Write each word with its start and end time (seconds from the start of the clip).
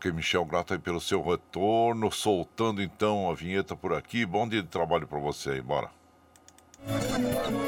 Ok, 0.00 0.10
Michel, 0.12 0.46
grato 0.46 0.72
aí 0.72 0.78
pelo 0.78 0.98
seu 0.98 1.22
retorno. 1.22 2.10
Soltando 2.10 2.80
então 2.80 3.30
a 3.30 3.34
vinheta 3.34 3.76
por 3.76 3.92
aqui. 3.92 4.24
Bom 4.24 4.48
dia 4.48 4.62
de 4.62 4.68
trabalho 4.68 5.06
para 5.06 5.18
você 5.18 5.50
aí, 5.50 5.60
bora. 5.60 5.90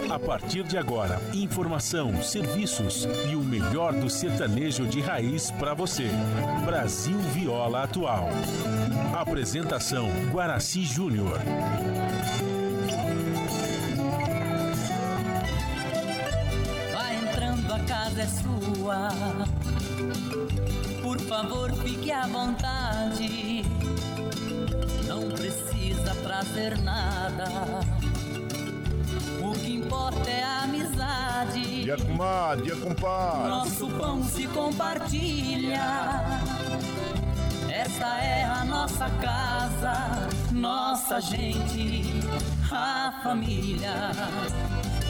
A 0.08 0.18
partir 0.18 0.62
de 0.62 0.78
agora, 0.78 1.20
informação, 1.34 2.22
serviços 2.22 3.06
e 3.30 3.36
o 3.36 3.40
melhor 3.40 3.92
do 3.92 4.08
sertanejo 4.08 4.86
de 4.86 5.02
raiz 5.02 5.50
para 5.50 5.74
você. 5.74 6.08
Brasil 6.64 7.18
Viola 7.18 7.82
Atual. 7.82 8.30
Apresentação 9.14 10.08
Guaraci 10.32 10.84
Júnior. 10.84 11.38
Vai 16.94 17.14
entrando, 17.14 17.74
a 17.74 17.80
casa 17.80 18.22
é 18.22 18.26
sua. 18.26 19.10
Por 21.12 21.20
favor, 21.20 21.70
fique 21.74 22.10
à 22.10 22.26
vontade. 22.26 23.62
Não 25.06 25.28
precisa 25.28 26.14
trazer 26.22 26.78
nada 26.78 27.44
o 29.42 29.52
que 29.52 29.74
importa 29.74 30.30
é 30.30 30.42
a 30.42 30.62
amizade. 30.62 31.84
Dia 31.84 31.98
comadre, 31.98 32.64
dia 32.64 32.76
compadre. 32.76 33.46
Nosso 33.46 33.88
pão 33.90 34.24
se 34.24 34.46
compartilha. 34.46 35.82
Esta 37.68 38.18
é 38.18 38.44
a 38.44 38.64
nossa 38.64 39.10
casa, 39.10 40.28
nossa 40.50 41.20
gente, 41.20 42.04
a 42.70 43.20
família. 43.22 44.12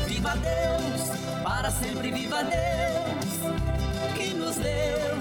Viva 0.08 0.32
Deus, 0.34 1.42
para 1.44 1.70
sempre 1.70 2.10
viva 2.10 2.42
Deus, 2.42 4.16
que 4.16 4.34
nos 4.34 4.56
deu 4.56 5.11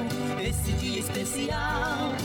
esse 1.22 1.45
dia 1.45 1.52
especial, 1.52 2.16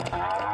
esse 0.00 0.49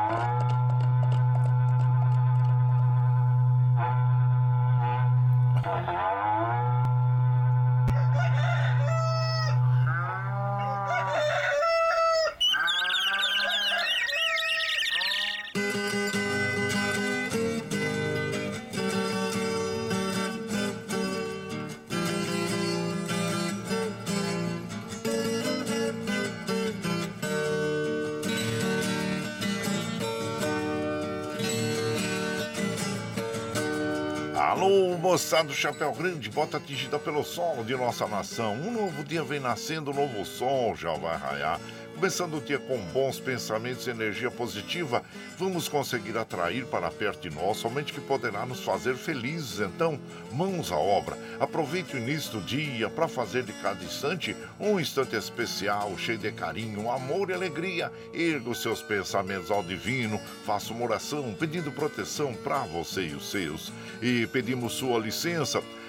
moçada 35.26 35.48
do 35.48 35.54
Chapéu 35.54 35.91
Grande, 35.91 36.31
bota 36.31 36.56
atingida 36.56 37.00
pelo 37.00 37.25
solo 37.25 37.64
de 37.64 37.75
nossa 37.75 38.06
nação. 38.06 38.54
Um 38.54 38.70
novo 38.70 39.03
dia 39.03 39.25
vem 39.25 39.41
nascendo, 39.41 39.91
um 39.91 39.94
novo 39.94 40.25
sol 40.25 40.76
já 40.76 40.94
vai 40.94 41.16
raiar. 41.16 41.60
Começando 41.97 42.37
o 42.37 42.41
dia 42.43 42.59
com 42.59 42.77
bons 42.93 43.19
pensamentos 43.19 43.87
e 43.87 43.91
energia 43.91 44.31
positiva, 44.31 45.03
vamos 45.39 45.67
conseguir 45.67 46.17
atrair 46.19 46.67
para 46.67 46.91
perto 46.91 47.27
de 47.27 47.34
nós 47.34 47.57
somente 47.57 47.91
que 47.91 48.03
poderá 48.03 48.45
nos 48.45 48.62
fazer 48.62 48.97
felizes. 48.97 49.61
Então, 49.61 49.99
mãos 50.31 50.71
à 50.71 50.77
obra. 50.77 51.17
Aproveite 51.41 51.97
o 51.97 51.99
início 51.99 52.33
do 52.33 52.43
dia 52.43 52.91
para 52.91 53.09
fazer 53.09 53.45
de 53.45 53.53
cada 53.55 53.83
instante 53.83 54.37
um 54.61 54.79
instante 54.79 55.17
especial, 55.17 55.97
cheio 55.97 56.19
de 56.19 56.31
carinho, 56.33 56.91
amor 56.91 57.31
e 57.31 57.33
alegria. 57.33 57.91
Erga 58.13 58.51
os 58.51 58.61
seus 58.61 58.83
pensamentos 58.83 59.51
ao 59.51 59.63
divino, 59.63 60.21
faça 60.45 60.75
uma 60.75 60.84
oração 60.84 61.34
pedindo 61.41 61.73
proteção 61.73 62.34
para 62.34 62.59
você 62.65 63.07
e 63.07 63.15
os 63.15 63.31
seus. 63.31 63.73
E 64.03 64.27
pedimos 64.27 64.75
sua 64.75 64.99
licença 64.99 65.63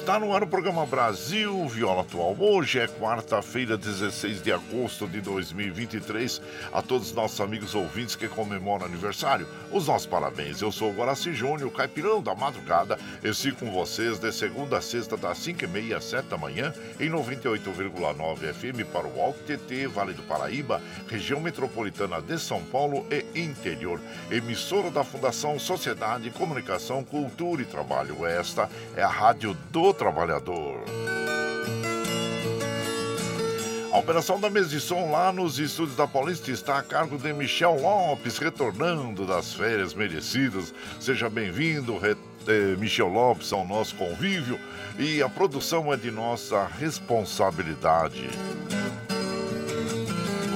Está 0.00 0.18
no 0.18 0.34
ar 0.34 0.42
o 0.42 0.46
programa 0.46 0.86
Brasil 0.86 1.68
Viola 1.68 2.00
Atual. 2.00 2.34
Hoje 2.40 2.80
é 2.80 2.88
quarta-feira, 2.88 3.76
16 3.76 4.42
de 4.42 4.50
agosto 4.50 5.06
de 5.06 5.20
2023. 5.20 6.40
A 6.72 6.80
todos 6.80 7.08
os 7.08 7.14
nossos 7.14 7.38
amigos 7.38 7.74
ouvintes 7.74 8.16
que 8.16 8.26
comemoram 8.26 8.86
aniversário, 8.86 9.46
os 9.70 9.86
nossos 9.86 10.06
parabéns. 10.06 10.62
Eu 10.62 10.72
sou 10.72 10.90
o 10.90 10.94
Guaraci 10.94 11.34
Júnior, 11.34 11.70
caipirão 11.70 12.22
da 12.22 12.34
madrugada. 12.34 12.98
Eu 13.22 13.34
sigo 13.34 13.58
com 13.58 13.70
vocês 13.70 14.18
de 14.18 14.32
segunda 14.32 14.78
a 14.78 14.80
sexta, 14.80 15.18
das 15.18 15.38
5h30 15.38 15.94
às 15.94 16.04
7 16.04 16.28
da 16.28 16.38
manhã, 16.38 16.72
em 16.98 17.10
98,9 17.10 18.54
FM 18.54 18.90
para 18.90 19.06
o 19.06 19.20
Alto 19.20 19.40
TT, 19.40 19.86
Vale 19.86 20.14
do 20.14 20.22
Paraíba, 20.22 20.80
região 21.08 21.40
metropolitana 21.40 22.22
de 22.22 22.38
São 22.38 22.62
Paulo 22.64 23.06
e 23.10 23.38
interior. 23.38 24.00
Emissora 24.30 24.90
da 24.90 25.04
Fundação 25.04 25.58
Sociedade, 25.58 26.30
Comunicação, 26.30 27.04
Cultura 27.04 27.60
e 27.60 27.66
Trabalho. 27.66 28.24
Esta 28.24 28.68
é 28.96 29.02
a 29.02 29.08
Rádio 29.08 29.54
do 29.70 29.89
do 29.90 29.94
trabalhador. 29.94 30.84
A 33.92 33.98
operação 33.98 34.38
da 34.38 34.48
mesa 34.48 34.68
de 34.68 34.80
som 34.80 35.10
lá 35.10 35.32
nos 35.32 35.58
estúdios 35.58 35.96
da 35.96 36.06
Paulista 36.06 36.50
está 36.52 36.78
a 36.78 36.82
cargo 36.82 37.18
de 37.18 37.32
Michel 37.32 37.74
Lopes, 37.80 38.38
retornando 38.38 39.26
das 39.26 39.52
férias 39.52 39.92
merecidas. 39.92 40.72
Seja 41.00 41.28
bem-vindo, 41.28 41.98
eh, 42.04 42.76
Michel 42.78 43.08
Lopes, 43.08 43.52
ao 43.52 43.66
nosso 43.66 43.96
convívio. 43.96 44.60
E 44.96 45.20
a 45.20 45.28
produção 45.28 45.92
é 45.92 45.96
de 45.96 46.10
nossa 46.10 46.66
responsabilidade. 46.78 48.30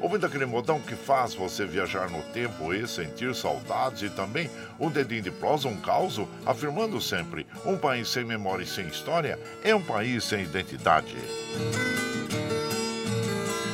ouvindo 0.00 0.26
aquele 0.26 0.46
modão 0.46 0.80
que 0.80 0.94
faz 0.94 1.34
você 1.34 1.64
viajar 1.64 2.08
no 2.10 2.22
tempo 2.32 2.72
e 2.72 2.86
sentir 2.86 3.34
saudades, 3.34 4.02
e 4.02 4.10
também 4.10 4.50
um 4.78 4.90
dedinho 4.90 5.22
de 5.22 5.30
prosa, 5.30 5.68
um 5.68 5.76
caos, 5.76 6.20
afirmando 6.46 7.00
sempre: 7.00 7.46
um 7.64 7.76
país 7.76 8.08
sem 8.08 8.24
memória 8.24 8.64
e 8.64 8.66
sem 8.66 8.86
história 8.88 9.38
é 9.62 9.74
um 9.74 9.82
país 9.82 10.24
sem 10.24 10.42
identidade. 10.42 11.16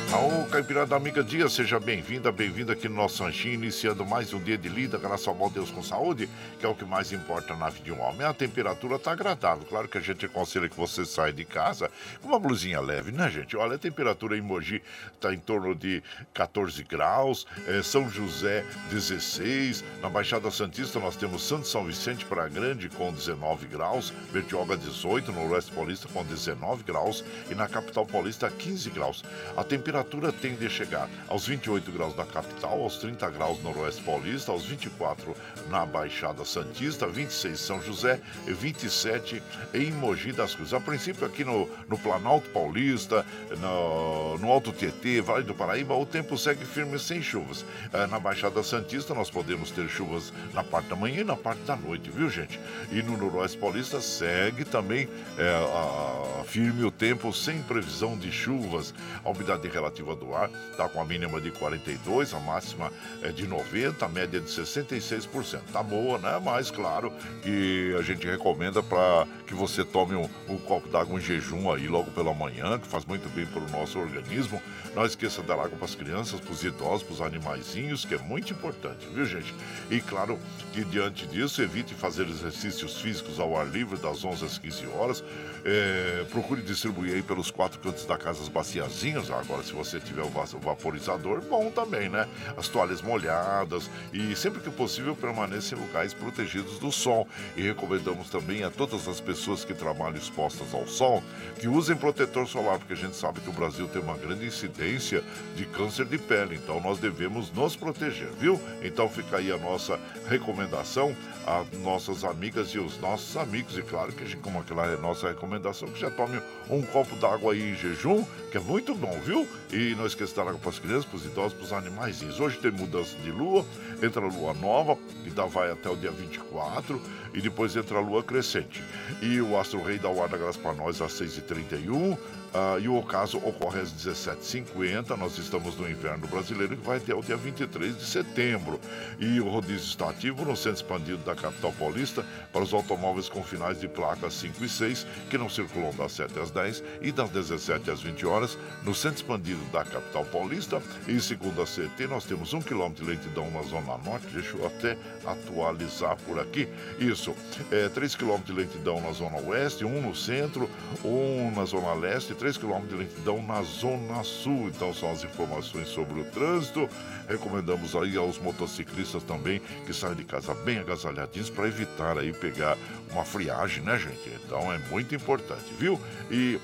Ô, 0.09 0.45
Caipirada 0.45 0.95
Amiga 0.95 1.21
Dia, 1.21 1.49
seja 1.49 1.81
bem-vinda, 1.81 2.31
bem-vinda 2.31 2.71
aqui 2.71 2.87
no 2.87 2.95
nosso 2.95 3.17
Sanchinho, 3.17 3.55
iniciando 3.55 4.05
mais 4.05 4.33
um 4.33 4.39
dia 4.39 4.57
de 4.57 4.69
lida, 4.69 4.97
graças 4.97 5.27
ao 5.27 5.35
bom 5.35 5.49
Deus 5.49 5.69
com 5.69 5.83
saúde, 5.83 6.29
que 6.57 6.65
é 6.65 6.69
o 6.69 6.73
que 6.73 6.85
mais 6.85 7.11
importa 7.11 7.53
na 7.57 7.69
vida 7.69 7.83
de 7.83 7.91
um 7.91 7.99
homem. 7.99 8.25
A 8.25 8.33
temperatura 8.33 8.95
está 8.95 9.11
agradável, 9.11 9.65
claro 9.67 9.89
que 9.89 9.97
a 9.97 10.01
gente 10.01 10.25
aconselha 10.25 10.69
que 10.69 10.77
você 10.77 11.05
saia 11.05 11.33
de 11.33 11.43
casa 11.43 11.91
com 12.21 12.29
uma 12.29 12.39
blusinha 12.39 12.79
leve, 12.79 13.11
né, 13.11 13.29
gente? 13.29 13.57
Olha, 13.57 13.75
a 13.75 13.77
temperatura 13.77 14.37
em 14.37 14.41
Mogi 14.41 14.81
está 15.13 15.33
em 15.33 15.39
torno 15.39 15.75
de 15.75 16.01
14 16.33 16.81
graus, 16.83 17.45
é, 17.67 17.83
São 17.83 18.09
José 18.09 18.65
16, 18.89 19.83
na 20.01 20.09
Baixada 20.09 20.49
Santista 20.49 21.01
nós 21.01 21.17
temos 21.17 21.45
Santo 21.45 21.67
São 21.67 21.83
Vicente 21.83 22.23
para 22.23 22.47
Grande 22.47 22.87
com 22.87 23.11
19 23.11 23.67
graus, 23.67 24.13
Bertioga 24.31 24.77
18, 24.77 25.33
no 25.33 25.51
Oeste 25.51 25.71
Paulista 25.73 26.07
com 26.07 26.23
19 26.23 26.83
graus 26.83 27.25
e 27.51 27.55
na 27.55 27.67
capital 27.67 28.05
paulista 28.05 28.49
15 28.49 28.89
graus. 28.89 29.23
A 29.55 29.65
temperatura 29.65 29.96
temperatura 29.97 30.31
tende 30.31 30.65
a 30.65 30.69
chegar 30.69 31.09
aos 31.27 31.47
28 31.47 31.91
graus 31.91 32.15
na 32.15 32.25
capital, 32.25 32.81
aos 32.81 32.97
30 32.97 33.29
graus 33.31 33.57
no 33.63 33.69
Noroeste 33.71 34.03
Paulista, 34.03 34.51
aos 34.51 34.65
24 34.65 35.35
na 35.69 35.85
Baixada 35.85 36.43
Santista, 36.45 37.07
26 37.07 37.59
São 37.59 37.81
José 37.81 38.19
e 38.45 38.53
27 38.53 39.41
em 39.73 39.91
Mogi 39.91 40.31
das 40.31 40.55
Cruzes. 40.55 40.73
A 40.73 40.79
princípio, 40.79 41.25
aqui 41.25 41.43
no, 41.43 41.69
no 41.87 41.97
Planalto 41.97 42.49
Paulista, 42.49 43.25
no, 43.59 44.37
no 44.37 44.51
Alto 44.51 44.71
Tietê, 44.71 45.21
Vale 45.21 45.43
do 45.43 45.53
Paraíba, 45.53 45.95
o 45.95 46.05
tempo 46.05 46.37
segue 46.37 46.65
firme 46.65 46.97
sem 46.99 47.21
chuvas. 47.21 47.65
É, 47.93 48.07
na 48.07 48.19
Baixada 48.19 48.63
Santista, 48.63 49.13
nós 49.13 49.29
podemos 49.29 49.71
ter 49.71 49.87
chuvas 49.89 50.31
na 50.53 50.63
parte 50.63 50.89
da 50.89 50.95
manhã 50.95 51.21
e 51.21 51.23
na 51.23 51.35
parte 51.35 51.61
da 51.61 51.75
noite, 51.75 52.09
viu, 52.09 52.29
gente? 52.29 52.59
E 52.91 53.01
no 53.01 53.17
Noroeste 53.17 53.57
Paulista 53.57 54.01
segue 54.01 54.65
também 54.65 55.07
é, 55.37 55.49
a, 55.49 56.43
firme 56.45 56.83
o 56.83 56.91
tempo 56.91 57.33
sem 57.33 57.61
previsão 57.61 58.17
de 58.17 58.31
chuvas. 58.31 58.93
A 59.23 59.29
umidade 59.29 59.67
relativa 59.67 60.15
do 60.15 60.33
ar 60.33 60.49
está 60.71 60.87
com 60.87 61.01
a 61.01 61.05
mínima 61.05 61.41
de 61.41 61.51
42, 61.51 62.33
a 62.33 62.39
máxima 62.39 62.91
é 63.21 63.31
de 63.31 63.45
90, 63.45 64.05
a 64.05 64.09
média 64.09 64.39
de 64.39 64.47
66%. 64.47 65.56
Tá 65.71 65.81
boa, 65.81 66.17
né? 66.17 66.39
Mas 66.43 66.71
claro 66.71 67.11
que 67.41 67.95
a 67.97 68.01
gente 68.01 68.25
recomenda 68.25 68.81
para 68.81 69.25
que 69.45 69.53
você 69.53 69.83
tome 69.83 70.15
um, 70.15 70.29
um 70.47 70.57
copo 70.57 70.89
d'água 70.89 71.17
em 71.17 71.21
jejum 71.21 71.71
aí 71.71 71.87
logo 71.87 72.11
pela 72.11 72.33
manhã, 72.33 72.77
que 72.77 72.87
faz 72.87 73.05
muito 73.05 73.29
bem 73.29 73.45
para 73.45 73.61
o 73.61 73.69
nosso 73.69 73.99
organismo. 73.99 74.61
Não 74.95 75.05
esqueça 75.05 75.41
de 75.41 75.47
dar 75.47 75.55
água 75.55 75.69
para 75.69 75.85
as 75.85 75.95
crianças, 75.95 76.39
para 76.39 76.51
os 76.51 76.63
idosos, 76.63 77.03
para 77.03 77.13
os 77.13 77.21
animaizinhos, 77.21 78.05
que 78.05 78.15
é 78.15 78.17
muito 78.17 78.51
importante, 78.51 79.07
viu, 79.13 79.25
gente? 79.25 79.53
E 79.89 80.01
claro 80.01 80.39
que 80.73 80.83
diante 80.83 81.25
disso, 81.27 81.61
evite 81.61 81.93
fazer 81.93 82.27
exercícios 82.27 82.99
físicos 82.99 83.39
ao 83.39 83.57
ar 83.57 83.67
livre 83.67 83.97
das 83.97 84.23
11 84.23 84.45
às 84.45 84.57
15 84.57 84.87
horas. 84.87 85.23
É, 85.65 86.25
procure 86.31 86.61
distribuir 86.61 87.15
aí 87.15 87.21
pelos 87.21 87.51
quatro 87.51 87.79
cantos 87.79 88.05
da 88.05 88.17
casa 88.17 88.41
as 88.41 88.47
baciazinhas. 88.47 89.29
Agora, 89.29 89.63
se 89.63 89.73
você 89.73 89.99
tiver 89.99 90.23
o 90.23 90.29
vaporizador, 90.59 91.41
bom 91.41 91.69
também, 91.69 92.09
né? 92.09 92.27
As 92.55 92.67
toalhas 92.67 93.01
molhadas 93.01 93.89
e 94.13 94.35
sempre 94.35 94.61
que 94.61 94.69
possível 94.69 95.15
permaneça 95.37 95.75
em 95.75 95.77
lugares 95.77 96.13
protegidos 96.13 96.79
do 96.79 96.91
sol. 96.91 97.27
E 97.55 97.61
recomendamos 97.61 98.29
também 98.29 98.63
a 98.63 98.71
todas 98.71 99.07
as 99.07 99.21
pessoas 99.21 99.63
que 99.63 99.73
trabalham 99.73 100.17
expostas 100.17 100.73
ao 100.73 100.87
sol 100.87 101.23
que 101.59 101.67
usem 101.67 101.95
protetor 101.95 102.47
solar, 102.47 102.79
porque 102.79 102.93
a 102.93 102.97
gente 102.97 103.15
sabe 103.15 103.39
que 103.39 103.49
o 103.49 103.53
Brasil 103.53 103.87
tem 103.87 104.01
uma 104.01 104.17
grande 104.17 104.45
incidência 104.45 105.23
de 105.55 105.65
câncer 105.65 106.05
de 106.05 106.17
pele, 106.17 106.55
então 106.55 106.81
nós 106.81 106.97
devemos 106.99 107.51
nos 107.51 107.75
proteger, 107.75 108.29
viu? 108.39 108.59
Então 108.81 109.07
fica 109.07 109.37
aí 109.37 109.51
a 109.51 109.57
nossa 109.57 109.99
recomendação 110.27 111.15
às 111.45 111.79
nossas 111.79 112.23
amigas 112.23 112.69
e 112.69 112.79
os 112.79 112.99
nossos 112.99 113.37
amigos, 113.37 113.77
e 113.77 113.81
claro 113.81 114.11
que 114.11 114.23
a 114.23 114.27
gente, 114.27 114.41
como 114.41 114.59
aquela 114.59 114.85
é 114.87 114.97
nossa 114.97 115.29
recomendação, 115.29 115.87
que 115.89 115.99
já 115.99 116.09
tome 116.11 116.41
um 116.69 116.81
copo 116.81 117.15
d'água 117.15 117.53
aí 117.53 117.71
em 117.71 117.75
jejum, 117.75 118.23
que 118.51 118.57
é 118.57 118.59
muito 118.59 118.93
bom, 118.93 119.17
viu? 119.23 119.47
E 119.71 119.95
não 119.95 120.05
esqueça 120.05 120.35
dar 120.35 120.49
água 120.49 120.59
para 120.59 120.69
as 120.69 120.79
crianças, 120.79 121.05
para 121.05 121.17
os 121.17 121.25
idosos, 121.25 121.53
para 121.53 121.63
os 121.63 121.73
animais. 121.73 122.21
Hoje 122.39 122.57
tem 122.57 122.71
mudança 122.71 123.15
de 123.17 123.31
lua, 123.31 123.65
entra 124.01 124.21
a 124.21 124.27
lua 124.27 124.53
nova, 124.53 124.97
dá, 125.29 125.45
vai 125.45 125.71
até 125.71 125.89
o 125.89 125.95
dia 125.95 126.11
24, 126.11 127.01
e 127.33 127.41
depois 127.41 127.75
entra 127.75 127.97
a 127.97 128.01
lua 128.01 128.23
crescente. 128.23 128.83
E 129.21 129.39
o 129.41 129.57
astro 129.57 129.83
rei 129.83 129.97
dá 129.97 130.09
o 130.09 130.21
ar 130.21 130.29
da 130.29 130.37
graça 130.37 130.59
para 130.59 130.73
nós 130.73 131.01
às 131.01 131.13
6h31, 131.13 132.17
Uh, 132.47 132.79
e 132.79 132.87
o 132.87 132.97
ocaso 132.97 133.37
ocorre 133.39 133.81
às 133.81 133.91
17h50. 133.91 135.17
Nós 135.17 135.37
estamos 135.37 135.75
no 135.75 135.89
inverno 135.89 136.27
brasileiro 136.27 136.77
que 136.77 136.85
vai 136.85 136.97
até 136.97 137.13
o 137.13 137.21
dia 137.21 137.35
23 137.35 137.97
de 137.97 138.05
setembro. 138.05 138.79
E 139.19 139.39
o 139.41 139.49
rodízio 139.49 139.87
está 139.87 140.09
ativo 140.09 140.45
no 140.45 140.55
centro 140.55 140.81
expandido 140.81 141.17
da 141.23 141.35
capital 141.35 141.73
paulista 141.73 142.25
para 142.53 142.63
os 142.63 142.73
automóveis 142.73 143.27
com 143.27 143.43
finais 143.43 143.79
de 143.79 143.87
placas 143.87 144.33
5 144.35 144.63
e 144.63 144.69
6 144.69 145.07
que 145.29 145.37
não 145.37 145.49
circulam 145.49 145.93
das 145.95 146.13
7 146.13 146.39
às 146.39 146.51
10 146.51 146.83
e 147.01 147.11
das 147.11 147.29
17 147.29 147.91
às 147.91 148.01
20 148.01 148.25
horas 148.25 148.57
no 148.83 148.95
centro 148.95 149.17
expandido 149.17 149.63
da 149.71 149.83
capital 149.83 150.23
paulista. 150.25 150.81
E 151.07 151.19
segundo 151.19 151.61
a 151.61 151.65
CT, 151.65 152.07
nós 152.07 152.23
temos 152.25 152.53
um 152.53 152.61
quilômetro 152.61 153.03
de 153.03 153.11
lentidão 153.11 153.51
na 153.51 153.61
zona 153.63 153.97
norte. 153.97 154.27
Deixa 154.27 154.55
eu 154.55 154.65
até 154.65 154.97
atualizar 155.25 156.15
por 156.25 156.39
aqui. 156.39 156.67
Isso, 156.97 157.35
é 157.71 157.89
3 157.89 158.15
quilômetros 158.15 158.55
de 158.55 158.61
lentidão 158.61 159.01
na 159.01 159.11
zona 159.11 159.37
oeste, 159.41 159.83
um 159.83 160.01
no 160.01 160.15
centro, 160.15 160.69
um 161.03 161.51
na 161.51 161.65
zona 161.65 161.93
leste, 161.93 162.33
3 162.37 162.46
3 162.47 162.57
km 162.57 162.87
de 162.87 162.95
lentidão 162.95 163.43
na 163.43 163.61
Zona 163.61 164.23
Sul. 164.23 164.69
Então 164.69 164.93
são 164.93 165.11
as 165.11 165.21
informações 165.21 165.89
sobre 165.89 166.21
o 166.21 166.23
trânsito. 166.25 166.87
Recomendamos 167.27 167.93
aí 167.93 168.15
aos 168.15 168.39
motociclistas 168.39 169.21
também 169.23 169.61
que 169.85 169.93
saiam 169.93 170.15
de 170.15 170.23
casa 170.23 170.53
bem 170.53 170.79
agasalhadinhos 170.79 171.49
para 171.49 171.67
evitar 171.67 172.17
aí 172.17 172.31
pegar 172.31 172.77
uma 173.11 173.25
friagem, 173.25 173.83
né, 173.83 173.99
gente? 173.99 174.29
Então 174.45 174.71
é 174.71 174.77
muito 174.89 175.13
importante, 175.13 175.65
viu? 175.77 175.99
E 176.31 176.57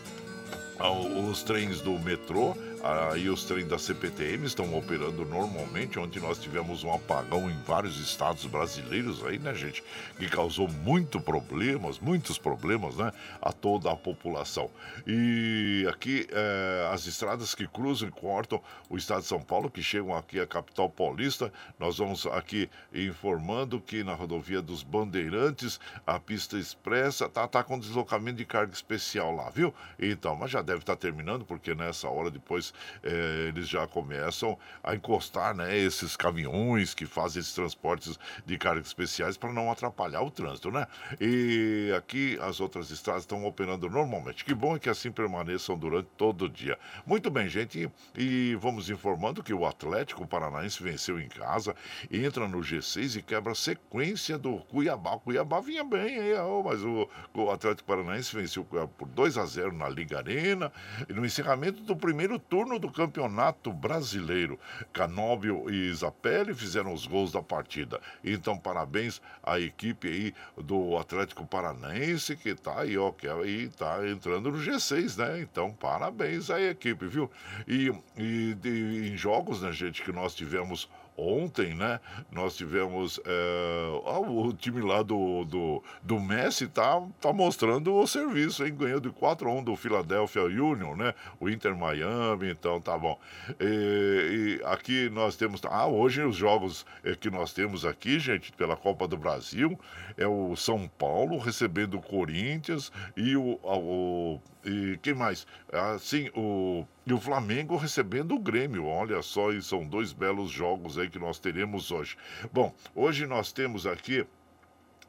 os 1.30 1.44
trens 1.44 1.82
do 1.82 2.00
metrô 2.00 2.56
Aí 2.84 3.30
os 3.30 3.46
trens 3.46 3.66
da 3.66 3.80
CPTM 3.80 4.46
estão 4.46 4.78
operando 4.78 5.24
normalmente. 5.24 5.98
Ontem 5.98 6.20
nós 6.20 6.38
tivemos 6.38 6.84
um 6.84 6.94
apagão 6.94 7.50
em 7.50 7.58
vários 7.64 7.98
estados 7.98 8.46
brasileiros 8.46 9.26
aí, 9.26 9.40
né, 9.40 9.56
gente? 9.56 9.82
Que 10.18 10.28
causou 10.28 10.68
muito 10.68 11.22
problemas, 11.22 11.98
muitos 11.98 12.38
problemas, 12.38 12.98
né? 12.98 13.14
A 13.42 13.54
toda 13.54 13.90
a 13.90 13.96
população. 13.96 14.70
E 15.08 15.88
aqui 15.90 16.28
é, 16.30 16.90
as 16.94 17.08
estradas 17.08 17.56
que 17.56 17.66
cruzam 17.66 18.10
e 18.10 18.12
cortam 18.12 18.62
o 18.90 18.98
estado 18.98 19.22
de 19.22 19.28
São 19.28 19.40
Paulo, 19.40 19.72
que 19.72 19.82
chegam 19.82 20.14
aqui 20.14 20.42
à 20.42 20.46
capital 20.46 20.90
paulista, 20.90 21.54
nós 21.80 22.00
vamos 22.00 22.26
aqui 22.26 22.70
informando 22.94 23.80
que 23.80 24.04
na 24.04 24.14
rodovia 24.14 24.62
dos 24.62 24.84
Bandeirantes, 24.84 25.80
a 26.06 26.20
pista 26.20 26.58
expressa 26.58 27.30
tá, 27.30 27.48
tá 27.48 27.64
com 27.64 27.80
deslocamento 27.80 28.40
de 28.40 28.46
carga 28.46 28.74
especial 28.74 29.34
lá, 29.34 29.50
viu? 29.50 29.74
Então, 29.98 30.36
mas 30.36 30.52
já 30.52 30.62
deve 30.62 30.80
estar 30.80 30.98
tá 30.98 31.02
terminando, 31.02 31.46
porque 31.46 31.74
nessa 31.74 32.10
hora 32.10 32.30
depois 32.30 32.73
é, 33.04 33.48
eles 33.48 33.68
já 33.68 33.88
começam 33.88 34.58
a 34.84 34.96
encostar 34.96 35.56
né, 35.56 35.78
esses 35.78 36.16
caminhões 36.16 36.94
que 36.94 37.06
fazem 37.06 37.40
esses 37.40 37.54
transportes 37.54 38.20
de 38.46 38.58
cargas 38.58 38.88
especiais 38.88 39.38
para 39.38 39.52
não 39.52 39.72
atrapalhar 39.72 40.22
o 40.22 40.32
trânsito, 40.32 40.72
né? 40.72 40.88
E 41.20 41.94
aqui 41.98 42.38
as 42.42 42.60
outras 42.60 42.92
estradas 42.92 43.24
estão 43.24 43.46
operando 43.46 43.90
normalmente. 43.90 44.46
Que 44.46 44.54
bom 44.54 44.76
é 44.76 44.80
que 44.80 44.90
assim 44.90 45.12
permaneçam 45.12 45.78
durante 45.78 46.08
todo 46.18 46.46
o 46.46 46.50
dia. 46.50 46.78
Muito 47.06 47.30
bem, 47.30 47.48
gente, 47.50 47.90
e 48.16 48.56
vamos 48.56 48.90
informando 48.90 49.44
que 49.44 49.54
o 49.54 49.66
Atlético 49.66 50.26
Paranaense 50.28 50.82
venceu 50.82 51.20
em 51.20 51.28
casa, 51.28 51.76
entra 52.12 52.48
no 52.48 52.60
G6 52.60 53.18
e 53.18 53.22
quebra 53.22 53.52
a 53.52 53.56
sequência 53.56 54.38
do 54.38 54.58
Cuiabá. 54.58 55.16
O 55.16 55.20
Cuiabá 55.20 55.60
vinha 55.60 55.84
bem, 55.84 56.18
aí, 56.20 56.34
mas 56.64 56.82
o, 56.84 57.10
Atlético 57.52 57.88
Paranaense 57.88 58.36
venceu 58.36 58.64
por 58.64 59.08
2 59.08 59.38
a 59.38 59.46
0 59.46 59.74
na 59.74 59.90
Liga 59.90 60.18
Arena, 60.18 60.72
no 61.10 61.26
encerramento 61.26 61.82
do 61.82 61.96
primeiro 61.96 62.40
turno 62.40 62.63
turno 62.64 62.80
do 62.80 62.90
Campeonato 62.90 63.74
Brasileiro. 63.74 64.58
Canóbio 64.94 65.70
e 65.70 65.94
Zapelli 65.94 66.56
fizeram 66.56 66.94
os 66.94 67.06
gols 67.06 67.34
da 67.34 67.42
partida. 67.42 68.00
Então, 68.24 68.58
parabéns 68.58 69.22
à 69.44 69.60
equipe 69.60 70.08
aí 70.08 70.34
do 70.58 70.98
Atlético 70.98 71.46
Paranaense, 71.46 72.38
que 72.38 72.56
tá 72.56 72.80
aí, 72.80 72.98
ó, 72.98 73.12
que 73.12 73.28
aí 73.28 73.68
tá 73.68 74.08
entrando 74.08 74.50
no 74.50 74.58
G6, 74.58 75.18
né? 75.18 75.42
Então, 75.42 75.74
parabéns 75.74 76.50
à 76.50 76.62
equipe, 76.62 77.06
viu? 77.06 77.30
E, 77.68 77.92
e 78.18 78.54
de, 78.54 79.10
em 79.12 79.18
jogos, 79.18 79.62
né, 79.62 79.72
gente, 79.74 80.02
que 80.02 80.14
nós 80.14 80.34
tivemos 80.34 80.90
Ontem, 81.16 81.76
né, 81.76 82.00
nós 82.32 82.56
tivemos 82.56 83.20
é, 83.26 83.88
o 84.06 84.52
time 84.54 84.82
lá 84.82 85.04
do, 85.04 85.46
do, 85.46 85.84
do 86.02 86.20
Messi 86.20 86.68
tá, 86.68 87.02
tá 87.22 87.32
mostrando 87.32 87.94
o 87.94 88.08
serviço, 88.08 88.66
hein? 88.66 88.76
Ganhou 88.76 89.00
de 89.00 89.10
4 89.10 89.48
a 89.48 89.54
1 89.54 89.64
do 89.64 89.76
Philadelphia 89.76 90.44
Union, 90.44 90.96
né? 90.96 91.14
O 91.40 91.50
Inter 91.50 91.76
Miami, 91.76 92.50
então 92.50 92.82
tá 92.82 92.98
bom. 92.98 93.20
E, 93.60 94.60
e 94.60 94.66
aqui 94.66 95.10
nós 95.10 95.36
temos. 95.36 95.62
Ah, 95.66 95.88
hoje 95.88 96.24
os 96.24 96.36
jogos 96.36 96.86
é, 97.04 97.16
que 97.16 97.30
nós 97.30 97.54
temos 97.54 97.86
aqui, 97.86 98.20
gente, 98.20 98.52
pela 98.52 98.76
Copa 98.76 99.08
do 99.08 99.18
Brasil, 99.18 99.80
é 100.18 100.28
o 100.28 100.56
São 100.56 100.88
Paulo 100.88 101.38
recebendo 101.38 101.96
o 101.96 102.02
Corinthians 102.02 102.92
e 103.16 103.36
o, 103.36 103.60
o 103.64 104.40
e 104.66 104.98
quem 105.02 105.14
mais? 105.14 105.46
Assim, 105.72 106.30
o, 106.34 106.86
e 107.06 107.14
o 107.14 107.20
Flamengo 107.20 107.76
recebendo 107.76 108.34
o 108.36 108.40
Grêmio. 108.40 108.86
Olha 108.86 109.22
só, 109.22 109.52
e 109.52 109.62
são 109.62 109.86
dois 109.86 110.14
belos 110.14 110.50
jogos 110.50 110.98
aí 110.98 111.10
que 111.10 111.20
nós 111.20 111.40
teremos 111.40 111.92
hoje. 111.92 112.18
Bom, 112.52 112.74
hoje 112.96 113.26
nós 113.28 113.52
temos 113.52 113.86
aqui 113.86 114.26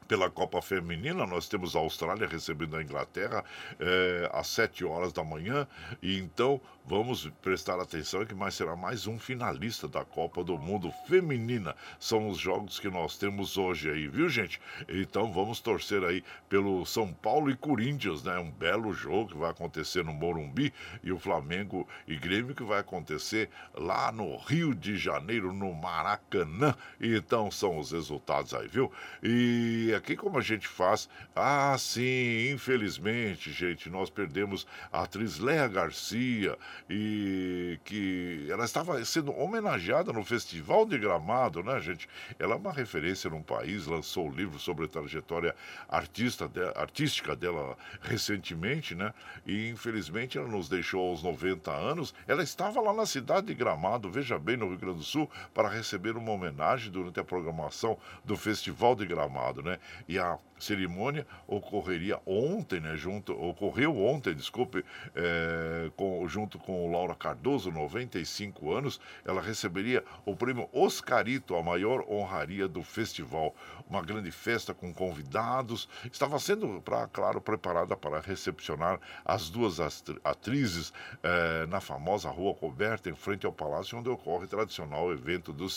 pela 0.07 0.29
Copa 0.29 0.61
Feminina, 0.61 1.25
nós 1.25 1.47
temos 1.47 1.75
a 1.75 1.79
Austrália 1.79 2.27
recebendo 2.27 2.75
a 2.75 2.83
Inglaterra 2.83 3.43
é, 3.79 4.29
às 4.31 4.47
7 4.47 4.85
horas 4.85 5.11
da 5.11 5.23
manhã. 5.23 5.67
E 6.01 6.17
então 6.17 6.61
vamos 6.85 7.27
prestar 7.41 7.79
atenção 7.79 8.25
que 8.25 8.35
mais 8.35 8.53
será 8.53 8.75
mais 8.75 9.07
um 9.07 9.17
finalista 9.17 9.87
da 9.87 10.05
Copa 10.05 10.43
do 10.43 10.57
Mundo 10.57 10.91
Feminina. 11.07 11.75
São 11.99 12.29
os 12.29 12.37
jogos 12.37 12.79
que 12.79 12.89
nós 12.89 13.17
temos 13.17 13.57
hoje 13.57 13.89
aí, 13.89 14.07
viu, 14.07 14.29
gente? 14.29 14.61
Então 14.87 15.31
vamos 15.31 15.59
torcer 15.59 16.03
aí 16.03 16.23
pelo 16.47 16.85
São 16.85 17.11
Paulo 17.11 17.49
e 17.49 17.55
Corinthians, 17.55 18.23
né? 18.23 18.37
Um 18.37 18.51
belo 18.51 18.93
jogo 18.93 19.29
que 19.29 19.37
vai 19.37 19.49
acontecer 19.49 20.03
no 20.03 20.13
Morumbi 20.13 20.71
e 21.03 21.11
o 21.11 21.17
Flamengo 21.17 21.87
e 22.07 22.15
Grêmio 22.15 22.53
que 22.53 22.63
vai 22.63 22.79
acontecer 22.79 23.49
lá 23.73 24.11
no 24.11 24.37
Rio 24.37 24.75
de 24.75 24.97
Janeiro, 24.97 25.51
no 25.51 25.73
Maracanã. 25.73 26.75
Então 27.01 27.49
são 27.49 27.79
os 27.79 27.91
resultados 27.91 28.53
aí, 28.53 28.67
viu? 28.67 28.91
E 29.23 29.94
aqui 29.95 30.15
como 30.15 30.37
a 30.37 30.41
gente 30.41 30.67
faz. 30.67 31.09
Ah, 31.35 31.75
sim, 31.77 32.51
infelizmente, 32.51 33.51
gente, 33.51 33.89
nós 33.89 34.09
perdemos 34.09 34.67
a 34.91 35.03
atriz 35.03 35.39
Léa 35.39 35.67
Garcia 35.67 36.57
e 36.89 37.79
que 37.83 38.47
ela 38.49 38.65
estava 38.65 39.03
sendo 39.05 39.31
homenageada 39.31 40.11
no 40.13 40.23
Festival 40.23 40.85
de 40.85 40.97
Gramado, 40.97 41.63
né, 41.63 41.79
gente? 41.79 42.07
Ela 42.37 42.53
é 42.53 42.57
uma 42.57 42.71
referência 42.71 43.29
num 43.29 43.41
país, 43.41 43.85
lançou 43.87 44.25
o 44.25 44.29
um 44.29 44.33
livro 44.33 44.59
sobre 44.59 44.85
a 44.85 44.87
trajetória 44.87 45.55
artista 45.89 46.47
de, 46.47 46.61
artística 46.75 47.35
dela 47.35 47.77
recentemente, 48.01 48.95
né? 48.95 49.13
E 49.45 49.69
infelizmente 49.69 50.37
ela 50.37 50.47
nos 50.47 50.69
deixou 50.69 51.09
aos 51.09 51.23
90 51.23 51.71
anos. 51.71 52.13
Ela 52.27 52.43
estava 52.43 52.81
lá 52.81 52.93
na 52.93 53.05
cidade 53.05 53.47
de 53.47 53.53
Gramado, 53.53 54.09
veja 54.09 54.37
bem, 54.37 54.57
no 54.57 54.67
Rio 54.67 54.77
Grande 54.77 54.97
do 54.99 55.03
Sul, 55.03 55.29
para 55.53 55.69
receber 55.69 56.15
uma 56.17 56.31
homenagem 56.31 56.91
durante 56.91 57.19
a 57.19 57.23
programação 57.23 57.97
do 58.23 58.35
Festival 58.35 58.95
de 58.95 59.05
Gramado, 59.05 59.61
né? 59.61 59.79
E 60.07 60.17
a 60.19 60.37
cerimônia 60.59 61.25
ocorreria 61.47 62.19
ontem, 62.25 62.79
né? 62.79 62.95
Junto, 62.95 63.33
ocorreu 63.33 63.97
ontem, 63.97 64.33
desculpe, 64.33 64.83
é, 65.13 65.91
com, 65.95 66.27
junto 66.27 66.57
com 66.57 66.91
Laura 66.91 67.15
Cardoso, 67.15 67.71
95 67.71 68.73
anos. 68.73 68.99
Ela 69.25 69.41
receberia 69.41 70.03
o 70.25 70.35
prêmio 70.35 70.69
Oscarito, 70.71 71.55
a 71.55 71.63
maior 71.63 72.05
honraria 72.09 72.67
do 72.67 72.83
festival. 72.83 73.55
Uma 73.89 74.01
grande 74.01 74.31
festa 74.31 74.73
com 74.73 74.93
convidados. 74.93 75.87
Estava 76.11 76.39
sendo, 76.39 76.81
pra, 76.81 77.07
claro, 77.07 77.41
preparada 77.41 77.95
para 77.95 78.19
recepcionar 78.19 78.99
as 79.23 79.49
duas 79.49 79.79
atrizes 80.23 80.93
é, 81.21 81.65
na 81.67 81.81
famosa 81.81 82.29
Rua 82.29 82.53
Coberta, 82.53 83.09
em 83.09 83.15
frente 83.15 83.45
ao 83.45 83.51
palácio, 83.51 83.97
onde 83.97 84.09
ocorre 84.09 84.45
o 84.45 84.47
tradicional 84.47 85.11
evento 85.11 85.51
do, 85.51 85.67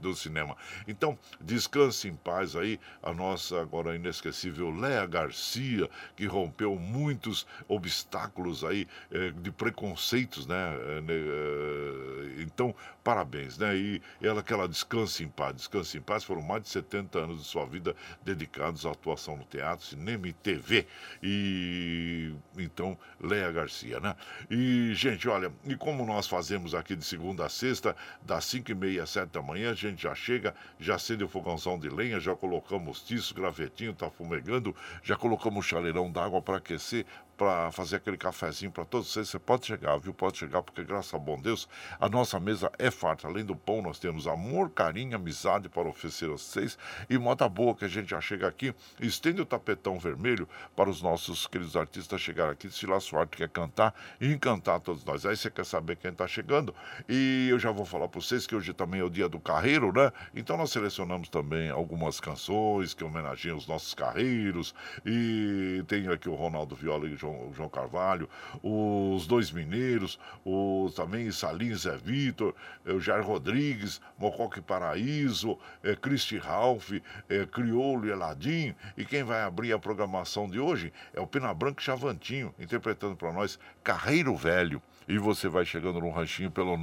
do 0.00 0.14
cinema. 0.14 0.56
Então, 0.88 1.18
descanse 1.40 2.08
em 2.08 2.16
paz 2.16 2.56
aí 2.56 2.80
a 3.02 3.12
nossa 3.12 3.43
agora 3.52 3.94
inesquecível 3.94 4.70
Léa 4.70 5.06
Garcia, 5.06 5.88
que 6.16 6.26
rompeu 6.26 6.76
muitos 6.76 7.46
obstáculos 7.68 8.64
aí 8.64 8.86
eh, 9.10 9.30
de 9.30 9.50
preconceitos, 9.50 10.46
né? 10.46 10.76
Eh, 10.78 11.02
eh, 11.08 12.42
então, 12.42 12.74
parabéns, 13.04 13.58
né? 13.58 13.76
E 13.76 14.02
ela 14.22 14.42
que 14.42 14.52
ela 14.52 14.66
descanse 14.66 15.22
em 15.22 15.28
paz, 15.28 15.54
descanse 15.54 15.98
em 15.98 16.00
paz. 16.00 16.24
Foram 16.24 16.40
mais 16.40 16.62
de 16.62 16.70
70 16.70 17.18
anos 17.18 17.42
de 17.42 17.44
sua 17.44 17.66
vida 17.66 17.94
dedicados 18.24 18.86
à 18.86 18.90
atuação 18.90 19.36
no 19.36 19.44
teatro, 19.44 19.84
cinema 19.84 20.26
e 20.26 20.32
TV. 20.32 20.86
E 21.22 22.34
então, 22.56 22.98
Léa 23.20 23.52
Garcia, 23.52 24.00
né? 24.00 24.16
E, 24.50 24.94
gente, 24.94 25.28
olha, 25.28 25.52
e 25.64 25.76
como 25.76 26.06
nós 26.06 26.26
fazemos 26.26 26.74
aqui 26.74 26.96
de 26.96 27.04
segunda 27.04 27.44
a 27.44 27.48
sexta, 27.50 27.94
das 28.22 28.46
5 28.46 28.70
e 28.70 28.74
meia 28.74 29.02
às 29.02 29.10
7 29.10 29.30
da 29.30 29.42
manhã, 29.42 29.70
a 29.70 29.74
gente 29.74 30.02
já 30.02 30.14
chega, 30.14 30.54
já 30.80 30.94
acende 30.94 31.22
o 31.22 31.28
fogãozão 31.28 31.78
de 31.78 31.90
lenha, 31.90 32.18
já 32.18 32.34
colocamos 32.34 33.02
tiço, 33.02 33.34
gravetinho, 33.34 33.92
tá 33.92 34.08
fumegando, 34.08 34.74
já 35.02 35.14
colocamos 35.14 35.58
um 35.58 35.62
chaleirão 35.62 36.10
d'água 36.10 36.40
para 36.40 36.56
aquecer, 36.56 37.04
para 37.36 37.70
fazer 37.72 37.96
aquele 37.96 38.16
cafezinho 38.16 38.70
para 38.70 38.84
todos 38.84 39.12
vocês. 39.12 39.28
Você 39.28 39.38
pode 39.38 39.66
chegar, 39.66 39.98
viu? 39.98 40.14
Pode 40.14 40.38
chegar, 40.38 40.62
porque 40.62 40.82
graças 40.84 41.12
a 41.14 41.18
bom 41.18 41.40
Deus, 41.40 41.68
a 42.00 42.08
nossa 42.08 42.38
mesa 42.40 42.70
é 42.78 42.90
farta. 42.90 43.26
Além 43.28 43.44
do 43.44 43.56
pão, 43.56 43.82
nós 43.82 43.98
temos 43.98 44.26
amor, 44.26 44.70
carinho, 44.70 45.16
amizade 45.16 45.68
para 45.68 45.88
oferecer 45.88 46.26
a 46.26 46.32
vocês. 46.32 46.78
E 47.08 47.18
moda 47.18 47.48
boa 47.48 47.74
que 47.74 47.84
a 47.84 47.88
gente 47.88 48.10
já 48.10 48.20
chega 48.20 48.46
aqui, 48.46 48.74
estende 49.00 49.40
o 49.40 49.46
tapetão 49.46 49.98
vermelho 49.98 50.48
para 50.76 50.88
os 50.88 51.02
nossos 51.02 51.46
queridos 51.46 51.76
artistas 51.76 52.20
chegar 52.20 52.50
aqui, 52.50 52.70
se 52.70 52.86
lá 52.86 53.00
sua 53.00 53.20
arte 53.20 53.36
quer 53.36 53.48
cantar 53.48 53.94
e 54.20 54.32
encantar 54.32 54.80
todos 54.80 55.04
nós. 55.04 55.26
Aí 55.26 55.36
você 55.36 55.50
quer 55.50 55.66
saber 55.66 55.96
quem 55.96 56.10
está 56.10 56.26
chegando. 56.26 56.74
E 57.08 57.48
eu 57.50 57.58
já 57.58 57.70
vou 57.70 57.84
falar 57.84 58.08
para 58.08 58.20
vocês 58.20 58.46
que 58.46 58.54
hoje 58.54 58.72
também 58.72 59.00
é 59.00 59.04
o 59.04 59.10
dia 59.10 59.28
do 59.28 59.40
carreiro, 59.40 59.92
né? 59.92 60.12
Então 60.34 60.56
nós 60.56 60.70
selecionamos 60.70 61.28
também 61.28 61.70
algumas 61.70 62.20
canções 62.20 62.94
que 62.94 63.04
homenageiam 63.04 63.56
os 63.56 63.66
nossos 63.66 63.94
carreiros. 63.94 64.74
E 65.04 65.82
tem 65.88 66.08
aqui 66.08 66.28
o 66.28 66.34
Ronaldo 66.34 66.74
Viola 66.74 67.06
e 67.08 67.14
o 67.14 67.16
João, 67.24 67.52
João 67.54 67.68
Carvalho, 67.68 68.28
os 68.62 69.26
dois 69.26 69.50
mineiros, 69.50 70.16
os 70.44 70.94
também 70.94 71.28
Salim 71.30 71.74
Zé 71.74 71.96
Vitor, 71.96 72.54
é, 72.84 72.92
o 72.92 73.00
Jair 73.00 73.24
Rodrigues, 73.24 74.02
Mocoque 74.18 74.60
Paraíso, 74.60 75.58
é, 75.82 75.96
Cristi 75.96 76.36
Ralph, 76.36 76.90
é, 77.28 77.46
Criolo 77.46 78.06
e 78.06 78.10
Eladim. 78.10 78.74
E 78.96 79.04
quem 79.04 79.24
vai 79.24 79.42
abrir 79.42 79.72
a 79.72 79.78
programação 79.78 80.48
de 80.48 80.60
hoje 80.60 80.92
é 81.14 81.20
o 81.20 81.26
Pena 81.26 81.52
Branco 81.54 81.82
Chavantinho, 81.82 82.54
interpretando 82.58 83.16
para 83.16 83.32
nós 83.32 83.58
Carreiro 83.82 84.36
Velho. 84.36 84.82
E 85.06 85.18
você 85.18 85.48
vai 85.48 85.66
chegando 85.66 86.00
no 86.00 86.10
ranchinho 86.10 86.50
pelo 86.50 86.78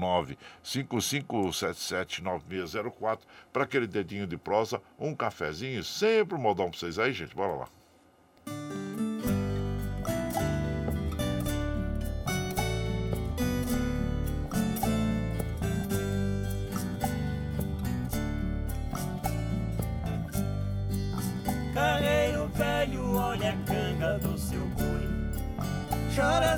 955779604 0.63 3.21
para 3.51 3.63
aquele 3.63 3.87
dedinho 3.87 4.27
de 4.27 4.37
prosa, 4.37 4.79
um 4.99 5.15
cafezinho, 5.15 5.83
sempre 5.83 6.35
um 6.35 6.39
modão 6.39 6.69
para 6.69 6.79
vocês 6.79 6.99
aí, 6.99 7.11
gente. 7.13 7.35
Bora 7.35 7.53
lá. 7.53 7.67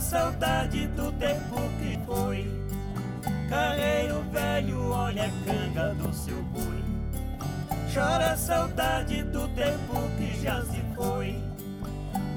Saudade 0.04 0.86
do 0.88 1.12
tempo 1.14 1.56
que 1.80 1.98
foi. 2.06 2.52
Carreiro 3.50 4.22
velho, 4.32 4.92
olha 4.92 5.26
a 5.26 5.30
canga 5.46 5.94
do 5.96 6.14
seu 6.14 6.44
boi. 6.44 6.84
Chora 7.92 8.36
saudade 8.36 9.24
do 9.24 9.48
tempo 9.50 9.94
que 10.18 10.42
já 10.42 10.62
se 10.66 10.84
foi. 10.96 11.42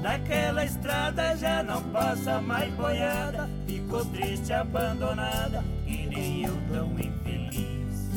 Naquela 0.01 0.63
estrada 0.63 1.35
já 1.35 1.61
não 1.61 1.81
passa 1.91 2.39
mais 2.39 2.73
boiada. 2.73 3.49
Ficou 3.67 4.05
triste, 4.05 4.53
abandonada, 4.53 5.63
e 5.85 6.07
nem 6.07 6.45
eu 6.45 6.57
tão 6.71 6.91
infeliz. 6.93 8.09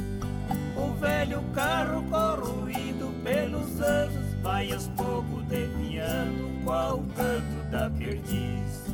O 0.76 0.92
velho 1.00 1.42
carro 1.54 2.02
corroído 2.04 3.12
pelos 3.24 3.80
anos 3.80 4.34
vai 4.42 4.72
aos 4.72 4.86
poucos 4.88 5.44
deviando 5.46 6.64
qual 6.64 6.98
o 6.98 7.06
canto 7.08 7.70
da 7.70 7.90
perdiz. 7.90 8.89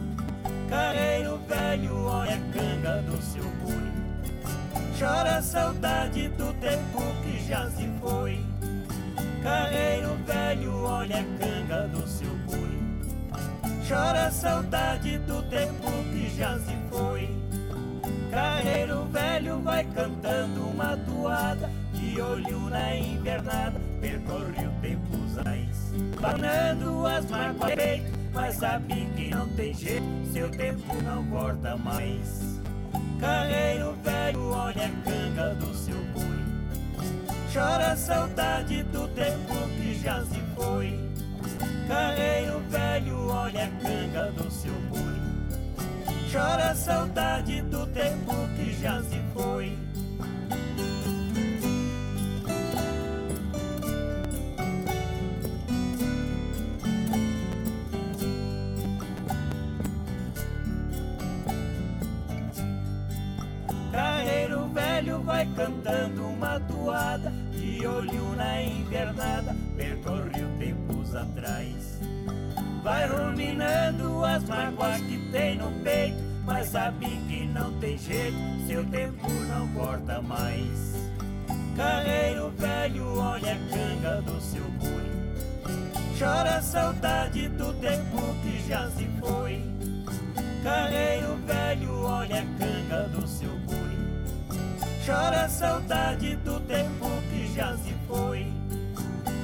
Carreiro 0.68 1.38
velho, 1.48 2.04
olha 2.06 2.34
a 2.34 2.52
canga 2.52 3.02
do 3.02 3.22
seu 3.22 3.44
boi. 3.44 3.92
Chora 4.98 5.36
a 5.36 5.42
saudade 5.42 6.28
do 6.30 6.52
tempo 6.54 7.02
que 7.22 7.46
já 7.46 7.70
se 7.70 7.88
foi. 8.00 8.44
Carreiro 9.42 10.16
velho, 10.26 10.84
olha 10.84 11.20
a 11.20 11.38
canga 11.38 11.88
do 11.88 12.06
seu 12.08 12.30
boi. 12.46 12.78
Chora 13.86 14.26
a 14.26 14.30
saudade 14.30 15.18
do 15.18 15.42
tempo 15.48 15.90
que 16.12 16.28
já 16.36 16.58
se 16.58 16.76
foi. 16.90 17.28
Carreiro 18.30 19.04
velho 19.06 19.60
vai 19.60 19.84
cantando 19.84 20.68
uma 20.68 20.96
toada 20.96 21.70
de 21.92 22.20
olho 22.20 22.68
na 22.68 22.96
invernada, 22.96 23.80
percorre 24.00 24.66
o 24.66 24.72
tempo 24.82 25.16
ais. 25.44 25.92
Banando 26.20 27.06
as 27.06 27.24
peito, 27.74 28.25
mas 28.36 28.56
sabe 28.56 29.08
que 29.16 29.30
não 29.30 29.48
tem 29.48 29.72
jeito, 29.72 30.04
seu 30.30 30.50
tempo 30.50 30.94
não 31.02 31.22
volta 31.24 31.74
mais. 31.78 32.60
Carreiro 33.18 33.96
velho, 34.04 34.50
olha 34.50 34.84
a 34.84 35.10
canga 35.10 35.54
do 35.54 35.74
seu 35.74 35.96
boi. 36.12 36.44
Chora 37.52 37.92
a 37.92 37.96
saudade 37.96 38.82
do 38.84 39.08
tempo 39.08 39.54
que 39.78 39.94
já 40.02 40.22
se 40.26 40.40
foi. 40.54 41.00
Carreiro 41.88 42.60
velho, 42.68 43.26
olha 43.30 43.64
a 43.64 43.68
canga 43.68 44.30
do 44.32 44.50
seu 44.50 44.74
boi. 44.90 45.16
Chora 46.30 46.72
a 46.72 46.74
saudade 46.74 47.62
do 47.62 47.86
tempo 47.86 48.34
que 48.54 48.78
já 48.82 49.02
se 49.02 49.18
foi. 49.32 49.85
Vai 65.24 65.46
cantando 65.56 66.26
uma 66.26 66.60
toada 66.60 67.32
De 67.52 67.86
olho 67.86 68.36
na 68.36 68.62
invernada 68.62 69.56
Percorreu 69.76 70.48
tempos 70.58 71.14
atrás. 71.14 72.00
Vai 72.82 73.06
ruminando 73.08 74.24
as 74.24 74.44
mágoas 74.44 75.00
que 75.00 75.18
tem 75.32 75.56
no 75.56 75.70
peito 75.82 76.22
Mas 76.44 76.68
sabe 76.68 77.06
que 77.28 77.46
não 77.46 77.72
tem 77.80 77.98
jeito 77.98 78.36
Seu 78.66 78.84
tempo 78.84 79.28
não 79.48 79.68
corta 79.68 80.22
mais. 80.22 80.96
Carreiro 81.76 82.50
velho, 82.56 83.18
olha 83.18 83.52
a 83.52 83.58
canga 83.68 84.22
do 84.22 84.40
seu 84.40 84.64
boi. 84.64 85.06
Chora 86.18 86.56
a 86.56 86.62
saudade 86.62 87.48
do 87.50 87.70
tempo 87.74 88.34
que 88.42 88.66
já 88.66 88.90
se 88.92 89.06
foi. 89.20 89.62
Carreiro 90.62 91.36
velho, 91.46 92.02
olha 92.02 92.40
a 92.40 92.58
canga 92.58 93.08
do 93.08 93.28
seu 93.28 93.35
Chora 95.06 95.48
saudade 95.48 96.34
do 96.38 96.58
tempo 96.62 97.06
que 97.30 97.54
já 97.54 97.76
se 97.76 97.94
foi. 98.08 98.44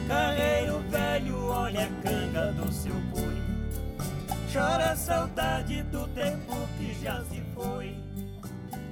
Carreiro 0.08 0.80
velho, 0.90 1.46
olha 1.46 1.84
a 1.84 2.02
canga 2.02 2.52
do 2.54 2.72
seu 2.72 2.92
boi. 2.92 3.40
Chora 4.52 4.96
saudade 4.96 5.84
do 5.84 6.08
tempo 6.08 6.68
que 6.76 6.92
já 7.00 7.22
se 7.26 7.40
foi. 7.54 7.96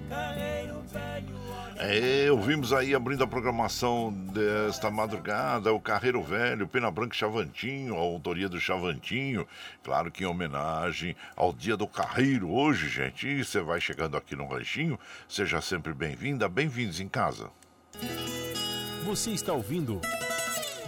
Carreiro 0.08 0.80
velho. 0.92 1.39
É, 1.82 2.30
ouvimos 2.30 2.74
aí 2.74 2.94
abrindo 2.94 3.24
a 3.24 3.26
programação 3.26 4.12
desta 4.12 4.90
madrugada, 4.90 5.72
o 5.72 5.80
Carreiro 5.80 6.22
Velho, 6.22 6.68
Pena 6.68 6.90
Branca 6.90 7.14
e 7.14 7.18
Chavantinho, 7.18 7.94
a 7.94 7.98
autoria 7.98 8.50
do 8.50 8.60
Chavantinho, 8.60 9.48
claro 9.82 10.10
que 10.10 10.22
em 10.22 10.26
homenagem 10.26 11.16
ao 11.34 11.54
Dia 11.54 11.78
do 11.78 11.86
Carreiro 11.86 12.50
hoje, 12.50 12.86
gente. 12.86 13.42
Você 13.42 13.62
vai 13.62 13.80
chegando 13.80 14.14
aqui 14.14 14.36
no 14.36 14.46
Ranchinho, 14.46 15.00
seja 15.26 15.62
sempre 15.62 15.94
bem-vinda, 15.94 16.50
bem-vindos 16.50 17.00
em 17.00 17.08
casa. 17.08 17.50
Você 19.06 19.30
está 19.30 19.54
ouvindo 19.54 20.02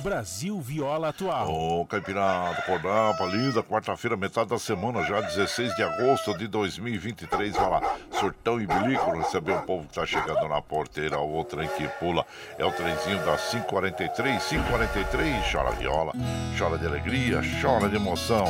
Brasil 0.03 0.61
Viola 0.61 1.11
Atual. 1.11 1.49
Ô, 1.49 1.87
Caipirada, 1.87 2.59
acordar, 2.59 3.15
linda, 3.29 3.63
quarta-feira, 3.63 4.17
metade 4.17 4.51
da 4.51 4.59
semana, 4.59 5.05
já 5.05 5.21
16 5.21 5.77
de 5.77 5.83
agosto 5.83 6.37
de 6.37 6.49
2023. 6.49 7.55
Vai 7.55 7.71
lá, 7.71 7.97
surtão 8.11 8.61
e 8.61 8.67
bilico, 8.67 9.17
receber 9.17 9.53
o 9.53 9.63
povo 9.63 9.87
que 9.87 9.95
tá 9.95 10.05
chegando 10.05 10.49
na 10.49 10.61
porteira, 10.61 11.21
o 11.21 11.45
trem 11.45 11.69
que 11.69 11.87
pula. 12.01 12.27
É 12.59 12.65
o 12.65 12.73
trenzinho 12.73 13.25
das 13.25 13.49
543, 13.51 14.45
543, 14.45 15.53
chora 15.53 15.71
viola, 15.71 16.13
chora 16.59 16.77
de 16.77 16.87
alegria, 16.87 17.41
chora 17.61 17.89
de 17.89 17.95
emoção. 17.95 18.47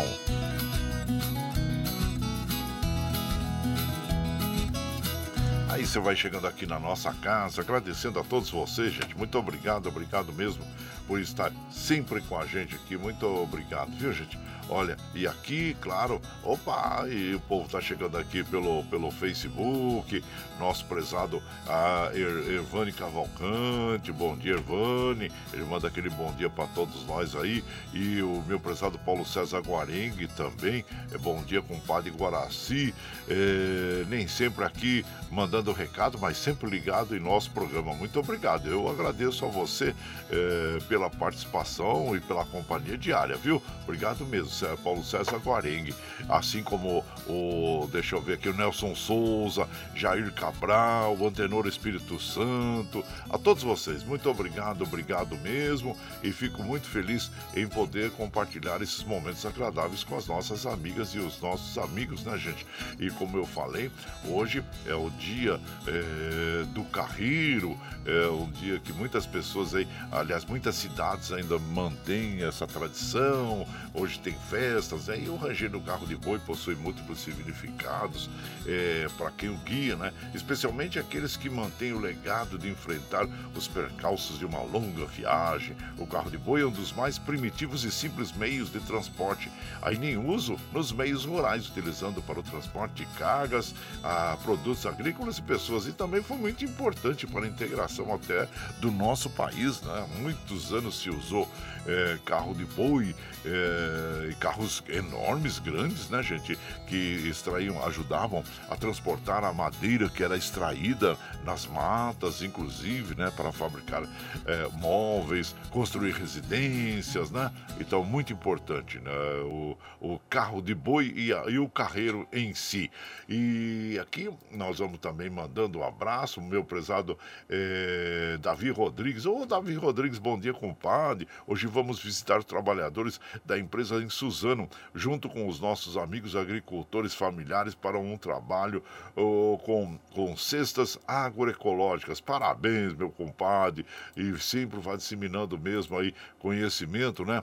Aí 5.68 5.84
você 5.84 5.98
vai 6.00 6.16
chegando 6.16 6.46
aqui 6.46 6.66
na 6.66 6.78
nossa 6.78 7.12
casa, 7.12 7.60
agradecendo 7.60 8.18
a 8.18 8.24
todos 8.24 8.48
vocês, 8.48 8.92
gente. 8.92 9.16
Muito 9.16 9.38
obrigado, 9.38 9.88
obrigado 9.88 10.32
mesmo 10.32 10.64
por 11.06 11.20
estar 11.20 11.52
sempre 11.70 12.20
com 12.22 12.38
a 12.38 12.46
gente 12.46 12.74
aqui. 12.74 12.96
Muito 12.96 13.26
obrigado, 13.26 13.90
viu, 13.92 14.12
gente? 14.12 14.38
Olha, 14.68 14.96
e 15.14 15.26
aqui, 15.26 15.76
claro, 15.80 16.20
opa, 16.42 17.04
e 17.08 17.34
o 17.34 17.40
povo 17.40 17.68
tá 17.68 17.80
chegando 17.80 18.16
aqui 18.16 18.44
pelo, 18.44 18.84
pelo 18.84 19.10
Facebook, 19.10 20.24
nosso 20.58 20.86
prezado 20.86 21.42
a 21.66 22.10
Ervane 22.14 22.92
Cavalcante, 22.92 24.12
bom 24.12 24.36
dia, 24.36 24.52
Ervane, 24.52 25.30
ele 25.52 25.64
manda 25.64 25.88
aquele 25.88 26.08
bom 26.08 26.32
dia 26.34 26.48
para 26.48 26.66
todos 26.68 27.04
nós 27.06 27.34
aí, 27.34 27.62
e 27.92 28.22
o 28.22 28.42
meu 28.46 28.58
prezado 28.58 28.98
Paulo 29.00 29.26
César 29.26 29.60
Guarengue 29.60 30.28
também, 30.28 30.84
é 31.10 31.18
bom 31.18 31.42
dia, 31.42 31.60
compadre 31.60 32.10
Guaraci, 32.10 32.94
é, 33.28 34.04
nem 34.08 34.28
sempre 34.28 34.64
aqui 34.64 35.04
mandando 35.30 35.72
recado, 35.72 36.18
mas 36.18 36.36
sempre 36.36 36.70
ligado 36.70 37.16
em 37.16 37.20
nosso 37.20 37.50
programa. 37.50 37.94
Muito 37.94 38.18
obrigado, 38.18 38.68
eu 38.68 38.88
agradeço 38.88 39.44
a 39.44 39.48
você 39.48 39.94
é, 40.30 40.78
pela 40.88 41.10
participação 41.10 42.16
e 42.16 42.20
pela 42.20 42.44
companhia 42.44 42.96
diária, 42.96 43.36
viu? 43.36 43.60
Obrigado 43.82 44.24
mesmo. 44.24 44.51
Paulo 44.82 45.04
César 45.04 45.38
Guarengue, 45.38 45.94
assim 46.28 46.62
como 46.62 47.04
o, 47.26 47.88
deixa 47.90 48.16
eu 48.16 48.20
ver 48.20 48.34
aqui, 48.34 48.48
o 48.48 48.54
Nelson 48.54 48.94
Souza, 48.94 49.68
Jair 49.94 50.32
Cabral, 50.32 51.16
o 51.16 51.26
Antenor 51.26 51.66
Espírito 51.66 52.20
Santo, 52.20 53.04
a 53.30 53.38
todos 53.38 53.62
vocês, 53.62 54.04
muito 54.04 54.28
obrigado, 54.28 54.82
obrigado 54.82 55.36
mesmo, 55.38 55.96
e 56.22 56.32
fico 56.32 56.62
muito 56.62 56.86
feliz 56.86 57.30
em 57.54 57.66
poder 57.66 58.10
compartilhar 58.12 58.82
esses 58.82 59.02
momentos 59.04 59.44
agradáveis 59.44 60.04
com 60.04 60.16
as 60.16 60.26
nossas 60.26 60.66
amigas 60.66 61.14
e 61.14 61.18
os 61.18 61.40
nossos 61.40 61.78
amigos, 61.78 62.24
né, 62.24 62.36
gente? 62.38 62.66
E 62.98 63.10
como 63.10 63.36
eu 63.36 63.46
falei, 63.46 63.90
hoje 64.24 64.62
é 64.86 64.94
o 64.94 65.10
dia 65.10 65.60
é, 65.86 66.64
do 66.66 66.84
carreiro, 66.84 67.78
é 68.04 68.26
um 68.28 68.50
dia 68.50 68.78
que 68.78 68.92
muitas 68.92 69.26
pessoas 69.26 69.74
aí, 69.74 69.86
aliás, 70.10 70.44
muitas 70.44 70.74
cidades 70.76 71.32
ainda 71.32 71.58
mantêm 71.58 72.42
essa 72.42 72.66
tradição, 72.66 73.66
hoje 73.94 74.18
tem 74.18 74.34
festas, 74.48 75.06
né? 75.06 75.20
E 75.20 75.28
o 75.28 75.36
ranger 75.36 75.70
do 75.70 75.80
carro 75.80 76.06
de 76.06 76.16
boi 76.16 76.38
possui 76.38 76.74
múltiplos 76.74 77.20
significados 77.20 78.28
é, 78.66 79.06
para 79.16 79.30
quem 79.30 79.48
o 79.48 79.56
guia, 79.58 79.96
né? 79.96 80.12
Especialmente 80.34 80.98
aqueles 80.98 81.36
que 81.36 81.48
mantêm 81.48 81.92
o 81.92 81.98
legado 81.98 82.58
de 82.58 82.68
enfrentar 82.68 83.26
os 83.56 83.68
percalços 83.68 84.38
de 84.38 84.44
uma 84.44 84.60
longa 84.62 85.06
viagem. 85.06 85.76
O 85.98 86.06
carro 86.06 86.30
de 86.30 86.38
boi 86.38 86.62
é 86.62 86.66
um 86.66 86.70
dos 86.70 86.92
mais 86.92 87.18
primitivos 87.18 87.84
e 87.84 87.90
simples 87.90 88.32
meios 88.32 88.70
de 88.70 88.80
transporte, 88.80 89.50
ainda 89.80 90.06
em 90.06 90.16
uso 90.16 90.56
nos 90.72 90.92
meios 90.92 91.24
rurais, 91.24 91.68
utilizando 91.68 92.22
para 92.22 92.40
o 92.40 92.42
transporte 92.42 93.04
de 93.04 93.06
cargas, 93.18 93.74
a 94.02 94.36
produtos 94.42 94.84
agrícolas 94.86 95.38
e 95.38 95.42
pessoas. 95.42 95.86
E 95.86 95.92
também 95.92 96.22
foi 96.22 96.36
muito 96.36 96.64
importante 96.64 97.26
para 97.26 97.44
a 97.44 97.48
integração 97.48 98.12
até 98.12 98.48
do 98.80 98.90
nosso 98.90 99.30
país, 99.30 99.80
né? 99.82 100.06
Muitos 100.18 100.72
anos 100.72 101.00
se 101.00 101.10
usou 101.10 101.48
é, 101.86 102.18
carro 102.24 102.54
de 102.54 102.64
boi 102.64 103.14
é, 103.44 104.31
e 104.32 104.34
carros 104.34 104.82
enormes, 104.88 105.58
grandes, 105.58 106.08
né, 106.10 106.22
gente, 106.22 106.58
que 106.86 106.96
extraíam, 107.28 107.84
ajudavam 107.84 108.42
a 108.68 108.76
transportar 108.76 109.44
a 109.44 109.52
madeira 109.52 110.08
que 110.08 110.24
era 110.24 110.36
extraída 110.36 111.16
nas 111.44 111.66
matas, 111.66 112.42
inclusive, 112.42 113.14
né, 113.14 113.30
para 113.36 113.52
fabricar 113.52 114.02
é, 114.46 114.68
móveis, 114.78 115.54
construir 115.70 116.12
residências, 116.12 117.30
né? 117.30 117.52
Então, 117.78 118.04
muito 118.04 118.32
importante, 118.32 118.98
né? 118.98 119.10
O, 119.44 119.76
o 120.00 120.18
carro 120.30 120.60
de 120.60 120.74
boi 120.74 121.12
e, 121.14 121.32
a, 121.32 121.44
e 121.48 121.58
o 121.58 121.68
carreiro 121.68 122.26
em 122.32 122.54
si. 122.54 122.90
E 123.28 123.98
aqui 124.00 124.30
nós 124.50 124.78
vamos 124.78 124.98
também 124.98 125.30
mandando 125.30 125.78
um 125.78 125.86
abraço, 125.86 126.40
meu 126.40 126.64
prezado 126.64 127.18
é, 127.48 128.38
Davi 128.40 128.70
Rodrigues. 128.70 129.26
Ô, 129.26 129.44
Davi 129.46 129.74
Rodrigues, 129.74 130.18
bom 130.18 130.38
dia, 130.38 130.52
compadre. 130.52 131.28
Hoje 131.46 131.66
vamos 131.66 132.00
visitar 132.00 132.38
os 132.38 132.44
trabalhadores 132.44 133.20
da 133.44 133.58
empresa 133.58 133.96
em 134.02 134.08
Suzano, 134.22 134.68
junto 134.94 135.28
com 135.28 135.48
os 135.48 135.58
nossos 135.58 135.96
amigos 135.96 136.36
agricultores 136.36 137.12
familiares, 137.12 137.74
para 137.74 137.98
um 137.98 138.16
trabalho 138.16 138.82
oh, 139.16 139.58
com, 139.64 139.98
com 140.14 140.36
cestas 140.36 140.96
agroecológicas. 141.08 142.20
Parabéns, 142.20 142.94
meu 142.94 143.10
compadre, 143.10 143.84
e 144.16 144.38
sempre 144.38 144.78
vai 144.78 144.96
disseminando 144.96 145.58
mesmo 145.58 145.98
aí 145.98 146.14
conhecimento, 146.38 147.24
né? 147.24 147.42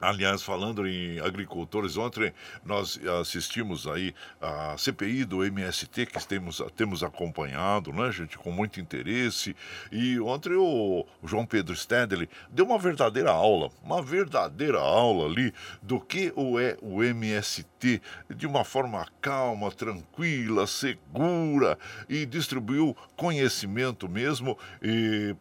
Aliás, 0.00 0.44
falando 0.44 0.86
em 0.86 1.18
agricultores, 1.18 1.96
ontem 1.96 2.32
nós 2.64 3.00
assistimos 3.20 3.84
aí 3.84 4.14
a 4.40 4.76
CPI 4.78 5.24
do 5.24 5.44
MST, 5.44 6.06
que 6.06 6.24
temos, 6.24 6.62
temos 6.76 7.02
acompanhado, 7.02 7.92
né, 7.92 8.12
gente, 8.12 8.38
com 8.38 8.52
muito 8.52 8.78
interesse. 8.78 9.56
E 9.90 10.20
ontem 10.20 10.54
o 10.54 11.04
João 11.24 11.44
Pedro 11.44 11.74
Stedley 11.74 12.28
deu 12.48 12.64
uma 12.64 12.78
verdadeira 12.78 13.32
aula, 13.32 13.70
uma 13.82 14.00
verdadeira 14.00 14.78
aula 14.78 15.28
ali 15.28 15.52
do 15.82 16.00
que 16.00 16.32
é 16.60 16.78
o 16.80 17.02
MST, 17.02 18.00
de 18.36 18.46
uma 18.46 18.62
forma 18.64 19.04
calma, 19.20 19.72
tranquila, 19.72 20.68
segura, 20.68 21.76
e 22.08 22.24
distribuiu 22.24 22.96
conhecimento 23.16 24.08
mesmo 24.08 24.56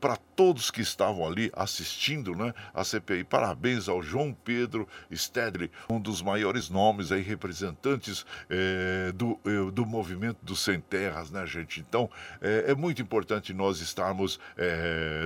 para 0.01 0.17
todos 0.35 0.71
que 0.71 0.81
estavam 0.81 1.27
ali 1.27 1.51
assistindo 1.55 2.35
né, 2.35 2.55
a 2.73 2.83
CPI. 2.83 3.23
Parabéns 3.23 3.87
ao 3.87 4.01
João 4.01 4.33
Pedro 4.33 4.46
Stedley, 5.13 5.71
um 5.89 5.99
dos 5.99 6.21
maiores 6.21 6.69
nomes 6.69 7.11
aí, 7.11 7.21
representantes 7.21 8.25
é, 8.49 9.11
do, 9.13 9.39
é, 9.45 9.71
do 9.71 9.85
movimento 9.85 10.37
dos 10.41 10.59
sem 10.59 10.79
terras, 10.79 11.31
né, 11.31 11.45
gente? 11.45 11.79
Então, 11.79 12.09
é, 12.41 12.65
é 12.71 12.75
muito 12.75 13.01
importante 13.01 13.53
nós 13.53 13.79
estarmos 13.79 14.39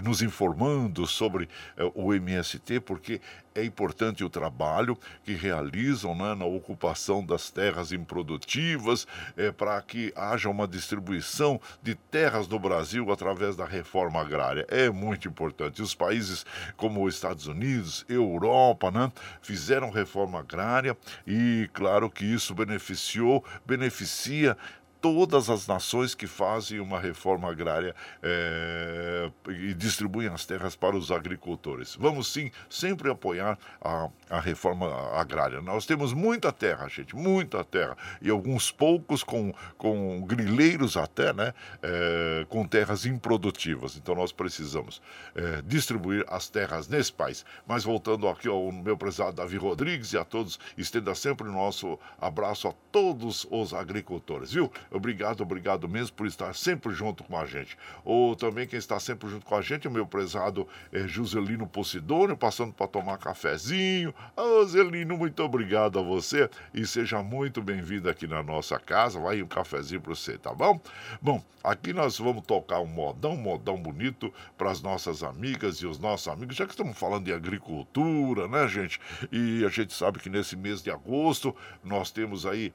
nos 0.03 0.21
informando 0.21 1.05
sobre 1.07 1.47
o 1.95 2.13
MST, 2.13 2.81
porque 2.81 3.21
é 3.53 3.63
importante 3.63 4.23
o 4.23 4.29
trabalho 4.29 4.97
que 5.23 5.33
realizam 5.33 6.15
né, 6.15 6.33
na 6.35 6.45
ocupação 6.45 7.25
das 7.25 7.49
terras 7.49 7.91
improdutivas, 7.91 9.07
é, 9.35 9.51
para 9.51 9.81
que 9.81 10.13
haja 10.15 10.49
uma 10.49 10.67
distribuição 10.67 11.59
de 11.81 11.95
terras 11.95 12.47
no 12.47 12.59
Brasil 12.59 13.11
através 13.11 13.55
da 13.55 13.65
reforma 13.65 14.21
agrária. 14.21 14.65
É 14.69 14.89
muito 14.89 15.27
importante. 15.27 15.81
Os 15.81 15.93
países 15.93 16.45
como 16.77 17.05
os 17.05 17.15
Estados 17.15 17.47
Unidos, 17.47 18.05
Europa, 18.07 18.89
né, 18.91 19.11
fizeram 19.41 19.89
reforma 19.89 20.39
agrária 20.39 20.97
e, 21.27 21.69
claro, 21.73 22.09
que 22.09 22.25
isso 22.25 22.53
beneficiou, 22.53 23.43
beneficia 23.65 24.57
todas 25.01 25.49
as 25.49 25.65
nações 25.65 26.13
que 26.13 26.27
fazem 26.27 26.79
uma 26.79 26.99
reforma 26.99 27.49
agrária 27.49 27.95
é, 28.21 29.31
e 29.49 29.73
distribuem 29.73 30.27
as 30.27 30.45
terras 30.45 30.75
para 30.75 30.95
os 30.95 31.11
agricultores. 31.11 31.95
Vamos 31.99 32.31
sim 32.31 32.51
sempre 32.69 33.09
apoiar 33.09 33.57
a, 33.81 34.09
a 34.29 34.39
reforma 34.39 34.87
agrária. 35.13 35.59
Nós 35.59 35.87
temos 35.87 36.13
muita 36.13 36.51
terra, 36.51 36.87
gente, 36.87 37.15
muita 37.15 37.63
terra. 37.63 37.97
E 38.21 38.29
alguns 38.29 38.71
poucos 38.71 39.23
com, 39.23 39.51
com 39.77 40.21
grileiros 40.21 40.95
até, 40.95 41.33
né? 41.33 41.53
É, 41.81 42.45
com 42.47 42.65
terras 42.67 43.05
improdutivas. 43.05 43.97
Então 43.97 44.13
nós 44.13 44.31
precisamos 44.31 45.01
é, 45.33 45.61
distribuir 45.63 46.23
as 46.27 46.47
terras 46.47 46.87
nesse 46.87 47.11
país. 47.11 47.43
Mas 47.65 47.83
voltando 47.83 48.27
aqui 48.27 48.47
ao 48.47 48.71
meu 48.71 48.95
prezado 48.95 49.33
Davi 49.33 49.57
Rodrigues 49.57 50.13
e 50.13 50.17
a 50.17 50.23
todos, 50.23 50.59
estenda 50.77 51.15
sempre 51.15 51.47
o 51.47 51.51
nosso 51.51 51.97
abraço 52.19 52.67
a 52.67 52.73
todos 52.91 53.47
os 53.49 53.73
agricultores, 53.73 54.51
viu? 54.51 54.71
Obrigado, 54.91 55.41
obrigado 55.41 55.87
mesmo 55.87 56.17
por 56.17 56.27
estar 56.27 56.53
sempre 56.53 56.93
junto 56.93 57.23
com 57.23 57.37
a 57.37 57.45
gente. 57.45 57.77
Ou 58.03 58.35
também 58.35 58.67
quem 58.67 58.77
está 58.77 58.99
sempre 58.99 59.29
junto 59.29 59.45
com 59.45 59.55
a 59.55 59.61
gente, 59.61 59.87
o 59.87 59.91
meu 59.91 60.05
prezado 60.05 60.67
é, 60.91 61.07
Joselino 61.07 61.65
Posidônio, 61.65 62.35
passando 62.35 62.73
para 62.73 62.87
tomar 62.87 63.17
cafezinho. 63.17 64.13
Ô, 64.35 64.65
Zelino, 64.65 65.17
muito 65.17 65.41
obrigado 65.43 65.97
a 65.97 66.01
você 66.01 66.49
e 66.73 66.85
seja 66.85 67.23
muito 67.23 67.61
bem-vindo 67.61 68.09
aqui 68.09 68.27
na 68.27 68.43
nossa 68.43 68.77
casa. 68.77 69.17
Vai 69.17 69.41
um 69.41 69.47
cafezinho 69.47 70.01
para 70.01 70.13
você, 70.13 70.37
tá 70.37 70.53
bom? 70.53 70.77
Bom, 71.21 71.41
aqui 71.63 71.93
nós 71.93 72.17
vamos 72.17 72.45
tocar 72.45 72.81
um 72.81 72.87
modão, 72.87 73.33
um 73.33 73.41
modão 73.41 73.77
bonito 73.77 74.33
para 74.57 74.71
as 74.71 74.81
nossas 74.81 75.23
amigas 75.23 75.77
e 75.77 75.87
os 75.87 75.99
nossos 75.99 76.27
amigos, 76.27 76.57
já 76.57 76.65
que 76.65 76.71
estamos 76.71 76.97
falando 76.97 77.23
de 77.23 77.33
agricultura, 77.33 78.49
né, 78.49 78.67
gente? 78.67 78.99
E 79.31 79.63
a 79.63 79.69
gente 79.69 79.93
sabe 79.93 80.19
que 80.19 80.29
nesse 80.29 80.57
mês 80.57 80.83
de 80.83 80.91
agosto 80.91 81.55
nós 81.81 82.11
temos 82.11 82.45
aí 82.45 82.73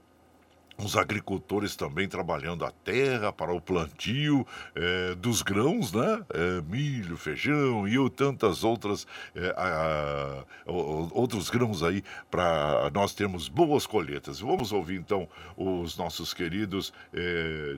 os 0.78 0.96
agricultores 0.96 1.74
também 1.74 2.06
trabalhando 2.08 2.64
a 2.64 2.70
terra 2.70 3.32
para 3.32 3.52
o 3.52 3.60
plantio 3.60 4.46
é, 4.74 5.14
dos 5.14 5.42
grãos, 5.42 5.92
né? 5.92 6.24
É, 6.32 6.60
milho, 6.62 7.16
feijão 7.16 7.88
e 7.88 7.96
tantas 8.10 8.62
outras 8.62 9.06
é, 9.34 9.54
a, 9.56 10.44
a, 10.66 10.72
outros 11.12 11.48
grãos 11.48 11.82
aí 11.82 12.04
para 12.30 12.90
nós 12.92 13.14
termos 13.14 13.48
boas 13.48 13.86
colheitas. 13.86 14.40
Vamos 14.40 14.72
ouvir 14.72 14.96
então 14.96 15.28
os 15.56 15.96
nossos 15.96 16.34
queridos. 16.34 16.92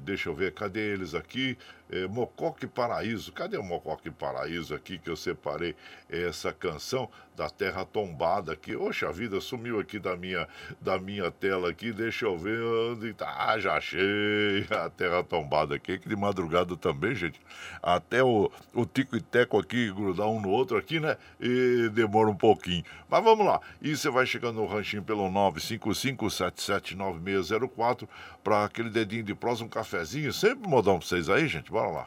deixa 0.02 0.28
eu 0.28 0.34
ver, 0.34 0.52
cadê 0.52 0.92
eles 0.92 1.14
aqui? 1.14 1.56
É, 1.90 2.06
Mocoque 2.06 2.66
Paraíso. 2.66 3.32
Cadê 3.32 3.56
o 3.56 3.62
Mocoque 3.62 4.10
Paraíso 4.10 4.74
aqui 4.74 4.98
que 4.98 5.08
eu 5.08 5.16
separei 5.16 5.74
essa 6.08 6.52
canção 6.52 7.08
da 7.36 7.48
Terra 7.48 7.84
Tombada 7.84 8.52
aqui? 8.52 8.74
Oxa, 8.74 9.12
vida 9.12 9.40
sumiu 9.40 9.78
aqui 9.78 9.98
da 9.98 10.16
minha, 10.16 10.48
da 10.80 10.98
minha 10.98 11.30
tela 11.30 11.70
aqui. 11.70 11.92
Deixa 11.92 12.26
eu 12.26 12.36
ver 12.36 12.60
onde 12.62 13.14
tá. 13.14 13.32
Ah, 13.38 13.58
já 13.58 13.76
achei 13.76 14.66
a 14.70 14.90
Terra 14.90 15.22
Tombada 15.22 15.76
aqui. 15.76 15.98
Que 15.98 16.08
de 16.08 16.16
madrugada 16.16 16.76
também, 16.76 17.14
gente. 17.14 17.40
Até 17.82 18.22
o, 18.22 18.50
o 18.74 18.84
Tico 18.84 19.16
e 19.16 19.20
Teco 19.20 19.58
aqui 19.58 19.90
grudar 19.92 20.28
um 20.28 20.40
no 20.40 20.50
outro 20.50 20.76
aqui, 20.76 21.00
né? 21.00 21.16
E 21.40 21.88
demora 21.90 22.28
um 22.28 22.36
pouquinho. 22.36 22.84
Mas 23.08 23.24
vamos 23.24 23.46
lá. 23.46 23.60
E 23.80 23.96
você 23.96 24.10
vai 24.10 24.26
chegando 24.26 24.56
no 24.56 24.66
ranchinho 24.66 25.02
pelo 25.02 25.30
955779604 25.30 28.06
para 28.48 28.64
aquele 28.64 28.88
dedinho 28.88 29.22
de 29.22 29.34
prosa, 29.34 29.62
um 29.62 29.68
cafezinho. 29.68 30.32
Sempre 30.32 30.66
modão 30.66 30.98
pra 30.98 31.06
vocês 31.06 31.28
aí, 31.28 31.46
gente. 31.46 31.70
Bora 31.70 31.90
lá. 31.90 32.06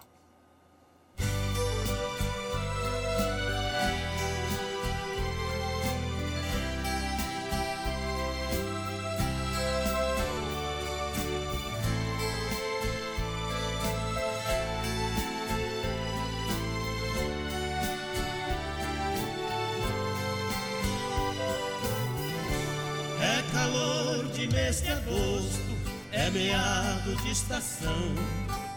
Meado 26.32 27.15
de 27.24 27.32
estação 27.32 28.15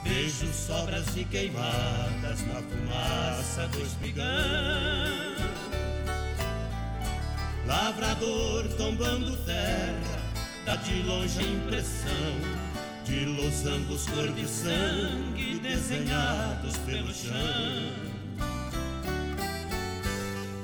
Vejo 0.05 0.53
sobras 0.53 1.07
de 1.15 1.25
queimadas 1.25 2.47
na 2.47 2.61
fumaça 2.61 3.67
do 3.69 3.81
espigão. 3.81 4.25
Lavrador 7.67 8.69
tombando 8.77 9.35
terra, 9.47 10.21
dá 10.67 10.77
de 10.77 11.03
longe 11.05 11.41
a 11.41 11.43
impressão 11.43 12.37
de 13.07 13.25
losangos 13.25 14.07
cor 14.11 14.29
de 14.29 14.47
sangue 14.47 15.59
desenhados 15.63 16.77
pelo 16.85 17.13
chão. 17.15 17.33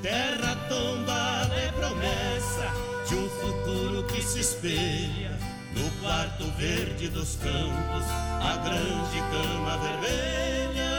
Terra 0.03 0.55
tombada 0.69 1.55
é 1.55 1.71
promessa 1.71 2.71
de 3.07 3.15
um 3.15 3.29
futuro 3.29 4.03
que 4.03 4.21
se 4.21 4.39
espelha 4.39 5.50
no 5.75 5.89
quarto 6.01 6.45
verde 6.57 7.07
dos 7.09 7.35
campos, 7.37 8.05
a 8.41 8.57
grande 8.57 9.19
cama 9.31 9.77
vermelha, 9.77 10.91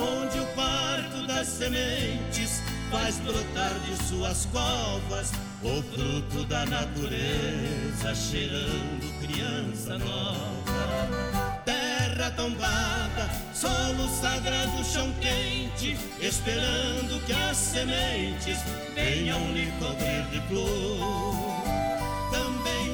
onde 0.00 0.40
o 0.40 0.46
parto 0.54 1.26
das 1.26 1.46
sementes 1.46 2.62
faz 2.90 3.18
brotar 3.20 3.74
de 3.80 3.96
suas 4.04 4.46
covas 4.46 5.32
o 5.62 5.82
fruto 5.82 6.44
da 6.44 6.64
natureza, 6.66 8.14
cheirando 8.14 9.20
criança 9.20 9.98
nova. 9.98 11.62
Terra 11.64 12.30
tombada, 12.32 13.28
solo 13.52 14.08
sagrado, 14.20 14.84
chão 14.84 15.12
quente, 15.20 15.96
esperando 16.20 17.24
que 17.26 17.32
as 17.32 17.56
sementes 17.56 18.58
venham 18.94 19.52
lhe 19.52 19.70
cobrir 19.78 20.22
de 20.30 20.40
flor 20.48 21.97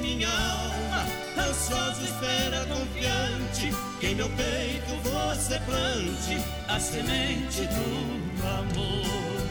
minha 0.01 0.29
alma, 0.29 1.07
ansioso 1.49 2.05
espera 2.05 2.65
confiante, 2.67 3.71
que 4.01 4.07
em 4.09 4.15
meu 4.15 4.29
peito 4.31 4.95
você 5.03 5.59
plante 5.61 6.43
a 6.69 6.79
semente 6.79 7.67
do 7.67 8.47
amor. 8.47 9.44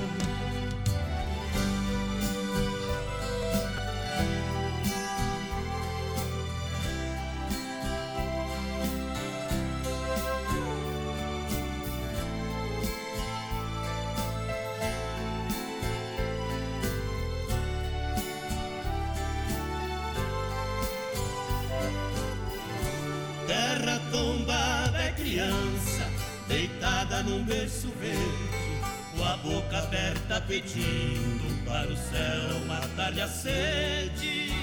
Boca 29.44 29.78
aberta 29.78 30.42
pedindo 30.48 31.66
para 31.66 31.92
o 31.92 31.98
céu 31.98 32.66
matar-lhe 32.66 33.22
a 33.22 33.28
sede. 33.28 34.54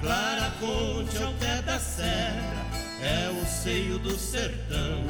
Clara 0.00 0.52
Ponte 0.60 1.16
ao 1.22 1.32
pé 1.34 1.62
da 1.62 1.78
serra 1.80 2.66
é 3.00 3.30
o 3.30 3.46
seio 3.46 3.98
do 3.98 4.16
sertão. 4.18 5.02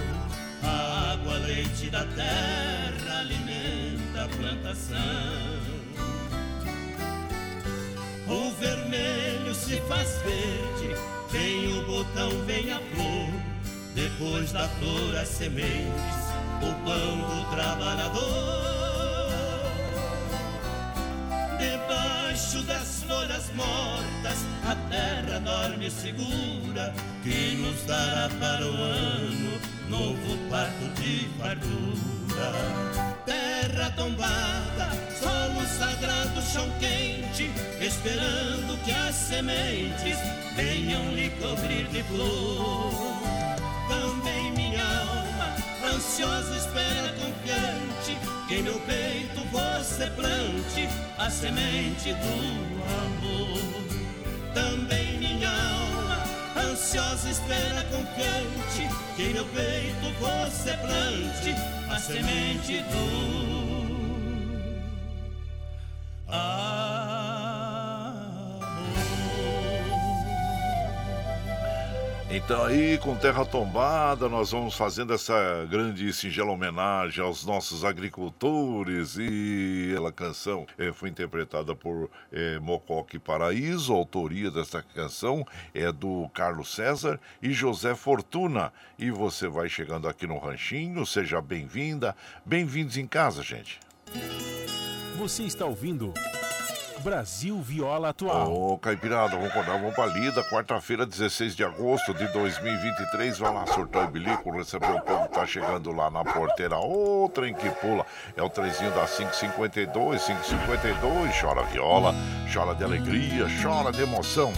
A 0.63 1.13
água, 1.13 1.35
leite 1.39 1.91
da 1.91 2.05
terra 2.05 3.19
alimenta 3.19 4.25
a 4.25 4.29
plantação. 4.29 4.99
O 8.29 8.51
vermelho 8.61 9.55
se 9.55 9.81
faz 9.89 10.21
verde, 10.23 10.95
vem 11.31 11.79
o 11.79 11.87
botão, 11.87 12.31
vem 12.45 12.73
a 12.73 12.79
flor 12.79 13.49
depois 13.99 14.53
da 14.53 14.69
flor, 14.69 15.17
as 15.17 15.29
sementes, 15.29 16.28
o 16.67 16.75
pão 16.85 17.17
do 17.19 17.51
trabalhador. 17.55 18.59
Debaixo 21.59 22.63
das 22.63 23.03
folhas 23.03 23.51
mortas, 23.55 24.45
a 24.65 24.75
terra 24.91 25.41
dorme 25.41 25.91
segura, 25.91 26.95
que 27.23 27.57
nos 27.57 27.83
dará 27.85 28.29
para 28.41 28.65
o 28.65 28.75
ano 28.75 29.61
novo 29.89 30.37
parto 30.51 30.89
de 31.01 31.29
fartura. 31.39 32.53
Terra 33.25 33.91
tombada, 33.97 34.91
solo 35.21 35.67
sagrado, 35.67 36.43
chão 36.43 36.69
quente, 36.79 37.51
esperando 37.81 38.79
que 38.85 38.93
as 38.93 39.15
sementes 39.15 40.19
venham 40.55 41.13
lhe 41.15 41.31
cobrir 41.31 41.87
de 41.89 42.03
flor 42.05 43.28
ansiosa 45.99 46.57
espera 46.57 47.13
confiante, 47.15 48.17
que 48.47 48.55
em 48.55 48.63
meu 48.63 48.79
peito 48.81 49.41
você 49.51 50.07
plante 50.11 50.89
a 51.19 51.29
semente 51.29 52.13
do 52.13 52.85
amor. 53.03 53.59
Também 54.55 55.19
minha 55.19 55.51
alma, 55.51 56.23
ansiosa 56.71 57.29
espera 57.29 57.83
confiante, 57.91 58.89
que 59.17 59.23
em 59.25 59.33
meu 59.33 59.45
peito 59.47 60.13
você 60.21 60.77
plante 60.77 61.53
a 61.91 61.99
semente 61.99 62.81
do 62.83 62.99
amor. 66.29 66.98
Então 72.31 72.67
aí, 72.67 72.99
com 72.99 73.17
terra 73.17 73.43
tombada, 73.43 74.29
nós 74.29 74.51
vamos 74.51 74.75
fazendo 74.75 75.15
essa 75.15 75.67
grande 75.71 76.07
e 76.07 76.13
singela 76.13 76.53
homenagem 76.53 77.25
aos 77.25 77.47
nossos 77.47 77.87
agricultores 77.87 79.17
e 79.19 79.95
a 80.07 80.13
canção 80.13 80.67
eh, 80.77 80.93
foi 80.93 81.09
interpretada 81.09 81.75
por 81.75 82.11
eh, 82.31 82.59
Mocoque 82.59 83.19
Paraíso, 83.19 83.95
a 83.95 83.97
autoria 83.97 84.51
dessa 84.51 84.83
canção 84.83 85.43
é 85.73 85.91
do 85.91 86.29
Carlos 86.35 86.75
César 86.75 87.19
e 87.43 87.51
José 87.51 87.95
Fortuna. 87.95 88.75
E 88.99 89.11
você 89.11 89.49
vai 89.49 89.71
chegando 89.71 90.07
aqui 90.07 90.27
no 90.27 90.37
Ranchinho, 90.37 91.07
seja 91.07 91.41
bem-vinda, 91.41 92.15
bem-vindos 92.45 92.99
em 92.99 93.07
casa, 93.07 93.43
gente. 93.43 93.81
Você 95.17 95.45
está 95.45 95.65
ouvindo 95.65 96.13
Brasil 97.09 97.59
Viola 97.63 98.11
Atual. 98.11 98.53
Ô, 98.53 98.77
Caipirada, 98.77 99.35
vamos 99.35 99.49
acordar, 99.51 99.79
vamos 99.79 99.95
pra 99.95 100.05
lida. 100.05 100.45
Quarta-feira, 100.45 101.07
16 101.07 101.57
de 101.57 101.65
agosto 101.65 102.13
de 102.13 102.29
2023. 102.29 103.39
Vai 103.39 103.55
lá, 103.55 103.67
surtar 103.67 104.07
o 104.07 104.11
bilico, 104.11 104.51
receber 104.51 104.93
o 104.93 105.01
povo 105.01 105.27
tá 105.29 105.47
chegando 105.47 105.91
lá 105.91 106.11
na 106.11 106.23
porteira. 106.23 106.77
Ô, 106.77 107.31
trem 107.33 107.55
que 107.55 107.71
pula. 107.71 108.05
É 108.37 108.43
o 108.43 108.51
trezinho 108.51 108.91
da 108.91 109.07
552, 109.07 110.23
552. 110.23 111.41
Chora 111.41 111.63
viola, 111.63 112.15
chora 112.53 112.75
de 112.75 112.85
alegria, 112.85 113.47
chora 113.63 113.91
de 113.91 114.03
emoção. 114.03 114.53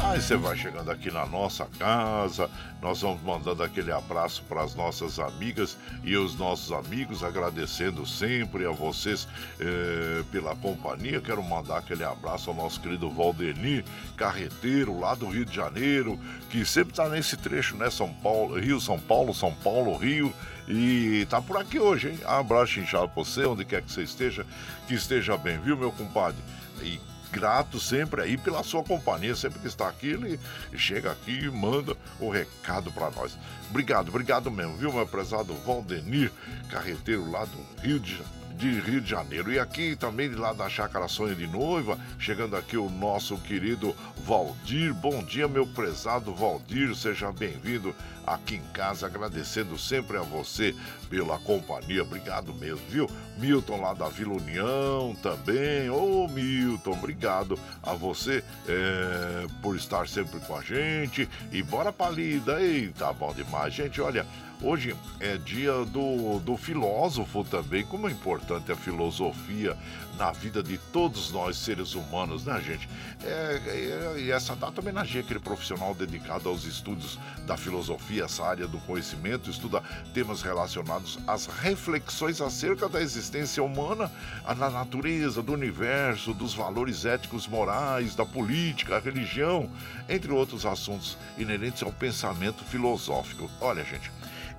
Aí 0.00 0.20
você 0.20 0.36
vai 0.36 0.56
chegando 0.56 0.90
aqui 0.90 1.10
na 1.10 1.24
nossa 1.24 1.66
casa, 1.78 2.50
nós 2.82 3.00
vamos 3.00 3.22
mandando 3.22 3.62
aquele 3.62 3.92
abraço 3.92 4.42
para 4.48 4.62
as 4.62 4.74
nossas 4.74 5.18
amigas 5.18 5.76
e 6.02 6.16
os 6.16 6.36
nossos 6.36 6.72
amigos, 6.72 7.22
agradecendo 7.22 8.04
sempre 8.04 8.66
a 8.66 8.70
vocês 8.70 9.26
eh, 9.60 10.22
pela 10.30 10.54
companhia. 10.56 11.20
Quero 11.20 11.42
mandar 11.42 11.78
aquele 11.78 12.04
abraço 12.04 12.50
ao 12.50 12.56
nosso 12.56 12.80
querido 12.80 13.08
Valdeni, 13.08 13.84
carreteiro 14.16 14.98
lá 14.98 15.14
do 15.14 15.28
Rio 15.28 15.44
de 15.44 15.54
Janeiro, 15.54 16.18
que 16.50 16.64
sempre 16.64 16.90
está 16.90 17.08
nesse 17.08 17.36
trecho, 17.36 17.76
né? 17.76 17.88
São 17.90 18.12
Paulo, 18.12 18.58
Rio, 18.58 18.80
São 18.80 18.98
Paulo, 18.98 19.32
São 19.32 19.54
Paulo, 19.54 19.96
Rio. 19.96 20.32
E 20.68 21.26
tá 21.30 21.40
por 21.40 21.56
aqui 21.56 21.78
hoje, 21.78 22.08
hein? 22.08 22.18
Abraço 22.24 22.80
inchado 22.80 23.08
pra 23.08 23.22
você, 23.22 23.44
onde 23.44 23.64
quer 23.64 23.82
que 23.82 23.92
você 23.92 24.02
esteja, 24.02 24.46
que 24.88 24.94
esteja 24.94 25.36
bem, 25.36 25.58
viu, 25.58 25.76
meu 25.76 25.92
compadre? 25.92 26.42
E 26.82 26.98
grato 27.34 27.80
sempre 27.80 28.22
aí 28.22 28.36
pela 28.36 28.62
sua 28.62 28.84
companhia. 28.84 29.34
Sempre 29.34 29.58
que 29.58 29.66
está 29.66 29.88
aqui, 29.88 30.10
ele 30.10 30.38
chega 30.76 31.10
aqui 31.10 31.32
e 31.32 31.50
manda 31.50 31.96
o 32.20 32.30
recado 32.30 32.92
para 32.92 33.10
nós. 33.10 33.36
Obrigado, 33.68 34.08
obrigado 34.08 34.50
mesmo, 34.50 34.76
viu, 34.76 34.92
meu 34.92 35.06
prezado 35.06 35.52
Valdenir, 35.66 36.30
carreteiro 36.70 37.28
lá 37.28 37.44
do 37.44 37.82
Rio 37.82 37.98
de 37.98 38.22
de 38.56 38.80
Rio 38.80 39.00
de 39.00 39.10
Janeiro. 39.10 39.52
E 39.52 39.58
aqui 39.58 39.96
também 39.96 40.30
lá 40.30 40.52
da 40.52 40.68
Chácara 40.68 41.08
Sonho 41.08 41.34
de 41.34 41.46
Noiva, 41.46 41.98
chegando 42.18 42.56
aqui 42.56 42.76
o 42.76 42.88
nosso 42.88 43.36
querido 43.38 43.94
Valdir. 44.24 44.94
Bom 44.94 45.22
dia, 45.22 45.48
meu 45.48 45.66
prezado 45.66 46.34
Valdir, 46.34 46.94
seja 46.94 47.32
bem-vindo 47.32 47.94
aqui 48.26 48.56
em 48.56 48.72
casa, 48.72 49.06
agradecendo 49.06 49.78
sempre 49.78 50.16
a 50.16 50.22
você 50.22 50.74
pela 51.10 51.38
companhia. 51.38 52.02
Obrigado 52.02 52.54
mesmo, 52.54 52.80
viu? 52.88 53.10
Milton 53.38 53.80
lá 53.80 53.92
da 53.92 54.08
Vila 54.08 54.34
União 54.34 55.14
também. 55.22 55.90
Ô, 55.90 56.26
Milton, 56.28 56.92
obrigado 56.92 57.58
a 57.82 57.92
você 57.92 58.42
é, 58.66 59.46
por 59.60 59.76
estar 59.76 60.08
sempre 60.08 60.40
com 60.40 60.56
a 60.56 60.62
gente. 60.62 61.28
E 61.52 61.62
bora 61.62 61.92
pra 61.92 62.10
lida. 62.10 62.60
Eita, 62.62 63.12
bom 63.12 63.32
demais. 63.34 63.74
Gente, 63.74 64.00
olha, 64.00 64.26
Hoje 64.62 64.96
é 65.20 65.36
dia 65.36 65.84
do, 65.84 66.38
do 66.40 66.56
filósofo 66.56 67.44
também. 67.44 67.84
Como 67.84 68.08
é 68.08 68.12
importante 68.12 68.72
a 68.72 68.76
filosofia 68.76 69.76
na 70.16 70.30
vida 70.32 70.62
de 70.62 70.78
todos 70.78 71.32
nós, 71.32 71.56
seres 71.56 71.94
humanos, 71.94 72.44
né, 72.44 72.60
gente? 72.60 72.88
É, 73.22 73.60
é, 73.66 74.20
e 74.20 74.30
essa 74.30 74.54
data 74.54 74.80
homenageia 74.80 75.22
aquele 75.22 75.40
profissional 75.40 75.94
dedicado 75.94 76.48
aos 76.48 76.64
estudos 76.64 77.18
da 77.46 77.56
filosofia, 77.56 78.24
essa 78.24 78.44
área 78.44 78.66
do 78.66 78.78
conhecimento, 78.78 79.50
estuda 79.50 79.82
temas 80.14 80.40
relacionados 80.40 81.18
às 81.26 81.46
reflexões 81.46 82.40
acerca 82.40 82.88
da 82.88 83.02
existência 83.02 83.62
humana, 83.62 84.10
na 84.56 84.70
natureza, 84.70 85.42
do 85.42 85.52
universo, 85.52 86.32
dos 86.32 86.54
valores 86.54 87.04
éticos 87.04 87.46
morais, 87.46 88.14
da 88.14 88.24
política, 88.24 88.98
religião, 88.98 89.68
entre 90.08 90.32
outros 90.32 90.64
assuntos 90.64 91.18
inerentes 91.36 91.82
ao 91.82 91.92
pensamento 91.92 92.64
filosófico. 92.64 93.50
Olha, 93.60 93.84
gente. 93.84 94.10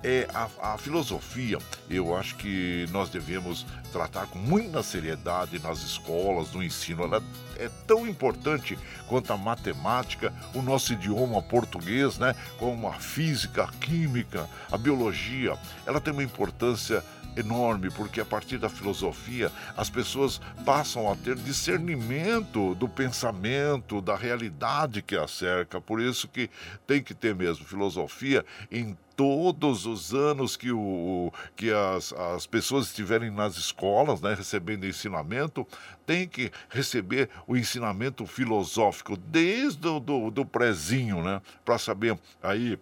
É, 0.08 0.28
a, 0.32 0.74
a 0.74 0.78
filosofia, 0.78 1.58
eu 1.90 2.16
acho 2.16 2.36
que 2.36 2.86
nós 2.92 3.10
devemos 3.10 3.66
tratar 3.90 4.28
com 4.28 4.38
muita 4.38 4.80
seriedade 4.80 5.58
nas 5.58 5.82
escolas, 5.82 6.52
no 6.52 6.62
ensino. 6.62 7.02
Ela 7.02 7.20
é 7.58 7.68
tão 7.88 8.06
importante 8.06 8.78
quanto 9.08 9.32
a 9.32 9.36
matemática, 9.36 10.32
o 10.54 10.62
nosso 10.62 10.92
idioma 10.92 11.42
português, 11.42 12.18
né? 12.18 12.36
Como 12.56 12.86
a 12.86 12.92
física, 12.92 13.64
a 13.64 13.72
química, 13.72 14.48
a 14.70 14.78
biologia. 14.78 15.58
Ela 15.84 16.00
tem 16.00 16.12
uma 16.12 16.22
importância 16.22 17.02
enorme, 17.36 17.90
porque 17.90 18.20
a 18.20 18.24
partir 18.24 18.58
da 18.58 18.68
filosofia 18.68 19.50
as 19.76 19.90
pessoas 19.90 20.40
passam 20.64 21.10
a 21.10 21.16
ter 21.16 21.34
discernimento 21.34 22.76
do 22.76 22.88
pensamento, 22.88 24.00
da 24.00 24.14
realidade 24.14 25.02
que 25.02 25.16
a 25.16 25.26
cerca. 25.26 25.80
Por 25.80 26.00
isso 26.00 26.28
que 26.28 26.48
tem 26.86 27.02
que 27.02 27.12
ter 27.12 27.34
mesmo 27.34 27.64
filosofia 27.64 28.46
em 28.70 28.96
todos 29.16 29.86
os 29.86 30.14
anos 30.14 30.56
que, 30.56 30.70
o, 30.70 31.32
que 31.56 31.72
as, 31.72 32.12
as 32.12 32.46
pessoas 32.46 32.86
estiverem 32.86 33.30
nas 33.30 33.56
escolas, 33.56 34.20
né, 34.20 34.34
recebendo 34.34 34.86
ensinamento, 34.86 35.66
tem 36.04 36.28
que 36.28 36.52
receber 36.68 37.30
o 37.46 37.56
ensinamento 37.56 38.26
filosófico 38.26 39.16
desde 39.16 39.88
o 39.88 39.98
do, 39.98 40.30
do 40.30 40.44
prezinho, 40.44 41.22
né, 41.22 41.40
para 41.64 41.78
saber 41.78 42.18
aí 42.42 42.78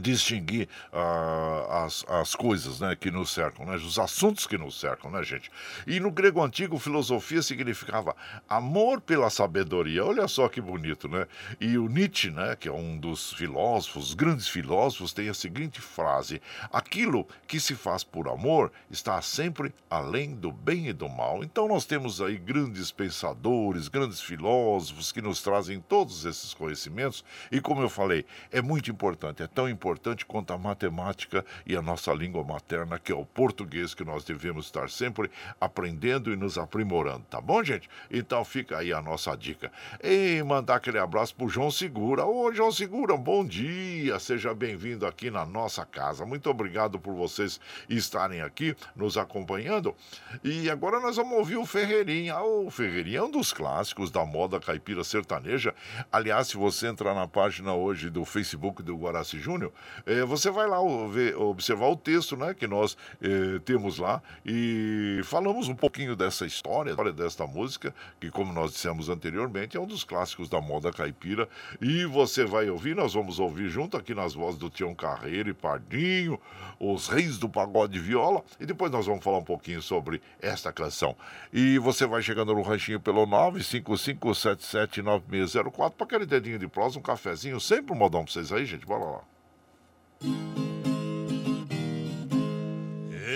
distinguir 0.00 0.68
uh, 0.92 1.70
as, 1.84 2.04
as 2.08 2.34
coisas 2.34 2.80
né, 2.80 2.96
que 2.96 3.10
nos 3.10 3.30
cercam, 3.30 3.66
né, 3.66 3.76
os 3.76 3.98
assuntos 3.98 4.46
que 4.46 4.56
nos 4.56 4.78
cercam, 4.78 5.10
né, 5.10 5.22
gente? 5.22 5.50
E 5.86 6.00
no 6.00 6.10
grego 6.10 6.42
antigo, 6.42 6.78
filosofia 6.78 7.42
significava 7.42 8.16
amor 8.48 9.00
pela 9.00 9.28
sabedoria. 9.28 10.04
Olha 10.04 10.26
só 10.26 10.48
que 10.48 10.60
bonito, 10.60 11.08
né? 11.08 11.26
E 11.60 11.76
o 11.76 11.88
Nietzsche, 11.88 12.30
né, 12.30 12.56
que 12.56 12.68
é 12.68 12.72
um 12.72 12.96
dos 12.96 13.32
filósofos, 13.34 14.14
grandes 14.14 14.48
filósofos, 14.48 15.12
tem 15.12 15.28
a 15.28 15.34
seguinte 15.34 15.80
frase: 15.80 16.40
aquilo 16.72 17.26
que 17.46 17.60
se 17.60 17.74
faz 17.74 18.02
por 18.02 18.28
amor 18.28 18.72
está 18.90 19.20
sempre 19.20 19.74
além 19.90 20.34
do 20.34 20.50
bem 20.50 20.88
e 20.88 20.92
do 20.92 21.08
mal. 21.08 21.44
Então 21.44 21.68
nós 21.68 21.84
temos 21.84 22.20
aí 22.20 22.38
grandes 22.38 22.90
pensadores, 22.90 23.88
grandes 23.88 24.20
filósofos 24.20 25.12
que 25.12 25.20
nos 25.20 25.42
trazem 25.42 25.80
todos 25.80 26.24
esses 26.24 26.54
conhecimentos 26.54 27.24
e 27.50 27.60
como 27.60 27.82
eu 27.82 27.90
falei, 27.90 28.24
é 28.50 28.62
muito 28.62 28.90
importante, 28.90 29.42
é 29.42 29.46
tão 29.46 29.68
importante 29.68 29.81
importante 29.82 30.24
quanto 30.24 30.52
a 30.52 30.58
matemática 30.58 31.44
e 31.66 31.74
a 31.74 31.82
nossa 31.82 32.12
língua 32.12 32.44
materna, 32.44 33.00
que 33.00 33.10
é 33.10 33.14
o 33.16 33.26
português, 33.26 33.94
que 33.94 34.04
nós 34.04 34.22
devemos 34.22 34.66
estar 34.66 34.88
sempre 34.88 35.28
aprendendo 35.60 36.32
e 36.32 36.36
nos 36.36 36.56
aprimorando, 36.56 37.24
tá 37.28 37.40
bom, 37.40 37.64
gente? 37.64 37.90
Então 38.08 38.44
fica 38.44 38.78
aí 38.78 38.92
a 38.92 39.02
nossa 39.02 39.36
dica. 39.36 39.72
E 40.00 40.40
mandar 40.44 40.76
aquele 40.76 41.00
abraço 41.00 41.34
pro 41.34 41.48
João 41.48 41.68
Segura. 41.68 42.24
Ô, 42.24 42.52
João 42.52 42.70
Segura, 42.70 43.16
bom 43.16 43.44
dia, 43.44 44.20
seja 44.20 44.54
bem-vindo 44.54 45.04
aqui 45.04 45.32
na 45.32 45.44
nossa 45.44 45.84
casa. 45.84 46.24
Muito 46.24 46.48
obrigado 46.48 47.00
por 47.00 47.14
vocês 47.14 47.58
estarem 47.88 48.40
aqui 48.40 48.76
nos 48.94 49.18
acompanhando. 49.18 49.96
E 50.44 50.70
agora 50.70 51.00
nós 51.00 51.16
vamos 51.16 51.36
ouvir 51.36 51.56
o 51.56 51.66
Ferreirinha. 51.66 52.38
O 52.38 52.70
Ferreirinha 52.70 53.18
é 53.18 53.22
um 53.22 53.30
dos 53.30 53.52
clássicos 53.52 54.12
da 54.12 54.24
moda 54.24 54.60
caipira 54.60 55.02
sertaneja. 55.02 55.74
Aliás, 56.12 56.46
se 56.46 56.56
você 56.56 56.86
entrar 56.86 57.14
na 57.14 57.26
página 57.26 57.74
hoje 57.74 58.08
do 58.08 58.24
Facebook 58.24 58.80
do 58.80 58.96
Guaraci 58.96 59.40
Júnior, 59.40 59.71
é, 60.06 60.24
você 60.24 60.50
vai 60.50 60.66
lá 60.66 60.78
ver, 61.08 61.36
observar 61.36 61.88
o 61.88 61.96
texto 61.96 62.36
né, 62.36 62.54
que 62.54 62.66
nós 62.66 62.96
é, 63.20 63.58
temos 63.60 63.98
lá 63.98 64.22
e 64.44 65.20
falamos 65.24 65.68
um 65.68 65.74
pouquinho 65.74 66.16
dessa 66.16 66.46
história, 66.46 66.90
história 66.90 67.12
desta 67.12 67.46
música, 67.46 67.94
que, 68.20 68.30
como 68.30 68.52
nós 68.52 68.72
dissemos 68.72 69.08
anteriormente, 69.08 69.76
é 69.76 69.80
um 69.80 69.86
dos 69.86 70.04
clássicos 70.04 70.48
da 70.48 70.60
moda 70.60 70.92
caipira. 70.92 71.48
E 71.80 72.04
você 72.04 72.44
vai 72.44 72.68
ouvir, 72.70 72.94
nós 72.94 73.14
vamos 73.14 73.38
ouvir 73.38 73.68
junto 73.68 73.96
aqui 73.96 74.14
nas 74.14 74.34
vozes 74.34 74.58
do 74.58 74.70
Tião 74.70 74.94
Carreiro 74.94 75.50
e 75.50 75.54
Pardinho, 75.54 76.40
os 76.78 77.08
reis 77.08 77.38
do 77.38 77.48
pagode 77.48 77.98
viola, 77.98 78.42
e 78.58 78.66
depois 78.66 78.90
nós 78.90 79.06
vamos 79.06 79.22
falar 79.22 79.38
um 79.38 79.44
pouquinho 79.44 79.80
sobre 79.80 80.20
esta 80.40 80.72
canção. 80.72 81.16
E 81.52 81.78
você 81.78 82.06
vai 82.06 82.22
chegando 82.22 82.54
no 82.54 82.62
ranchinho 82.62 83.00
pelo 83.00 83.26
955779604 83.26 85.92
para 85.92 86.04
aquele 86.04 86.26
dedinho 86.26 86.58
de 86.58 86.68
prosa, 86.68 86.98
um 86.98 87.02
cafezinho, 87.02 87.60
sempre 87.60 87.92
um 87.92 87.96
modão 87.96 88.24
para 88.24 88.32
vocês 88.32 88.52
aí, 88.52 88.64
gente. 88.64 88.84
Bora 88.84 89.04
lá. 89.04 89.20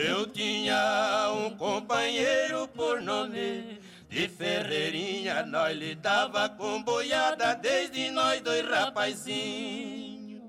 Eu 0.09 0.27
tinha 0.27 1.33
um 1.33 1.57
companheiro 1.57 2.69
por 2.69 3.01
nome 3.01 3.81
de 4.09 4.29
Ferreirinha, 4.29 5.45
nós 5.45 5.77
lidava 5.77 6.49
com 6.49 6.83
boiada 6.83 7.55
desde 7.55 8.11
nós 8.11 8.41
dois 8.41 8.67
rapazinho. 8.69 10.43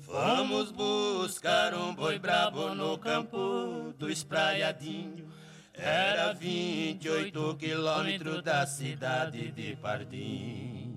Vamos 0.00 0.70
buscar 0.70 1.74
um 1.74 1.94
boi 1.94 2.18
brabo 2.18 2.74
no 2.74 2.96
campo 2.96 3.92
do 3.98 4.08
espraiadinho. 4.08 5.28
Era 5.72 6.32
28 6.32 7.56
quilômetros 7.56 8.42
da 8.42 8.64
cidade 8.64 9.50
de 9.50 9.74
Pardinho. 9.74 10.94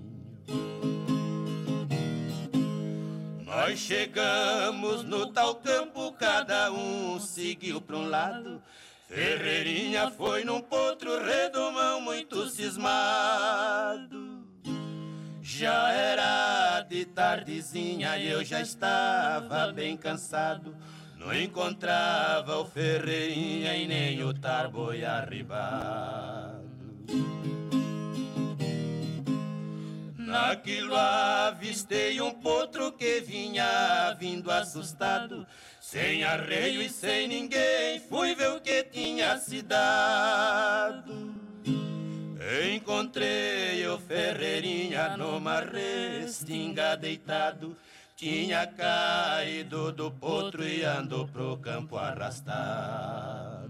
Nós 3.48 3.78
chegamos 3.78 5.02
no 5.04 5.32
tal 5.32 5.54
campo, 5.54 6.12
cada 6.12 6.70
um 6.70 7.18
seguiu 7.18 7.80
para 7.80 7.96
um 7.96 8.06
lado. 8.06 8.62
Ferreirinha 9.08 10.10
foi 10.10 10.44
num 10.44 10.60
potro 10.60 11.24
redomão 11.24 11.98
muito 11.98 12.46
cismado. 12.50 14.46
Já 15.40 15.90
era 15.90 16.80
de 16.82 17.06
tardezinha 17.06 18.18
e 18.18 18.28
eu 18.28 18.44
já 18.44 18.60
estava 18.60 19.72
bem 19.72 19.96
cansado. 19.96 20.76
Não 21.16 21.34
encontrava 21.34 22.58
o 22.58 22.66
Ferreirinha 22.66 23.74
e 23.74 23.88
nem 23.88 24.22
o 24.24 24.34
Tarboi 24.34 25.06
arribado. 25.06 26.47
Naquilo 30.28 30.94
avistei 30.94 32.20
um 32.20 32.30
potro 32.32 32.92
que 32.92 33.18
vinha 33.18 34.14
vindo 34.20 34.50
assustado, 34.50 35.46
sem 35.80 36.22
arreio 36.22 36.82
e 36.82 36.90
sem 36.90 37.26
ninguém, 37.26 37.98
fui 37.98 38.34
ver 38.34 38.50
o 38.50 38.60
que 38.60 38.82
tinha 38.82 39.38
se 39.38 39.62
dado. 39.62 41.34
Encontrei 42.74 43.86
o 43.88 43.98
Ferreirinha 43.98 45.16
numa 45.16 45.60
restinga 45.60 46.94
deitado, 46.94 47.74
tinha 48.14 48.66
caído 48.66 49.90
do 49.92 50.10
potro 50.10 50.62
e 50.62 50.84
andou 50.84 51.26
pro 51.26 51.56
campo 51.56 51.96
arrastado. 51.96 53.68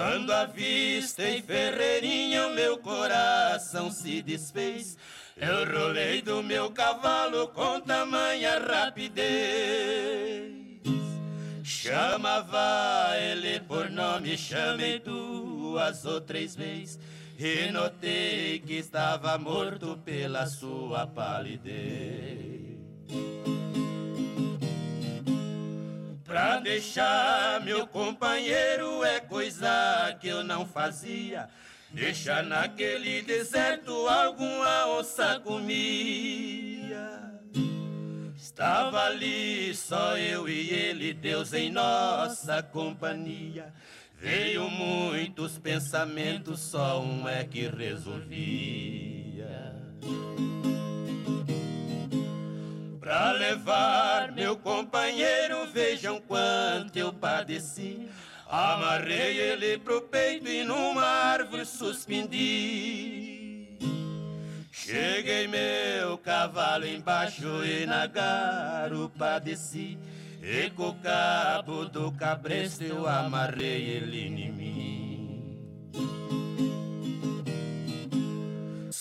Quando 0.00 0.32
avistei 0.32 1.42
Ferreirinha, 1.42 2.46
o 2.46 2.54
meu 2.54 2.78
coração 2.78 3.90
se 3.90 4.22
desfez. 4.22 4.96
Eu 5.36 5.70
rolei 5.70 6.22
do 6.22 6.42
meu 6.42 6.70
cavalo 6.70 7.48
com 7.48 7.78
tamanha 7.82 8.58
rapidez. 8.60 10.54
Chamava 11.62 13.10
ele 13.14 13.60
por 13.60 13.90
nome, 13.90 14.38
chamei 14.38 14.98
duas 15.00 16.06
ou 16.06 16.18
três 16.18 16.56
vezes. 16.56 16.98
E 17.38 17.70
notei 17.70 18.58
que 18.60 18.76
estava 18.76 19.36
morto 19.36 19.98
pela 20.02 20.46
sua 20.46 21.06
palidez. 21.06 22.70
Pra 26.30 26.60
deixar 26.60 27.60
meu 27.64 27.88
companheiro 27.88 29.02
é 29.02 29.18
coisa 29.18 30.16
que 30.20 30.28
eu 30.28 30.44
não 30.44 30.64
fazia. 30.64 31.48
Deixa 31.90 32.40
naquele 32.40 33.20
deserto 33.22 33.90
alguma 34.06 34.86
onça 34.96 35.40
comia. 35.40 37.32
Estava 38.36 39.06
ali 39.06 39.74
só 39.74 40.16
eu 40.16 40.48
e 40.48 40.70
ele, 40.70 41.12
Deus 41.12 41.52
em 41.52 41.68
nossa 41.68 42.62
companhia. 42.62 43.74
Veio 44.16 44.70
muitos 44.70 45.58
pensamentos, 45.58 46.60
só 46.60 47.02
um 47.02 47.28
é 47.28 47.42
que 47.42 47.66
resolvia. 47.66 49.10
Pra 53.10 53.32
levar 53.32 54.30
meu 54.30 54.56
companheiro, 54.56 55.66
vejam 55.66 56.20
quanto 56.20 56.96
eu 56.96 57.12
padeci. 57.12 58.08
Amarrei 58.48 59.36
ele 59.36 59.78
pro 59.78 60.02
peito 60.02 60.48
e 60.48 60.62
numa 60.62 61.02
árvore 61.02 61.64
suspendi. 61.64 63.76
Cheguei 64.70 65.48
meu 65.48 66.18
cavalo 66.18 66.86
embaixo 66.86 67.64
e 67.64 67.84
na 67.84 68.06
garupa 68.06 69.40
desci. 69.40 69.98
E 70.40 70.70
com 70.70 70.90
o 70.90 70.94
cabo 70.94 71.86
do 71.86 72.12
cabresto 72.12 72.84
eu 72.84 73.08
amarrei 73.08 73.90
ele 73.90 74.28
em 74.28 74.52
mim. 74.52 74.69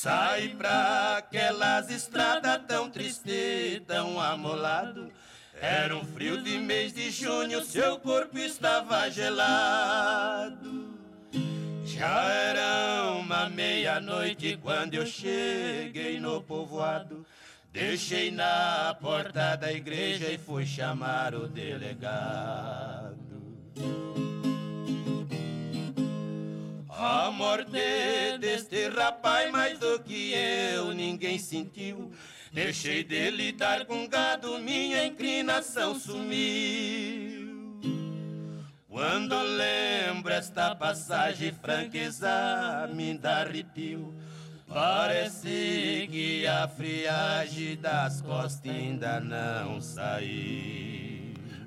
Sai 0.02 0.56
pra 0.58 1.18
aquelas 1.18 1.90
estradas 1.90 2.62
tão 2.66 2.90
triste, 2.90 3.84
tão 3.86 4.18
amolado. 4.18 5.12
Era 5.60 5.94
um 5.94 6.06
frio 6.06 6.42
de 6.42 6.58
mês 6.58 6.94
de 6.94 7.12
junho, 7.12 7.62
seu 7.66 8.00
corpo 8.00 8.38
estava 8.38 9.12
gelado. 9.12 10.98
Já 11.84 12.24
era 12.32 13.12
uma 13.20 13.50
meia-noite 13.50 14.58
quando 14.62 14.94
eu 14.94 15.06
cheguei 15.06 16.18
no 16.18 16.42
povoado. 16.42 17.26
Deixei 17.74 18.32
na 18.32 18.96
porta 19.02 19.58
da 19.58 19.70
igreja 19.70 20.30
e 20.30 20.38
fui 20.38 20.66
chamar 20.66 21.36
o 21.36 21.46
delegado. 21.46 23.20
A 27.02 27.32
morte 27.32 28.38
deste 28.42 28.90
rapaz, 28.90 29.50
mais 29.50 29.80
do 29.80 30.02
que 30.02 30.34
eu, 30.34 30.94
ninguém 30.94 31.40
sentiu. 31.40 32.12
Deixei 32.52 33.06
de 33.06 33.32
lidar 33.32 33.86
com 33.86 34.06
gado, 34.06 34.60
minha 34.60 35.06
inclinação 35.06 35.98
sumiu. 35.98 37.80
Quando 38.90 39.34
lembro 39.42 40.34
esta 40.34 40.76
passagem, 40.76 41.54
franqueza 41.54 42.90
me 42.94 43.18
dá 43.18 43.44
arrepio. 43.44 44.14
Parece 44.68 46.06
que 46.12 46.46
a 46.46 46.68
friagem 46.68 47.78
das 47.78 48.22
costas 48.22 48.70
ainda 48.70 49.22
não 49.22 49.80
saiu. 49.80 51.09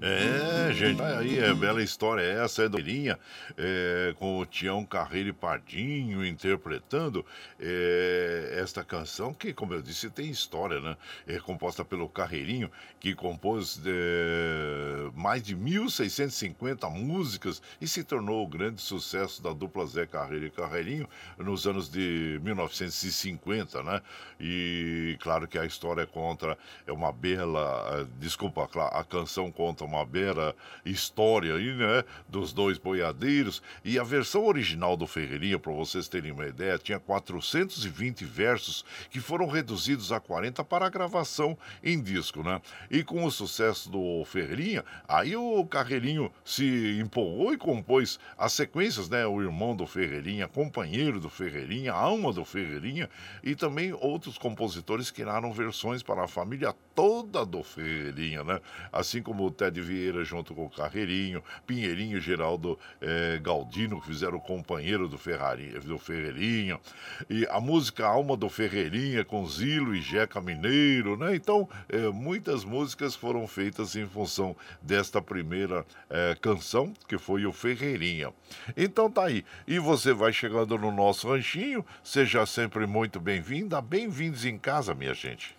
É, 0.04 0.72
gente, 0.72 1.00
aí 1.00 1.38
é 1.38 1.54
bela 1.54 1.80
história 1.80 2.22
essa, 2.22 2.64
é 2.64 2.68
do 2.68 2.76
Linha, 2.76 3.16
é, 3.56 4.12
com 4.18 4.40
o 4.40 4.44
Tião 4.44 4.84
Carreiro 4.84 5.28
e 5.28 5.32
Pardinho 5.32 6.26
interpretando 6.26 7.24
é, 7.60 8.58
esta 8.60 8.82
canção, 8.82 9.32
que, 9.32 9.52
como 9.52 9.74
eu 9.74 9.80
disse, 9.80 10.10
tem 10.10 10.28
história, 10.28 10.80
né? 10.80 10.96
É 11.24 11.38
composta 11.38 11.84
pelo 11.84 12.08
Carreirinho, 12.08 12.68
que 12.98 13.14
compôs 13.14 13.80
é, 13.86 15.08
mais 15.14 15.40
de 15.40 15.56
1.650 15.56 16.90
músicas 16.90 17.62
e 17.80 17.86
se 17.86 18.02
tornou 18.02 18.44
o 18.44 18.48
grande 18.48 18.80
sucesso 18.80 19.40
da 19.40 19.52
dupla 19.52 19.86
Zé 19.86 20.04
Carreiro 20.04 20.46
e 20.46 20.50
Carreirinho 20.50 21.08
nos 21.38 21.64
anos 21.64 21.88
de 21.88 22.40
1950, 22.42 23.84
né? 23.84 24.02
E 24.40 25.16
claro 25.20 25.46
que 25.46 25.56
a 25.56 25.64
história 25.64 26.08
contra 26.08 26.58
é 26.88 26.90
uma 26.90 27.12
bela, 27.12 28.04
desculpa, 28.18 28.68
a 28.90 29.04
canção 29.04 29.52
conta 29.52 29.91
uma 29.92 30.04
bela 30.04 30.54
história 30.84 31.54
aí, 31.54 31.74
né? 31.74 32.04
Dos 32.28 32.52
dois 32.52 32.78
boiadeiros. 32.78 33.62
E 33.84 33.98
a 33.98 34.02
versão 34.02 34.46
original 34.46 34.96
do 34.96 35.06
Ferreirinha, 35.06 35.58
para 35.58 35.72
vocês 35.72 36.08
terem 36.08 36.32
uma 36.32 36.46
ideia, 36.46 36.78
tinha 36.78 36.98
420 36.98 38.24
versos 38.24 38.84
que 39.10 39.20
foram 39.20 39.46
reduzidos 39.46 40.12
a 40.12 40.20
40 40.20 40.64
para 40.64 40.86
a 40.86 40.90
gravação 40.90 41.56
em 41.82 42.00
disco, 42.00 42.42
né? 42.42 42.60
E 42.90 43.02
com 43.02 43.24
o 43.24 43.30
sucesso 43.30 43.90
do 43.90 44.24
Ferreirinha, 44.24 44.84
aí 45.06 45.36
o 45.36 45.64
Carreirinho 45.66 46.32
se 46.44 46.98
empolgou 47.00 47.52
e 47.52 47.58
compôs 47.58 48.18
as 48.36 48.52
sequências, 48.52 49.08
né? 49.08 49.26
O 49.26 49.42
irmão 49.42 49.76
do 49.76 49.86
Ferreirinha, 49.86 50.48
companheiro 50.48 51.20
do 51.20 51.28
Ferreirinha, 51.28 51.92
alma 51.92 52.32
do 52.32 52.44
Ferreirinha 52.44 53.08
e 53.42 53.54
também 53.54 53.92
outros 53.92 54.38
compositores 54.38 55.10
criaram 55.10 55.52
versões 55.52 56.02
para 56.02 56.24
a 56.24 56.28
família 56.28 56.74
toda 56.94 57.44
do 57.44 57.62
Ferreirinha, 57.62 58.44
né? 58.44 58.60
Assim 58.92 59.22
como 59.22 59.44
o 59.44 59.50
Ted 59.50 59.80
Vieira 59.82 60.24
junto 60.24 60.54
com 60.54 60.66
o 60.66 60.70
Carreirinho, 60.70 61.42
Pinheirinho 61.66 62.20
Geraldo 62.20 62.78
eh, 63.00 63.40
Galdino, 63.42 64.00
que 64.00 64.06
fizeram 64.06 64.38
o 64.38 64.40
companheiro 64.40 65.08
do, 65.08 65.18
Ferrari, 65.18 65.70
do 65.80 65.98
Ferreirinho, 65.98 66.80
e 67.28 67.46
a 67.50 67.60
música 67.60 68.06
Alma 68.06 68.36
do 68.36 68.48
Ferreirinha 68.48 69.24
com 69.24 69.46
Zilo 69.46 69.94
e 69.94 70.00
Jeca 70.00 70.40
Mineiro, 70.40 71.16
né? 71.16 71.34
Então, 71.34 71.68
eh, 71.88 72.08
muitas 72.08 72.64
músicas 72.64 73.14
foram 73.14 73.46
feitas 73.46 73.96
em 73.96 74.06
função 74.06 74.56
desta 74.80 75.20
primeira 75.20 75.84
eh, 76.08 76.36
canção, 76.40 76.92
que 77.08 77.18
foi 77.18 77.44
o 77.44 77.52
Ferreirinha. 77.52 78.32
Então 78.76 79.10
tá 79.10 79.26
aí. 79.26 79.44
E 79.66 79.78
você 79.78 80.12
vai 80.12 80.32
chegando 80.32 80.78
no 80.78 80.92
nosso 80.92 81.28
ranchinho, 81.28 81.84
seja 82.02 82.46
sempre 82.46 82.86
muito 82.86 83.20
bem-vinda, 83.20 83.80
bem-vindos 83.80 84.44
em 84.44 84.58
casa, 84.58 84.94
minha 84.94 85.14
gente. 85.14 85.56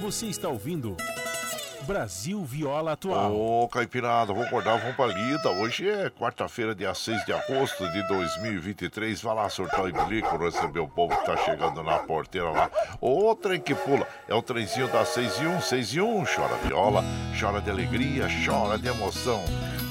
Você 0.00 0.26
está 0.26 0.48
ouvindo 0.48 0.96
Brasil 1.86 2.44
Viola 2.44 2.92
Atual. 2.92 3.32
Ô, 3.32 3.62
oh, 3.62 3.68
Caipirada, 3.68 4.32
vamos 4.32 4.48
acordar, 4.48 4.76
vamos 4.78 4.96
pra 4.96 5.06
lida. 5.06 5.50
Hoje 5.50 5.88
é 5.88 6.10
quarta-feira, 6.10 6.74
dia 6.74 6.92
6 6.92 7.24
de 7.24 7.32
agosto 7.32 7.88
de 7.92 8.02
2023. 8.08 9.22
Vai 9.22 9.34
lá, 9.36 9.48
surtar 9.48 9.88
e 9.88 9.92
bilico, 9.92 10.36
receber 10.36 10.80
o 10.80 10.88
povo 10.88 11.16
que 11.16 11.24
tá 11.24 11.36
chegando 11.36 11.84
na 11.84 11.98
porteira 12.00 12.50
lá. 12.50 12.70
Ô, 13.00 13.34
trem 13.36 13.60
que 13.60 13.74
pula, 13.74 14.06
é 14.26 14.34
o 14.34 14.42
trenzinho 14.42 14.88
da 14.88 15.04
6 15.04 15.40
e 15.40 15.46
1, 15.46 15.60
6 15.60 15.94
e 15.94 16.00
1. 16.00 16.24
Chora 16.24 16.56
viola, 16.64 17.04
chora 17.38 17.60
de 17.60 17.70
alegria, 17.70 18.26
chora 18.44 18.76
de 18.76 18.88
emoção. 18.88 19.44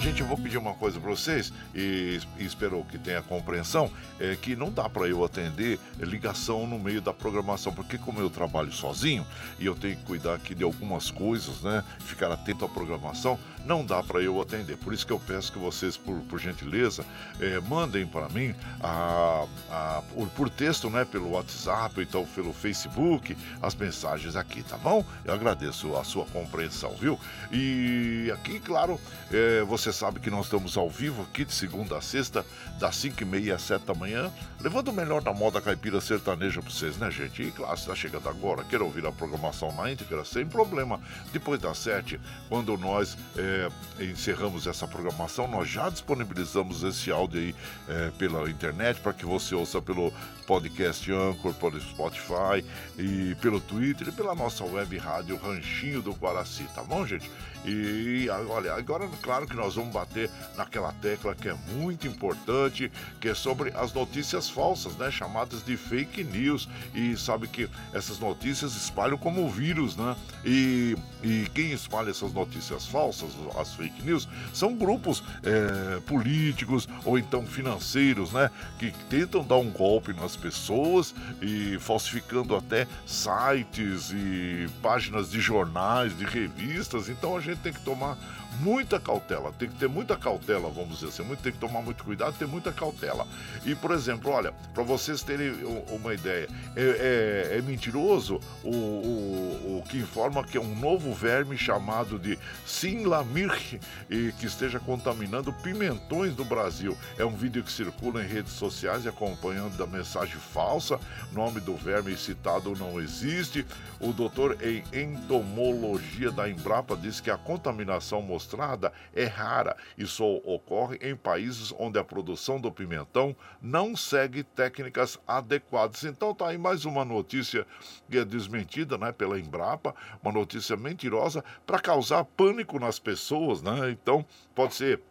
Gente, 0.06 0.22
eu 0.22 0.28
vou 0.28 0.38
pedir 0.38 0.60
uma 0.60 0.76
coisa 0.76 0.99
para 0.99 1.10
vocês 1.10 1.51
e, 1.74 2.20
e 2.38 2.45
espero 2.45 2.86
que 2.91 2.95
tenha 2.95 3.24
compreensão, 3.24 3.89
é 4.20 4.36
que 4.36 4.56
não 4.56 4.72
dá 4.72 4.88
para 4.88 5.08
eu 5.08 5.26
atender 5.26 5.80
ligação 5.99 6.68
no 6.68 6.78
meio 6.78 7.01
da 7.01 7.12
programação, 7.12 7.74
porque 7.74 7.97
como 7.97 8.20
eu 8.20 8.30
trabalho 8.30 8.72
sozinho 8.72 9.26
e 9.58 9.66
eu 9.66 9.74
tenho 9.74 9.95
que 9.95 10.03
cuidar 10.03 10.36
aqui 10.36 10.53
de 10.53 10.64
algumas 10.64 11.10
coisas, 11.10 11.64
né? 11.64 11.84
Ficar 12.01 12.32
atento 12.32 12.64
à 12.64 12.70
programação, 12.70 13.39
não 13.66 13.86
dá 13.86 14.01
para 14.03 14.22
eu 14.22 14.39
atender. 14.39 14.78
Por 14.78 14.93
isso 14.93 15.05
que 15.05 15.11
eu 15.11 15.20
peço 15.20 15.51
que 15.51 15.59
vocês, 15.59 15.97
por, 15.97 16.20
por 16.22 16.39
gentileza, 16.39 17.05
é, 17.39 17.59
mandem 17.59 18.05
para 18.05 18.30
mim 18.30 18.53
a, 18.82 19.45
a, 19.70 20.01
por, 20.13 20.28
por, 20.30 20.49
texto, 20.49 20.89
né? 20.89 21.03
Pelo 21.03 21.32
WhatsApp, 21.32 21.99
então 22.01 22.26
pelo 22.28 22.53
Facebook, 22.53 23.36
as 23.61 23.76
mensagens 23.76 24.36
aqui, 24.36 24.63
tá 24.63 24.78
bom? 24.78 25.03
Eu 25.24 25.34
agradeço 25.34 25.95
a 25.97 26.03
sua 26.03 26.26
compreensão, 26.26 26.91
viu? 26.91 27.20
E 27.51 28.32
aqui, 28.34 28.59
claro, 28.59 28.99
é, 29.32 29.63
você 29.63 29.91
sabe 29.91 30.20
que 30.20 30.30
nós 30.30 30.45
estamos 30.45 30.78
ao 30.78 30.89
vivo 30.89 31.24
aqui 31.24 31.43
de 31.43 31.53
segunda 31.53 31.97
a 31.97 32.01
sexta, 32.01 32.45
das 32.80 32.95
5 32.97 33.22
e 33.22 33.26
meia 33.26 33.55
às 33.55 33.63
7 33.63 33.86
da 33.86 33.93
manhã, 33.93 34.32
levando 34.61 34.89
o 34.89 34.93
melhor 34.93 35.22
da 35.22 35.34
moda 35.34 35.59
caipira 35.59 35.99
sertaneja 35.99 36.61
para 36.61 36.72
vocês, 36.72 36.97
né, 36.97 37.09
gente? 37.09 37.41
E 37.41 37.51
claro, 37.51 37.74
está 37.74 37.95
chegando 37.95 38.30
agora, 38.30 38.63
quer 38.63 38.82
ouvir 38.82 39.05
a 39.05 39.11
programação 39.11 39.72
na 39.74 39.91
íntegra, 39.91 40.24
sem 40.24 40.45
problema. 40.45 40.99
Depois 41.32 41.59
das 41.59 41.78
7, 41.80 42.20
quando 42.49 42.78
nós 42.78 43.18
é, 43.56 44.03
encerramos 44.03 44.68
essa 44.68 44.88
programação, 44.88 45.47
nós 45.47 45.68
já 45.68 45.89
disponibilizamos 45.89 46.84
esse 46.84 47.12
áudio 47.12 47.39
aí 47.39 47.56
é, 47.88 48.12
pela 48.12 48.49
internet 48.49 48.99
para 48.99 49.14
que 49.14 49.26
você 49.26 49.56
ouça 49.56 49.82
pelo 49.82 50.12
podcast 50.45 51.12
Anchor, 51.12 51.53
pelo 51.53 51.80
Spotify 51.80 52.66
e 52.97 53.36
pelo 53.41 53.60
Twitter 53.60 54.10
e 54.10 54.12
pela 54.12 54.36
nossa 54.36 54.64
web 54.64 54.97
rádio 54.97 55.38
Ranchinho 55.38 56.01
do 56.01 56.12
Guaraci, 56.12 56.64
tá 56.76 56.84
bom, 56.84 57.06
gente? 57.06 57.30
E 57.66 58.30
olha, 58.49 58.74
agora 58.74 59.09
claro 59.22 59.47
que 59.47 59.55
nós 59.55 59.76
vamos 59.76 59.91
bater 59.91 60.30
naquela 60.55 60.93
tecla 60.93 61.34
que 61.34 61.49
é 61.49 61.55
muito 61.74 62.07
importante, 62.07 62.91
que 63.20 63.30
é 63.30 63.34
sobre 63.34 63.72
as 63.76 63.91
notícias 63.91 64.49
falsas, 64.49 64.95
né? 64.95 65.09
Chamadas 65.09 65.66
de 65.66 65.76
fake 65.76 66.24
news. 66.24 66.70
E 66.93 67.18
sabe 67.18 67.47
que 67.47 67.68
essas 67.93 68.20
notícias 68.20 68.76
espalham 68.76 69.18
como 69.18 69.49
vírus, 69.49 69.95
né? 69.95 70.16
E, 70.45 70.95
e 71.24 71.49
quem 71.53 71.72
espalha 71.72 72.11
essas 72.11 72.32
notícias 72.32 72.86
falsas, 72.86 73.32
as 73.59 73.74
fake 73.74 74.03
news, 74.03 74.28
são 74.53 74.76
grupos 74.76 75.24
é, 75.43 75.99
políticos 76.01 76.88
ou 77.03 77.18
então 77.18 77.45
financeiros, 77.47 78.32
né? 78.32 78.51
Que 78.78 78.91
tentam 79.09 79.43
dar 79.43 79.57
um 79.57 79.72
golpe 79.72 80.13
nas 80.13 80.36
pessoas 80.36 81.16
e 81.41 81.78
falsificando 81.80 82.55
até 82.55 82.88
sites 83.05 84.11
e 84.11 84.68
páginas 84.82 85.32
de 85.32 85.39
jornais, 85.39 86.16
de 86.18 86.26
revistas. 86.26 87.09
Então 87.09 87.36
a 87.36 87.41
gente 87.41 87.55
tem 87.58 87.74
que 87.74 87.82
tomar 87.82 88.18
muita 88.60 88.99
cautela, 88.99 89.51
tem 89.53 89.70
que 89.70 89.76
ter 89.76 89.88
muita 89.88 90.16
cautela, 90.16 90.70
vamos 90.70 90.99
dizer 90.99 91.08
assim, 91.08 91.36
tem 91.36 91.51
que 91.51 91.58
tomar 91.58 91.82
muito 91.82 92.03
cuidado, 92.03 92.36
ter 92.38 92.47
muita 92.47 92.72
cautela. 92.72 93.28
E, 93.66 93.76
por 93.76 93.91
exemplo, 93.91 94.32
olha, 94.32 94.53
para 94.74 94.84
vocês 94.84 95.22
terem 95.24 95.53
uma 95.89 96.14
ideia, 96.14 96.47
é, 96.76 97.51
é, 97.53 97.58
é 97.58 97.62
mentiroso 97.62 98.39
o, 98.64 98.70
o, 98.70 99.80
o, 99.80 99.84
que 99.88 99.97
informa 99.97 100.43
que 100.43 100.58
é 100.58 100.62
um 100.62 100.76
novo 100.76 101.14
verme 101.14 101.58
chamado 101.58 102.18
de 102.18 102.38
Sinlamir 102.66 103.80
e 104.10 104.32
que 104.39 104.45
esteja 104.45 104.80
contaminando 104.80 105.51
pimentões 105.53 106.34
do 106.34 106.45
Brasil. 106.45 106.97
É 107.18 107.26
um 107.26 107.36
vídeo 107.36 107.64
que 107.64 107.72
circula 107.72 108.24
em 108.24 108.28
redes 108.28 108.53
sociais 108.53 109.08
acompanhando 109.08 109.78
da 109.78 109.86
mensagem 109.86 110.36
falsa, 110.36 110.99
nome 111.32 111.60
do 111.60 111.76
verme 111.76 112.16
citado 112.18 112.76
não 112.76 112.99
existe. 112.99 113.66
O 113.99 114.12
doutor 114.12 114.58
em 114.62 114.84
entomologia 114.93 116.32
da 116.32 116.49
Embrapa 116.49 116.95
diz 116.95 117.20
que 117.20 117.30
a 117.30 117.38
contaminação 117.38 118.22
mostrada 118.46 118.93
é 119.14 119.26
rara 119.26 119.76
e 119.98 120.06
só 120.06 120.26
ocorre 120.43 120.98
em 121.02 121.16
países 121.16 121.74
onde 121.80 121.98
a 121.98 122.04
produção 122.04 122.60
do 122.60 122.72
pimentão 122.72 123.36
não 123.62 123.96
segue 123.96 124.43
técnicas 124.43 125.20
adequadas. 125.28 126.04
Então 126.04 126.34
tá 126.34 126.50
aí 126.50 126.58
mais 126.58 126.86
uma 126.86 127.04
notícia 127.04 127.66
que 128.10 128.18
é 128.18 128.24
desmentida, 128.24 128.98
né, 128.98 129.12
pela 129.12 129.39
Embrapa, 129.39 129.96
uma 130.22 130.32
notícia 130.32 130.78
mentirosa 130.78 131.43
para 131.66 131.80
causar 131.80 132.24
pânico 132.24 132.80
nas 132.80 133.00
pessoas, 133.00 133.62
né? 133.62 133.89
Então 133.89 134.24
pode 134.54 134.76
ser 134.76 135.02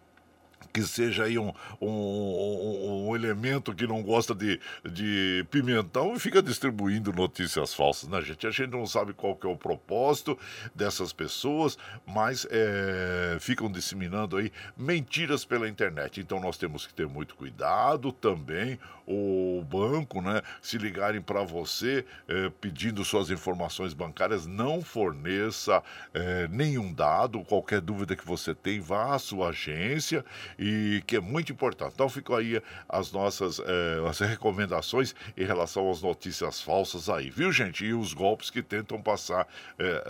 que 0.73 0.83
seja 0.83 1.25
aí 1.25 1.39
um, 1.39 1.53
um, 1.81 3.09
um, 3.09 3.17
elemento 3.17 3.75
que 3.75 3.87
não 3.87 4.03
gosta 4.03 4.35
de, 4.35 4.61
de 4.85 5.45
pimentão 5.51 6.15
e 6.15 6.21
fica 6.21 6.43
distribuindo 6.43 7.13
notícias 7.13 7.75
falsas, 7.75 8.09
né, 8.09 8.21
gente? 8.23 8.47
A 8.47 8.51
gente 8.51 8.71
não 8.71 8.87
sabe 8.87 9.13
qual 9.13 9.37
que 9.37 9.47
é 9.47 9.51
o 9.51 9.57
propósito 9.57 10.39
dessas 10.75 11.13
pessoas, 11.13 11.79
mas 12.07 12.47
é, 12.51 13.37
ficam 13.41 13.71
disseminando 13.71 14.37
aí 14.37 14.51
mentiras 14.77 15.45
pela 15.45 15.69
internet. 15.69 16.21
Então 16.21 16.41
nós 16.41 16.57
temos 16.57 16.87
que 16.87 16.95
ter 16.95 17.07
muito 17.07 17.35
cuidado 17.35 18.13
também. 18.13 18.79
O 19.07 19.63
banco, 19.69 20.23
né? 20.23 20.41
Se 20.63 20.79
ligarem 20.79 21.21
para 21.21 21.43
você 21.43 22.07
é, 22.27 22.51
pedindo 22.59 23.05
suas 23.05 23.29
informações 23.29 23.93
bancárias, 23.93 24.47
não 24.47 24.81
forneça 24.81 25.83
é, 26.15 26.49
nenhum 26.49 26.91
dado. 26.91 27.45
Qualquer 27.45 27.83
dúvida 27.83 28.17
que 28.17 28.27
você 28.27 28.55
tem, 28.55 28.81
vá 28.81 29.15
à 29.15 29.19
sua 29.19 29.49
agência 29.49 30.25
e 30.59 31.03
que 31.07 31.17
é 31.17 31.21
muito 31.21 31.53
importante. 31.53 31.93
Então 31.95 32.09
ficam 32.09 32.35
aí 32.35 32.63
as 32.89 33.13
nossas 33.13 33.59
é, 33.59 34.09
as 34.09 34.21
recomendações 34.21 35.15
em 35.37 35.45
relação 35.45 35.91
às 35.91 36.01
notícias 36.01 36.63
falsas 36.63 37.11
aí, 37.11 37.29
viu 37.29 37.53
gente? 37.53 37.85
E 37.85 37.93
os 37.93 38.15
golpes 38.15 38.49
que 38.49 38.63
tentam 38.63 39.03
passar 39.03 39.47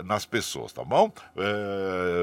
nas 0.05 0.25
pessoas, 0.25 0.71
tá 0.71 0.83
bom? 0.83 1.11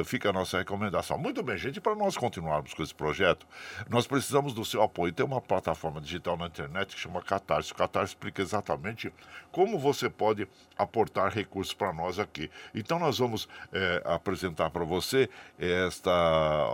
Fica 0.05 0.31
a 0.31 0.33
nossa 0.33 0.59
recomendação. 0.59 1.19
Muito 1.19 1.43
bem, 1.43 1.57
gente, 1.59 1.81
para 1.81 1.95
nós 1.95 2.17
continuarmos 2.17 2.73
com 2.73 2.83
esse 2.83 2.95
projeto, 2.95 3.47
nós 3.91 4.07
precisamos 4.07 4.55
do 4.55 4.65
seu 4.65 4.83
apoio. 4.83 5.13
Tem 5.13 5.27
uma 5.27 5.41
plataforma 5.41 6.01
digital 6.01 6.37
na 6.37 6.47
internet 6.47 6.62
que 6.95 7.01
chama 7.01 7.23
Catarse. 7.23 7.73
O 7.73 7.75
Catarse 7.75 8.13
explica 8.13 8.43
exatamente 8.43 9.13
como 9.51 9.79
você 9.79 10.09
pode 10.09 10.49
aportar 10.77 11.33
recursos 11.33 11.75
para 11.75 11.93
nós 11.93 12.19
aqui. 12.19 12.51
Então 12.75 12.99
nós 12.99 13.19
vamos 13.19 13.49
apresentar 14.05 14.71
para 14.71 14.85
você 14.85 15.29
esta 15.59 16.11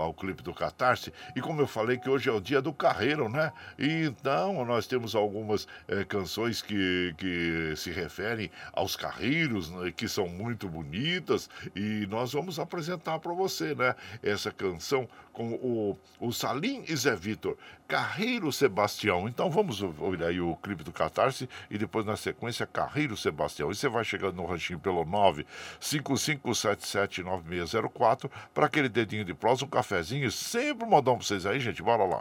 o 0.06 0.14
clipe 0.14 0.42
do 0.42 0.54
Catarse 0.54 1.12
e 1.34 1.40
como 1.40 1.60
eu 1.60 1.66
falei 1.66 1.98
que 1.98 2.08
hoje 2.08 2.28
é 2.28 2.32
o 2.32 2.40
dia 2.40 2.62
do 2.62 2.72
carreiro, 2.72 3.28
né? 3.28 3.52
Então 3.78 4.64
nós 4.64 4.86
temos 4.86 5.14
algumas 5.14 5.66
é, 5.86 6.04
canções 6.04 6.62
que, 6.62 7.14
que 7.18 7.74
se 7.76 7.90
referem 7.90 8.50
aos 8.72 8.96
carreiros, 8.96 9.70
né? 9.70 9.92
que 9.94 10.08
são 10.08 10.28
muito 10.28 10.68
bonitas, 10.68 11.48
e 11.74 12.06
nós 12.08 12.32
vamos 12.32 12.58
apresentar 12.58 13.18
para 13.18 13.32
você, 13.32 13.74
né? 13.74 13.94
Essa 14.22 14.50
canção 14.50 15.08
com 15.32 15.52
o, 15.54 15.98
o 16.18 16.32
Salim 16.32 16.84
e 16.88 16.96
Zé 16.96 17.14
Vitor, 17.14 17.56
Carreiro 17.88 18.52
Sebastião. 18.52 19.26
Então 19.26 19.50
vamos 19.50 19.82
ouvir 19.82 20.22
aí 20.22 20.40
o 20.42 20.54
clipe 20.56 20.84
do 20.84 20.92
Catarse 20.92 21.48
e 21.70 21.78
depois 21.78 22.04
na 22.04 22.18
sequência 22.18 22.66
Carreiro 22.66 23.16
Sebastião. 23.16 23.70
E 23.70 23.74
você 23.74 23.88
vai 23.88 24.04
chegando 24.04 24.36
no 24.36 24.44
ranchinho 24.44 24.78
pelo 24.78 25.06
955779604 25.80 28.30
para 28.52 28.66
aquele 28.66 28.90
dedinho 28.90 29.24
de 29.24 29.32
prosa, 29.32 29.64
um 29.64 29.68
cafezinho, 29.68 30.30
sempre 30.30 30.84
um 30.84 30.90
modão 30.90 31.16
para 31.16 31.26
vocês 31.26 31.46
aí, 31.46 31.58
gente. 31.58 31.82
Bora 31.82 32.04
lá. 32.04 32.20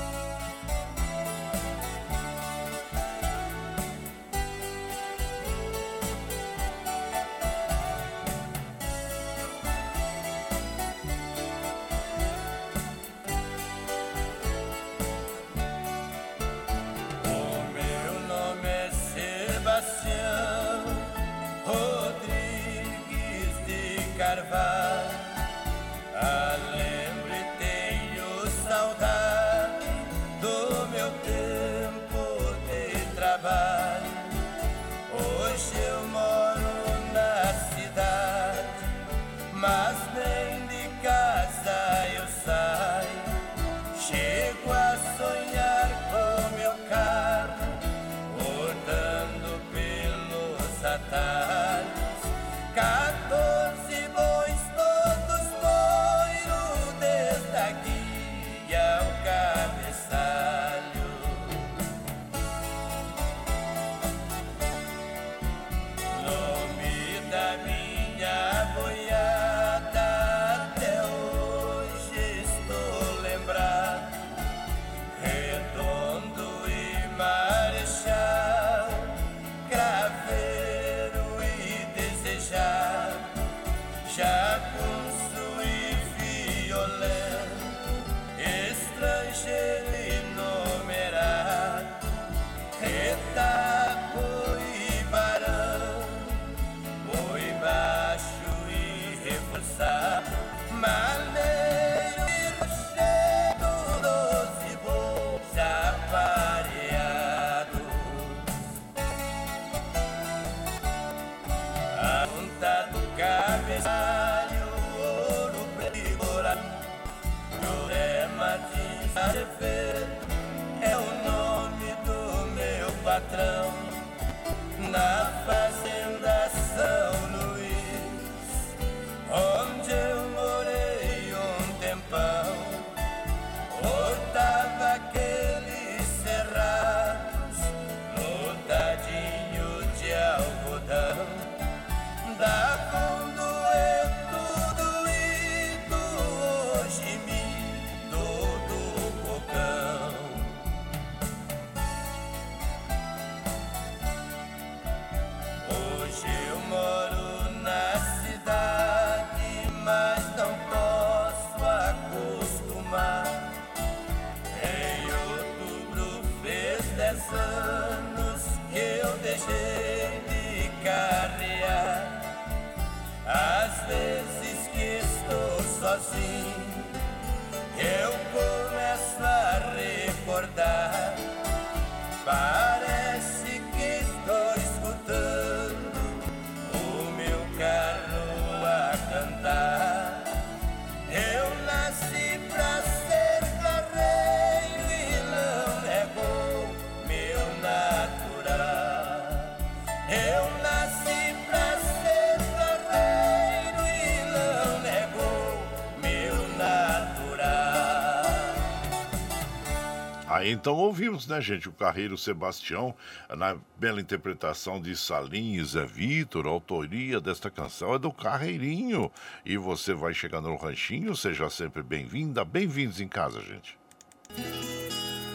Então 210.61 210.75
ouvimos, 210.75 211.25
né, 211.25 211.41
gente, 211.41 211.67
o 211.67 211.71
Carreiro 211.71 212.15
Sebastião, 212.15 212.93
na 213.35 213.57
bela 213.79 213.99
interpretação 213.99 214.79
de 214.79 214.95
Salim 214.95 215.55
e 215.55 215.65
Zé 215.65 215.87
Vitor, 215.87 216.45
a 216.45 216.51
autoria 216.51 217.19
desta 217.19 217.49
canção 217.49 217.95
é 217.95 217.97
do 217.97 218.13
Carreirinho. 218.13 219.11
E 219.43 219.57
você 219.57 219.91
vai 219.91 220.13
chegando 220.13 220.49
no 220.49 220.55
ranchinho, 220.55 221.15
seja 221.15 221.49
sempre 221.49 221.81
bem-vinda, 221.81 222.45
bem-vindos 222.45 223.01
em 223.01 223.07
casa, 223.07 223.41
gente. 223.41 223.75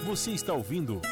Você 0.05 0.31
está 0.31 0.53
ouvindo 0.53 1.03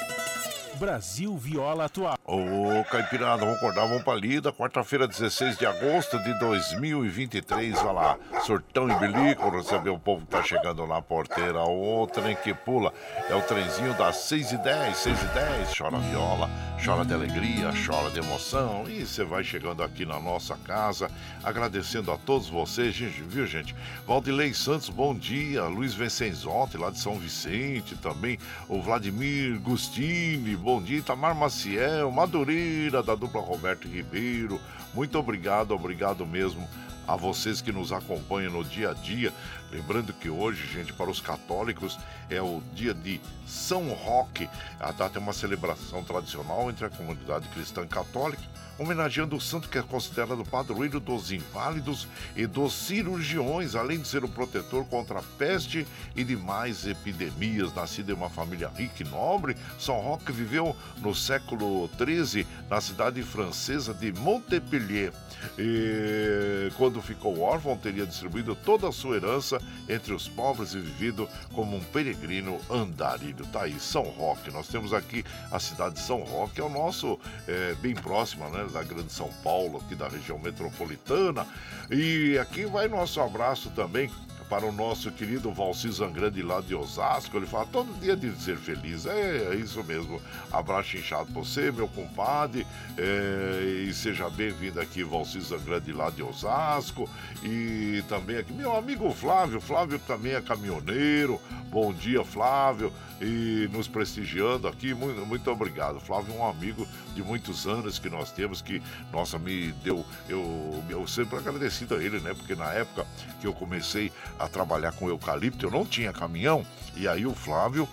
Brasil 0.78 1.36
Viola 1.36 1.86
Atual. 1.86 2.16
Ô, 2.26 2.82
Caipirada, 2.90 3.44
vamos 3.44 3.58
acordar, 3.58 3.86
vamos 3.86 4.02
pra 4.02 4.14
lida. 4.14 4.50
Quarta-feira, 4.50 5.06
16 5.06 5.58
de 5.58 5.66
agosto 5.66 6.18
de 6.20 6.32
2023. 6.38 7.74
Vai 7.74 7.92
lá, 7.92 8.18
surtão 8.46 8.88
e 8.88 8.94
bilico, 8.94 9.50
receber 9.50 9.90
o 9.90 9.98
povo 9.98 10.24
que 10.24 10.28
tá 10.28 10.42
chegando 10.42 10.86
na 10.86 11.02
porteira. 11.02 11.62
O 11.64 12.06
trem 12.06 12.34
que 12.34 12.54
pula 12.54 12.94
é 13.28 13.34
o 13.34 13.42
trenzinho 13.42 13.92
das 13.98 14.16
6 14.16 14.52
e 14.52 14.56
10, 14.56 14.96
6 14.96 15.22
e 15.22 15.26
10. 15.26 15.76
Chora 15.76 15.98
viola, 15.98 16.48
chora 16.82 17.04
de 17.04 17.12
alegria, 17.12 17.70
chora 17.86 18.08
de 18.08 18.20
emoção. 18.20 18.86
E 18.88 19.04
você 19.04 19.22
vai 19.22 19.44
chegando 19.44 19.82
aqui 19.82 20.06
na 20.06 20.18
nossa 20.18 20.56
casa, 20.64 21.10
agradecendo 21.42 22.10
a 22.10 22.16
todos 22.16 22.48
vocês, 22.48 22.96
viu, 22.96 23.46
gente? 23.46 23.76
Valdilei 24.06 24.54
Santos, 24.54 24.88
bom 24.88 25.14
dia. 25.14 25.64
Luiz 25.64 25.92
Vincenzotti, 25.92 26.78
lá 26.78 26.88
de 26.88 26.98
São 27.00 27.18
Vicente 27.18 27.94
também. 27.96 28.38
O 28.66 28.80
Vladimir 28.80 29.60
Gustini, 29.60 30.56
bom 30.56 30.80
dia. 30.80 31.00
Itamar 31.00 31.34
Maciel, 31.34 32.13
Madureira, 32.14 33.02
da 33.02 33.16
dupla 33.16 33.40
Roberto 33.40 33.88
Ribeiro. 33.88 34.60
Muito 34.94 35.18
obrigado, 35.18 35.72
obrigado 35.72 36.24
mesmo 36.24 36.68
a 37.08 37.16
vocês 37.16 37.60
que 37.60 37.72
nos 37.72 37.92
acompanham 37.92 38.52
no 38.52 38.64
dia 38.64 38.90
a 38.90 38.94
dia. 38.94 39.32
Lembrando 39.74 40.12
que 40.12 40.30
hoje, 40.30 40.64
gente, 40.72 40.92
para 40.92 41.10
os 41.10 41.20
católicos 41.20 41.98
é 42.30 42.40
o 42.40 42.62
dia 42.74 42.94
de 42.94 43.20
São 43.44 43.88
Roque. 43.88 44.48
A 44.78 44.92
data 44.92 45.18
é 45.18 45.20
uma 45.20 45.32
celebração 45.32 46.04
tradicional 46.04 46.70
entre 46.70 46.86
a 46.86 46.90
comunidade 46.90 47.48
cristã 47.48 47.84
católica, 47.84 48.40
homenageando 48.78 49.34
o 49.34 49.40
santo 49.40 49.68
que 49.68 49.76
é 49.76 49.82
considerado 49.82 50.44
padroeiro 50.44 51.00
dos 51.00 51.32
inválidos 51.32 52.06
e 52.36 52.46
dos 52.46 52.72
cirurgiões, 52.72 53.74
além 53.74 53.98
de 53.98 54.06
ser 54.06 54.22
o 54.22 54.28
protetor 54.28 54.84
contra 54.84 55.18
a 55.18 55.22
peste 55.36 55.84
e 56.14 56.22
demais 56.22 56.86
epidemias. 56.86 57.74
Nascido 57.74 58.10
em 58.10 58.14
uma 58.14 58.30
família 58.30 58.68
rica 58.68 59.02
e 59.02 59.08
nobre, 59.08 59.56
São 59.76 59.98
Roque 59.98 60.30
viveu 60.30 60.76
no 60.98 61.12
século 61.12 61.90
XIII 61.98 62.46
na 62.70 62.80
cidade 62.80 63.20
francesa 63.24 63.92
de 63.92 64.12
Montpellier. 64.12 65.12
E 65.58 66.70
quando 66.76 67.02
ficou 67.02 67.40
órfão, 67.40 67.76
teria 67.76 68.06
distribuído 68.06 68.54
toda 68.54 68.88
a 68.88 68.92
sua 68.92 69.16
herança 69.16 69.63
entre 69.88 70.14
os 70.14 70.28
pobres 70.28 70.72
e 70.74 70.78
vivido 70.78 71.28
como 71.52 71.76
um 71.76 71.80
peregrino 71.80 72.58
andarilho. 72.70 73.46
Tá 73.46 73.62
aí, 73.62 73.78
São 73.78 74.02
Roque. 74.02 74.50
Nós 74.50 74.68
temos 74.68 74.92
aqui 74.92 75.24
a 75.50 75.58
cidade 75.58 75.96
de 75.96 76.00
São 76.00 76.20
Roque, 76.20 76.60
é 76.60 76.64
o 76.64 76.68
nosso, 76.68 77.18
é, 77.46 77.74
bem 77.80 77.94
próxima, 77.94 78.48
né, 78.48 78.66
da 78.72 78.82
Grande 78.82 79.12
São 79.12 79.30
Paulo, 79.42 79.78
aqui 79.78 79.94
da 79.94 80.08
região 80.08 80.38
metropolitana. 80.38 81.46
E 81.90 82.38
aqui 82.38 82.64
vai 82.66 82.88
nosso 82.88 83.20
abraço 83.20 83.70
também 83.70 84.10
para 84.48 84.66
o 84.66 84.72
nosso 84.72 85.10
querido 85.10 85.52
Valci 85.52 85.90
Zangrande 85.90 86.42
lá 86.42 86.60
de 86.60 86.74
Osasco. 86.74 87.36
Ele 87.36 87.46
fala 87.46 87.66
todo 87.66 87.92
dia 88.00 88.16
de 88.16 88.30
ser 88.40 88.56
feliz. 88.56 89.06
É, 89.06 89.52
é 89.52 89.54
isso 89.54 89.82
mesmo. 89.84 90.20
Abraço 90.52 90.96
inchado 90.96 91.32
pra 91.32 91.42
você, 91.42 91.70
meu 91.72 91.88
compadre. 91.88 92.66
É, 92.96 93.84
e 93.88 93.94
seja 93.94 94.28
bem-vindo 94.28 94.80
aqui, 94.80 95.02
Valci 95.02 95.40
Zangrande 95.40 95.92
lá 95.92 96.10
de 96.10 96.22
Osasco. 96.22 97.08
E 97.42 98.02
também 98.08 98.36
aqui, 98.36 98.52
meu 98.52 98.76
amigo 98.76 99.10
Flávio. 99.12 99.60
Flávio 99.60 99.98
também 100.00 100.32
é 100.32 100.40
caminhoneiro. 100.40 101.40
Bom 101.70 101.92
dia, 101.92 102.24
Flávio. 102.24 102.92
E 103.20 103.68
nos 103.72 103.86
prestigiando 103.86 104.66
aqui. 104.66 104.92
Muito, 104.92 105.24
muito 105.24 105.50
obrigado. 105.50 106.00
Flávio 106.00 106.34
é 106.34 106.38
um 106.38 106.48
amigo 106.48 106.86
de 107.14 107.22
muitos 107.22 107.66
anos 107.66 107.98
que 107.98 108.10
nós 108.10 108.30
temos 108.30 108.60
que, 108.60 108.82
nossa, 109.12 109.38
me 109.38 109.72
deu. 109.84 110.04
Eu, 110.28 110.82
eu 110.88 111.06
sempre 111.06 111.38
agradecido 111.38 111.94
a 111.94 112.02
ele, 112.02 112.20
né? 112.20 112.34
Porque 112.34 112.54
na 112.54 112.72
época 112.72 113.06
que 113.40 113.46
eu 113.46 113.52
comecei 113.52 114.12
a 114.38 114.48
trabalhar 114.48 114.92
com 114.92 115.08
eucalipto, 115.08 115.66
eu 115.66 115.70
não 115.70 115.84
tinha 115.84 116.12
caminhão. 116.12 116.66
E 116.96 117.06
aí 117.06 117.24
o 117.24 117.34
Flávio 117.34 117.88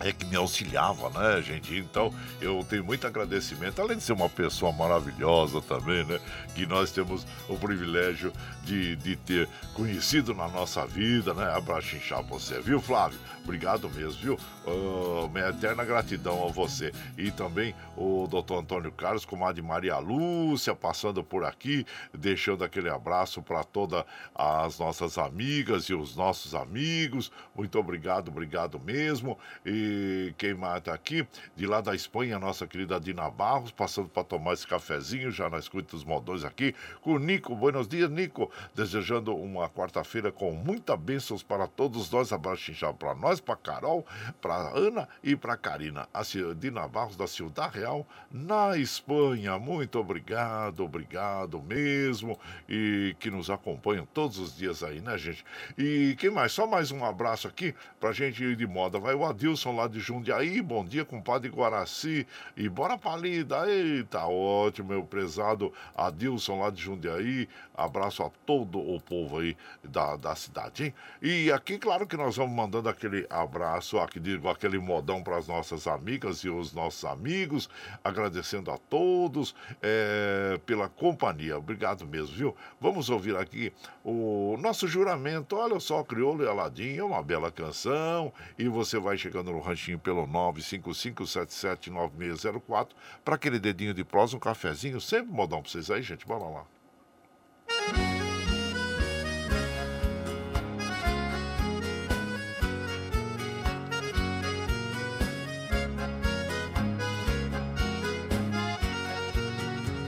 é 0.00 0.12
que 0.12 0.26
me 0.26 0.36
auxiliava, 0.36 1.08
né, 1.10 1.42
gente? 1.42 1.74
Então 1.76 2.12
eu 2.40 2.64
tenho 2.68 2.84
muito 2.84 3.06
agradecimento, 3.06 3.80
além 3.80 3.96
de 3.96 4.02
ser 4.02 4.12
uma 4.12 4.28
pessoa 4.28 4.72
maravilhosa 4.72 5.60
também, 5.62 6.04
né? 6.04 6.20
Que 6.54 6.66
nós 6.66 6.90
temos 6.90 7.26
o 7.48 7.56
privilégio 7.56 8.32
de, 8.66 8.96
de 8.96 9.14
ter 9.14 9.48
conhecido 9.72 10.34
na 10.34 10.48
nossa 10.48 10.84
vida, 10.84 11.32
né? 11.32 11.44
Abraço 11.54 11.94
inchar 11.94 12.22
você, 12.22 12.60
viu, 12.60 12.80
Flávio? 12.80 13.18
Obrigado 13.44 13.88
mesmo, 13.88 14.20
viu? 14.20 14.38
Uh, 14.66 15.28
minha 15.28 15.50
eterna 15.50 15.84
gratidão 15.84 16.44
a 16.44 16.50
você. 16.50 16.92
E 17.16 17.30
também 17.30 17.76
o 17.96 18.26
doutor 18.28 18.58
Antônio 18.58 18.90
Carlos, 18.90 19.24
comadre 19.24 19.62
Maria 19.62 19.98
Lúcia, 19.98 20.74
passando 20.74 21.22
por 21.22 21.44
aqui, 21.44 21.86
deixando 22.12 22.64
aquele 22.64 22.88
abraço 22.88 23.40
para 23.40 23.62
todas 23.62 24.04
as 24.34 24.80
nossas 24.80 25.16
amigas 25.16 25.84
e 25.84 25.94
os 25.94 26.16
nossos 26.16 26.56
amigos. 26.56 27.30
Muito 27.54 27.78
obrigado, 27.78 28.28
obrigado 28.28 28.80
mesmo. 28.80 29.38
E 29.64 30.34
quem 30.36 30.52
mais 30.52 30.78
está 30.78 30.92
aqui? 30.92 31.24
De 31.54 31.68
lá 31.68 31.80
da 31.80 31.94
Espanha, 31.94 32.40
nossa 32.40 32.66
querida 32.66 32.98
Dina 32.98 33.30
Barros, 33.30 33.70
passando 33.70 34.08
para 34.08 34.24
tomar 34.24 34.54
esse 34.54 34.66
cafezinho, 34.66 35.30
já 35.30 35.48
na 35.48 35.60
escuta 35.60 35.92
dos 35.92 36.02
modões 36.02 36.42
aqui, 36.42 36.74
com 37.00 37.12
o 37.12 37.18
Nico. 37.20 37.54
Buenos 37.54 37.86
dias, 37.86 38.10
Nico. 38.10 38.50
Desejando 38.74 39.34
uma 39.34 39.68
quarta-feira 39.68 40.30
com 40.32 40.52
muitas 40.52 40.98
bênçãos 40.98 41.42
para 41.42 41.66
todos 41.66 42.10
nós. 42.10 42.32
Abraço 42.32 42.70
inchado 42.70 42.94
para 42.94 43.14
nós, 43.14 43.40
para 43.40 43.56
Carol, 43.56 44.06
para 44.40 44.70
Ana 44.70 45.08
e 45.22 45.36
para 45.36 45.56
Karina. 45.56 46.08
A 46.12 46.22
Dina 46.54 46.86
Barros 46.88 47.16
da 47.16 47.26
Ciudad 47.26 47.70
Real, 47.72 48.06
na 48.30 48.76
Espanha. 48.76 49.58
Muito 49.58 49.98
obrigado, 49.98 50.84
obrigado 50.84 51.62
mesmo. 51.62 52.38
E 52.68 53.14
que 53.18 53.30
nos 53.30 53.50
acompanham 53.50 54.06
todos 54.06 54.38
os 54.38 54.56
dias 54.56 54.82
aí, 54.82 55.00
né, 55.00 55.16
gente? 55.16 55.44
E 55.78 56.16
quem 56.18 56.30
mais? 56.30 56.52
Só 56.52 56.66
mais 56.66 56.90
um 56.90 57.04
abraço 57.04 57.46
aqui 57.46 57.74
pra 58.00 58.12
gente 58.12 58.42
ir 58.42 58.56
de 58.56 58.66
moda. 58.66 58.98
Vai 58.98 59.14
o 59.14 59.24
Adilson 59.24 59.74
lá 59.74 59.88
de 59.88 60.00
Jundiaí. 60.00 60.60
Bom 60.60 60.84
dia, 60.84 61.04
compadre 61.04 61.48
Guaraci. 61.48 62.26
E 62.56 62.68
bora 62.68 62.98
pra 62.98 63.16
lida. 63.16 63.68
Eita, 63.68 64.26
ótimo, 64.26 64.88
meu 64.88 65.04
prezado 65.04 65.72
Adilson 65.96 66.60
lá 66.60 66.70
de 66.70 66.82
Jundiaí. 66.82 67.48
Abraço 67.74 68.22
a 68.22 68.30
todo 68.46 68.78
o 68.78 69.00
povo 69.00 69.40
aí 69.40 69.56
da, 69.82 70.16
da 70.16 70.36
cidade, 70.36 70.84
hein? 70.84 70.94
E 71.20 71.50
aqui, 71.50 71.78
claro 71.78 72.06
que 72.06 72.16
nós 72.16 72.36
vamos 72.36 72.54
mandando 72.54 72.88
aquele 72.88 73.26
abraço, 73.28 73.98
aqui 73.98 74.20
digo, 74.20 74.48
aquele 74.48 74.78
modão 74.78 75.22
para 75.22 75.36
as 75.36 75.48
nossas 75.48 75.86
amigas 75.86 76.38
e 76.38 76.48
os 76.48 76.72
nossos 76.72 77.04
amigos, 77.04 77.68
agradecendo 78.04 78.70
a 78.70 78.78
todos 78.78 79.54
é, 79.82 80.58
pela 80.64 80.88
companhia. 80.88 81.58
Obrigado 81.58 82.06
mesmo, 82.06 82.34
viu? 82.34 82.56
Vamos 82.80 83.10
ouvir 83.10 83.36
aqui 83.36 83.72
o 84.04 84.56
nosso 84.60 84.86
juramento. 84.86 85.56
Olha 85.56 85.80
só, 85.80 86.04
Crioulo 86.04 86.44
e 86.44 86.48
Aladim, 86.48 86.96
é 86.96 87.04
uma 87.04 87.22
bela 87.22 87.50
canção. 87.50 88.32
E 88.58 88.68
você 88.68 88.98
vai 88.98 89.18
chegando 89.18 89.50
no 89.50 89.60
ranchinho 89.60 89.98
pelo 89.98 90.26
955779604 90.28 92.88
para 93.24 93.34
aquele 93.34 93.58
dedinho 93.58 93.92
de 93.92 94.04
prosa, 94.04 94.36
um 94.36 94.40
cafezinho. 94.40 95.00
Sempre 95.00 95.32
modão 95.32 95.60
para 95.60 95.70
vocês 95.70 95.90
aí, 95.90 96.02
gente. 96.02 96.24
Bora 96.26 96.44
lá. 96.44 96.64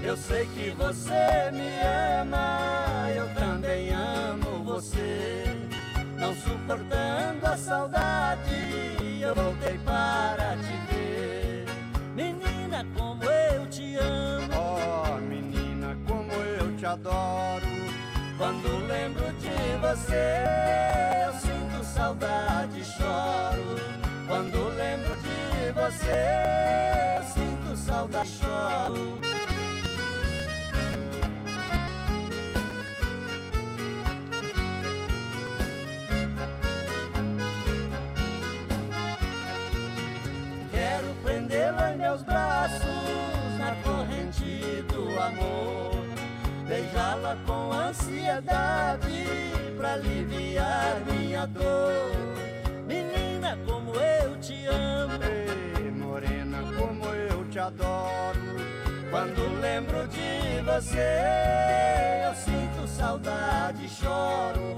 Eu 0.09 0.17
sei 0.17 0.47
que 0.47 0.71
você 0.71 1.51
me 1.53 1.69
ama, 2.19 3.11
eu 3.15 3.29
também 3.35 3.91
amo 3.93 4.65
você. 4.65 5.55
Não 6.17 6.35
suportando 6.35 7.45
a 7.45 7.55
saudade, 7.59 9.21
eu 9.21 9.35
voltei 9.35 9.77
para 9.85 10.57
te 10.57 10.95
ver. 10.95 11.67
Menina, 12.15 12.87
como 12.97 13.23
eu 13.23 13.67
te 13.67 13.97
amo. 13.97 14.49
Oh, 14.57 15.21
menina, 15.21 15.95
como 16.07 16.33
eu 16.33 16.75
te 16.79 16.87
adoro. 16.87 17.67
Quando 18.39 18.87
lembro 18.87 19.31
de 19.35 19.77
você, 19.79 20.43
eu 21.27 21.35
sinto 21.35 21.85
saudade 21.85 22.81
e 22.81 22.85
choro. 22.85 23.77
Quando 24.27 24.69
lembro 24.75 25.15
de 25.17 25.71
você, 25.73 27.19
eu 27.19 27.25
sinto 27.25 27.77
saudade 27.77 28.27
e 28.27 28.39
choro. 28.39 29.28
Beijá-la 47.19 47.37
com 47.47 47.73
ansiedade 47.73 49.27
pra 49.77 49.95
aliviar 49.95 51.01
minha 51.11 51.47
dor. 51.47 52.13
Menina, 52.87 53.59
como 53.67 53.95
eu 53.95 54.37
te 54.41 54.67
amo. 54.67 55.19
Ei, 55.23 55.91
morena, 55.91 56.59
como 56.79 57.05
eu 57.07 57.45
te 57.51 57.59
adoro. 57.59 58.39
Quando 59.11 59.61
lembro 59.61 60.07
de 60.09 60.63
você, 60.63 62.27
eu 62.27 62.35
sinto 62.35 62.87
saudade 62.87 63.85
e 63.85 63.89
choro. 63.89 64.77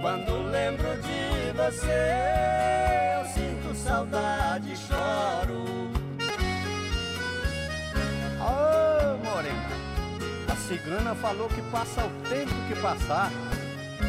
Quando 0.00 0.50
lembro 0.50 0.96
de 1.00 1.52
você, 1.56 3.18
eu 3.18 3.24
sinto 3.26 3.74
saudade 3.74 4.72
e 4.72 4.76
choro. 4.76 5.64
Ô, 8.40 9.16
morena, 9.24 9.87
cigana 10.68 11.14
falou 11.14 11.48
que 11.48 11.62
passa 11.70 12.04
o 12.04 12.10
tempo 12.28 12.52
que 12.68 12.78
passar. 12.82 13.32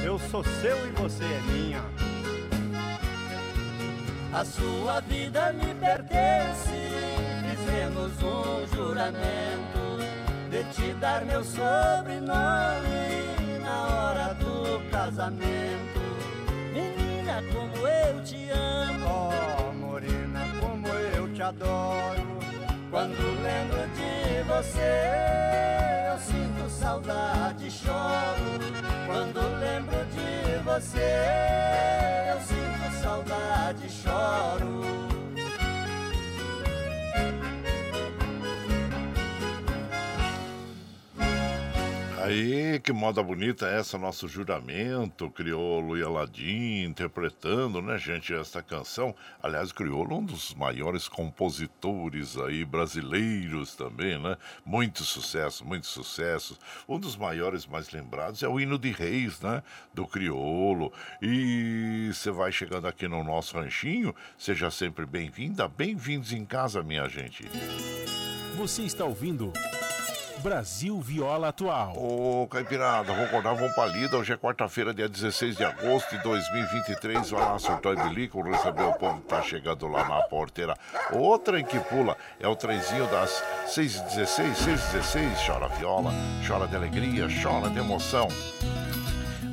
Eu 0.03 0.19
sou 0.19 0.43
seu 0.43 0.85
e 0.85 0.91
você 0.91 1.23
é 1.23 1.41
minha. 1.53 1.81
A 4.33 4.43
sua 4.43 4.99
vida 4.99 5.53
me 5.53 5.73
pertence. 5.75 6.69
Fizemos 7.47 8.11
um 8.21 8.75
juramento 8.75 9.99
de 10.51 10.63
te 10.73 10.93
dar 10.95 11.23
meu 11.23 11.45
sobrenome 11.45 12.09
na 13.63 13.87
hora 13.87 14.33
do 14.33 14.81
casamento. 14.91 16.01
Menina, 16.73 17.41
como 17.53 17.87
eu 17.87 18.21
te 18.25 18.49
amo. 18.49 19.31
Oh, 19.31 19.73
morena, 19.75 20.41
como 20.59 20.87
eu 20.89 21.33
te 21.33 21.41
adoro. 21.41 22.39
Quando 22.91 23.17
lembro 23.43 23.87
de 23.95 24.08
você, 24.49 26.11
eu 26.11 26.17
sinto 26.17 26.69
saudade 26.69 27.69
choro. 27.69 28.59
Quando 29.05 29.59
lembro 29.59 30.05
de 30.05 30.63
você, 30.63 31.13
eu 32.31 32.41
sinto 32.41 33.01
saudade 33.01 33.89
choro. 33.89 35.18
Aí, 42.29 42.79
que 42.81 42.93
moda 42.93 43.23
bonita 43.23 43.67
é 43.67 43.79
essa, 43.79 43.97
nosso 43.97 44.27
juramento, 44.27 45.31
Criolo 45.31 45.97
e 45.97 46.03
Aladim 46.03 46.83
interpretando, 46.83 47.81
né, 47.81 47.97
gente, 47.97 48.31
esta 48.31 48.61
canção. 48.61 49.15
Aliás, 49.41 49.71
Criolo, 49.71 50.19
um 50.19 50.23
dos 50.23 50.53
maiores 50.53 51.07
compositores 51.07 52.37
aí 52.37 52.63
brasileiros 52.63 53.75
também, 53.75 54.21
né? 54.21 54.37
Muito 54.63 55.03
sucesso, 55.03 55.65
muito 55.65 55.87
sucesso. 55.87 56.55
Um 56.87 56.99
dos 56.99 57.17
maiores 57.17 57.65
mais 57.65 57.89
lembrados 57.89 58.43
é 58.43 58.47
o 58.47 58.59
Hino 58.59 58.77
de 58.77 58.91
Reis, 58.91 59.41
né, 59.41 59.63
do 59.91 60.05
Criolo. 60.05 60.93
E 61.19 62.11
você 62.13 62.29
vai 62.29 62.51
chegando 62.51 62.87
aqui 62.87 63.07
no 63.07 63.23
nosso 63.23 63.57
ranchinho, 63.57 64.13
seja 64.37 64.69
sempre 64.69 65.03
bem-vinda, 65.03 65.67
bem-vindos 65.67 66.31
em 66.31 66.45
casa, 66.45 66.83
minha 66.83 67.09
gente. 67.09 67.49
Você 68.55 68.83
está 68.83 69.03
ouvindo 69.03 69.51
Brasil 70.39 70.99
Viola 71.01 71.49
Atual. 71.49 71.93
Ô, 71.97 72.47
Caipirada, 72.47 73.13
vou 73.13 73.25
acordar, 73.25 73.53
vamos 73.53 73.73
pra 73.73 73.85
lida. 73.85 74.17
Hoje 74.17 74.33
é 74.33 74.37
quarta-feira, 74.37 74.93
dia 74.93 75.07
16 75.07 75.57
de 75.57 75.63
agosto 75.65 76.15
de 76.15 76.23
2023. 76.23 77.29
Vai 77.29 77.41
lá, 77.41 77.59
surtou 77.59 77.93
e 77.93 77.97
bilico, 77.97 78.41
recebeu 78.41 78.89
o 78.89 78.93
povo 78.93 79.19
tá 79.21 79.41
chegando 79.41 79.87
lá 79.87 80.07
na 80.07 80.21
porteira. 80.23 80.77
Outra 81.11 81.59
em 81.59 81.65
que 81.65 81.79
pula 81.79 82.15
é 82.39 82.47
o 82.47 82.55
trenzinho 82.55 83.05
das 83.07 83.43
6h16, 83.67 84.53
6h16. 84.55 85.45
Chora 85.45 85.67
viola, 85.67 86.11
chora 86.47 86.67
de 86.67 86.75
alegria, 86.75 87.27
chora 87.43 87.69
de 87.69 87.79
emoção. 87.79 88.27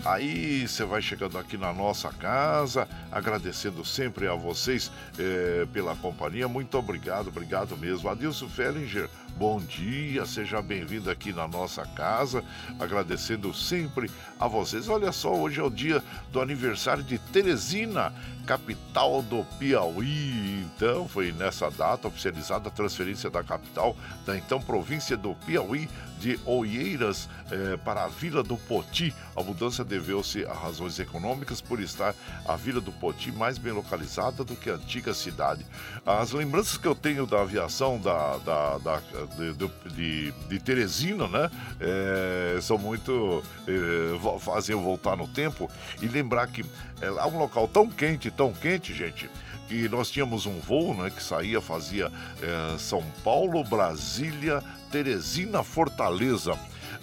Aí 0.07 0.69
você 0.69 0.85
vai 0.85 1.03
chegando 1.03 1.37
aqui 1.37 1.57
na 1.57 1.73
nossa 1.73 2.11
casa, 2.13 2.87
agradecendo 3.11 3.85
sempre 3.85 4.29
a 4.29 4.35
vocês 4.35 4.93
eh, 5.19 5.67
pela 5.73 5.97
companhia. 5.97 6.47
Muito 6.47 6.79
obrigado, 6.79 7.27
obrigado 7.27 7.77
mesmo. 7.77 8.09
Adilson 8.09 8.49
Fellinger, 8.49 9.11
bom 9.37 9.61
dia, 9.61 10.25
seja 10.25 10.63
bem-vindo 10.63 11.11
aqui 11.11 11.31
na 11.33 11.47
nossa 11.47 11.85
casa, 11.85 12.43
agradecendo 12.81 13.53
sempre 13.53 14.11
a 14.41 14.49
vocês. 14.49 14.89
Olha 14.89 15.13
só, 15.13 15.35
hoje 15.35 15.61
é 15.61 15.63
o 15.63 15.71
dia 15.71 16.03
do 16.33 16.41
aniversário 16.41 17.03
de 17.03 17.19
Teresina, 17.19 18.15
capital 18.47 19.21
do 19.23 19.45
Piauí. 19.59 20.65
Então, 20.65 21.07
foi 21.07 21.33
nessa 21.33 21.71
data 21.71 22.09
oficializada 22.09 22.69
a 22.69 22.73
transferência 22.73 23.29
da 23.29 23.43
capital 23.43 23.95
da 24.25 24.37
então 24.37 24.61
província 24.61 25.17
do 25.17 25.35
Piauí 25.35 25.89
de 26.19 26.41
Oeiras 26.47 27.29
eh, 27.51 27.77
para 27.85 28.05
a 28.05 28.09
Vila 28.09 28.43
do 28.43 28.57
Poti. 28.57 29.15
A 29.37 29.43
mudança 29.43 29.85
deveu-se 29.85 30.45
a 30.47 30.53
razões 30.53 30.99
econômicas 30.99 31.61
por 31.61 31.81
estar 31.81 32.15
a 32.47 32.57
Vila 32.57 32.81
do 32.81 32.91
Poti 32.91 33.31
mais 33.31 33.59
bem 33.59 33.73
localizada 33.73 34.43
do 34.43 34.57
que 34.57 34.71
a 34.71 34.75
antiga 34.75 35.13
cidade. 35.13 35.67
As 36.05 36.33
lembranças 36.33 36.79
que 36.79 36.89
eu 36.89 36.95
tenho 36.95 37.27
da 37.27 37.43
aviação 37.43 37.99
da, 37.99 38.39
da, 38.39 38.79
da 38.79 39.03
de, 39.37 39.93
de, 39.95 40.33
de, 40.49 40.59
Teresina, 40.61 41.29
né, 41.29 41.51
eh, 41.81 42.59
são 42.63 42.79
muito 42.79 43.43
eh, 43.69 44.39
fazem 44.41 44.75
eu 44.75 44.81
voltar 44.81 45.17
no 45.17 45.29
tempo 45.29 45.71
e 46.01 46.07
lembrar 46.07 46.47
que 46.47 46.65
é 47.01 47.11
um 47.27 47.39
local 47.39 47.69
tão 47.69 47.89
quente, 47.89 48.31
tão 48.31 48.53
quente, 48.53 48.95
gente 48.95 49.29
que 49.69 49.89
nós 49.89 50.11
tínhamos 50.11 50.47
um 50.47 50.59
voo 50.61 50.95
né, 50.95 51.11
que 51.11 51.23
saía, 51.23 51.61
fazia 51.61 52.11
é, 52.41 52.79
São 52.79 53.03
Paulo, 53.25 53.65
Brasília, 53.65 54.63
Teresina, 54.91 55.63
Fortaleza. 55.63 56.57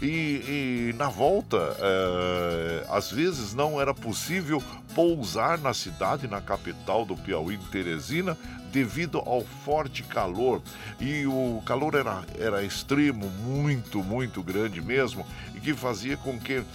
E, 0.03 0.89
e 0.89 0.95
na 0.97 1.07
volta, 1.07 1.77
é, 1.79 2.85
às 2.89 3.09
vezes 3.09 3.53
não 3.53 3.79
era 3.79 3.93
possível 3.93 4.61
pousar 4.93 5.57
na 5.57 5.73
cidade, 5.73 6.27
na 6.27 6.41
capital 6.41 7.05
do 7.05 7.15
Piauí, 7.15 7.57
Teresina, 7.71 8.37
devido 8.69 9.19
ao 9.19 9.45
forte 9.63 10.03
calor. 10.03 10.61
E 10.99 11.25
o 11.25 11.61
calor 11.65 11.95
era, 11.95 12.21
era 12.37 12.63
extremo, 12.65 13.29
muito, 13.45 14.03
muito 14.03 14.43
grande 14.43 14.81
mesmo, 14.81 15.25
e 15.55 15.59
que 15.61 15.73
fazia 15.73 16.17
com 16.17 16.37
que 16.37 16.57
uh, 16.57 16.65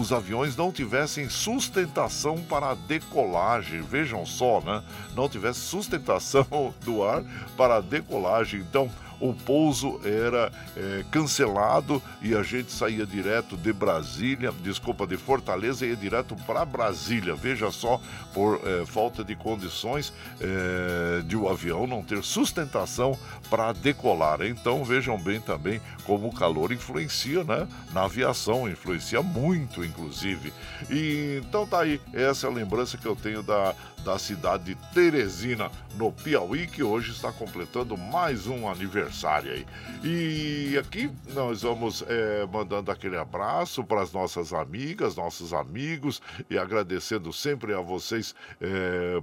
os 0.00 0.10
aviões 0.10 0.56
não 0.56 0.72
tivessem 0.72 1.28
sustentação 1.28 2.38
para 2.38 2.70
a 2.70 2.74
decolagem. 2.74 3.82
Vejam 3.82 4.24
só, 4.24 4.62
né? 4.62 4.82
Não 5.14 5.28
tivesse 5.28 5.60
sustentação 5.60 6.46
do 6.82 7.04
ar 7.04 7.22
para 7.58 7.76
a 7.76 7.80
decolagem. 7.80 8.60
Então, 8.60 8.90
o 9.20 9.32
pouso 9.32 10.00
era 10.04 10.52
é, 10.76 11.04
cancelado 11.10 12.02
e 12.20 12.34
a 12.34 12.42
gente 12.42 12.72
saía 12.72 13.06
direto 13.06 13.56
de 13.56 13.72
Brasília, 13.72 14.52
desculpa, 14.62 15.06
de 15.06 15.16
Fortaleza, 15.16 15.86
ia 15.86 15.96
direto 15.96 16.36
para 16.46 16.64
Brasília. 16.64 17.34
Veja 17.34 17.70
só, 17.70 18.00
por 18.34 18.60
é, 18.64 18.84
falta 18.84 19.24
de 19.24 19.34
condições 19.34 20.12
é, 20.40 21.22
de 21.22 21.36
o 21.36 21.48
avião 21.48 21.86
não 21.86 22.02
ter 22.02 22.22
sustentação 22.22 23.18
para 23.48 23.72
decolar. 23.72 24.42
Então 24.42 24.84
vejam 24.84 25.18
bem 25.18 25.40
também 25.40 25.80
como 26.04 26.28
o 26.28 26.34
calor 26.34 26.72
influencia 26.72 27.44
né, 27.44 27.66
na 27.92 28.04
aviação, 28.04 28.68
influencia 28.68 29.22
muito, 29.22 29.84
inclusive. 29.84 30.52
E, 30.90 31.42
então 31.46 31.66
tá 31.66 31.80
aí, 31.80 32.00
essa 32.12 32.46
é 32.46 32.50
a 32.50 32.52
lembrança 32.52 32.96
que 32.98 33.06
eu 33.06 33.16
tenho 33.16 33.42
da, 33.42 33.74
da 34.06 34.20
cidade 34.20 34.72
de 34.72 34.74
Teresina, 34.94 35.68
no 35.96 36.12
Piauí, 36.12 36.68
que 36.68 36.80
hoje 36.80 37.10
está 37.10 37.32
completando 37.32 37.96
mais 37.96 38.46
um 38.46 38.68
aniversário 38.68 39.50
aí. 39.50 39.66
E 40.04 40.78
aqui 40.78 41.10
nós 41.34 41.62
vamos 41.62 42.04
é, 42.06 42.46
mandando 42.46 42.92
aquele 42.92 43.16
abraço 43.16 43.82
para 43.82 44.02
as 44.02 44.12
nossas 44.12 44.52
amigas, 44.52 45.16
nossos 45.16 45.52
amigos 45.52 46.22
e 46.48 46.56
agradecendo 46.56 47.32
sempre 47.32 47.74
a 47.74 47.80
vocês, 47.80 48.32
é, 48.60 49.20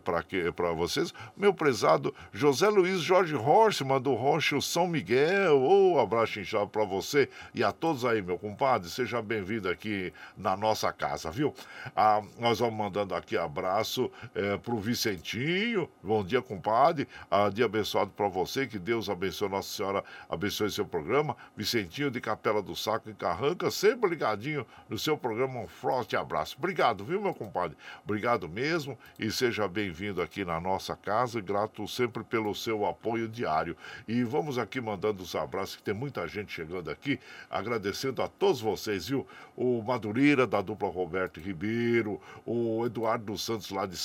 para 0.51 0.73
vocês. 0.73 1.13
Meu 1.37 1.53
prezado 1.53 2.13
José 2.33 2.67
Luiz 2.67 2.99
Jorge 2.99 3.35
Horse 3.35 3.85
mandou 3.85 4.15
Rocha 4.15 4.59
São 4.59 4.85
Miguel. 4.85 5.61
Oh, 5.61 5.97
abraço 5.97 6.41
inchado 6.41 6.67
para 6.67 6.83
você 6.83 7.29
e 7.55 7.63
a 7.63 7.71
todos 7.71 8.03
aí, 8.03 8.21
meu 8.21 8.37
compadre. 8.37 8.89
Seja 8.89 9.21
bem-vindo 9.21 9.69
aqui 9.69 10.11
na 10.35 10.57
nossa 10.57 10.91
casa, 10.91 11.31
viu? 11.31 11.53
Ah, 11.95 12.21
nós 12.37 12.59
vamos 12.59 12.75
mandando 12.75 13.15
aqui 13.15 13.37
abraço 13.37 14.11
é, 14.35 14.57
para 14.57 14.72
pro 14.73 14.79
Vicentinho. 14.79 15.87
Bom 16.01 16.23
dia, 16.23 16.41
compadre. 16.41 17.07
Ah, 17.29 17.49
dia 17.49 17.65
abençoado 17.65 18.09
para 18.11 18.27
você. 18.27 18.65
Que 18.65 18.79
Deus 18.79 19.07
abençoe, 19.07 19.47
Nossa 19.47 19.69
Senhora 19.69 20.03
abençoe 20.27 20.71
seu 20.71 20.85
programa. 20.85 21.37
Vicentinho 21.55 22.09
de 22.09 22.19
Capela 22.19 22.61
do 22.61 22.75
Saco 22.75 23.07
em 23.09 23.13
Carranca, 23.13 23.69
sempre 23.69 24.09
ligadinho 24.09 24.65
no 24.89 24.97
seu 24.97 25.15
programa. 25.15 25.59
Um 25.59 25.67
forte 25.67 26.15
abraço. 26.15 26.55
Obrigado, 26.57 27.05
viu, 27.05 27.21
meu 27.21 27.35
compadre? 27.35 27.77
Obrigado 28.03 28.49
mesmo 28.49 28.97
e 29.19 29.29
seja 29.31 29.67
bem-vindo 29.67 30.21
aqui 30.21 30.43
na 30.43 30.59
nossa 30.59 30.95
casa. 30.95 31.39
Grato 31.39 31.87
sempre 31.87 32.23
pelo 32.23 32.55
seu 32.55 32.85
apoio 32.85 33.27
diário. 33.27 33.77
E 34.07 34.23
vamos 34.23 34.57
aqui 34.57 34.81
mandando 34.81 35.21
os 35.21 35.35
abraços, 35.35 35.75
que 35.75 35.83
tem 35.83 35.93
muita 35.93 36.27
gente 36.27 36.51
chegando 36.51 36.89
aqui, 36.89 37.19
agradecendo 37.47 38.23
a 38.23 38.27
todos 38.27 38.59
vocês, 38.59 39.07
viu? 39.07 39.27
O 39.55 39.83
Madureira, 39.83 40.47
da 40.47 40.61
dupla 40.61 40.89
Roberto 40.89 41.39
Ribeiro, 41.39 42.19
o 42.43 42.83
Eduardo 42.85 43.37
Santos, 43.37 43.69
lá 43.69 43.85
de 43.85 43.97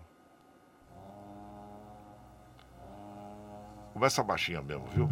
Começa 3.94 4.24
baixinha 4.24 4.62
mesmo, 4.62 4.86
viu? 4.88 5.10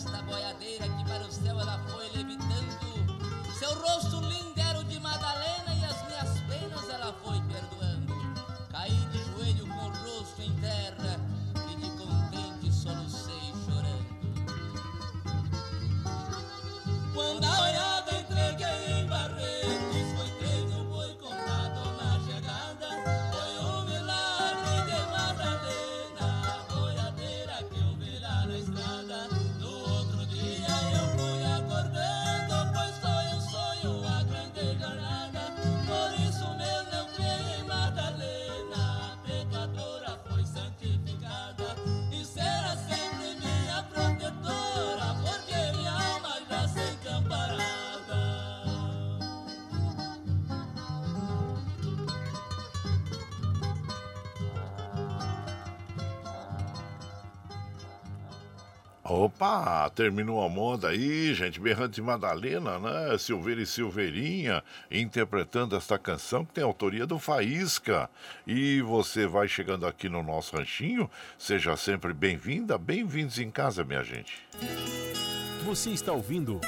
Nesta 0.00 0.22
boiadeira 0.22 0.88
que 0.88 1.04
para 1.04 1.26
o 1.26 1.30
céu 1.30 1.60
ela 1.60 1.78
foi 1.90 2.08
levitando, 2.16 3.52
seu 3.52 3.68
rosto 3.74 4.29
Opa, 59.40 59.88
terminou 59.94 60.44
a 60.44 60.50
moda 60.50 60.88
aí, 60.88 61.32
gente. 61.32 61.58
Berrante 61.58 62.02
Madalena, 62.02 62.78
né? 62.78 63.16
Silveira 63.16 63.62
e 63.62 63.66
Silveirinha 63.66 64.62
interpretando 64.90 65.74
esta 65.74 65.98
canção 65.98 66.44
que 66.44 66.52
tem 66.52 66.62
autoria 66.62 67.06
do 67.06 67.18
Faísca. 67.18 68.10
E 68.46 68.82
você 68.82 69.26
vai 69.26 69.48
chegando 69.48 69.86
aqui 69.86 70.10
no 70.10 70.22
nosso 70.22 70.54
ranchinho, 70.54 71.10
seja 71.38 71.74
sempre 71.74 72.12
bem-vinda, 72.12 72.76
bem-vindos 72.76 73.38
em 73.38 73.50
casa, 73.50 73.82
minha 73.82 74.04
gente. 74.04 74.34
Você 75.64 75.88
está 75.88 76.12
ouvindo 76.12 76.60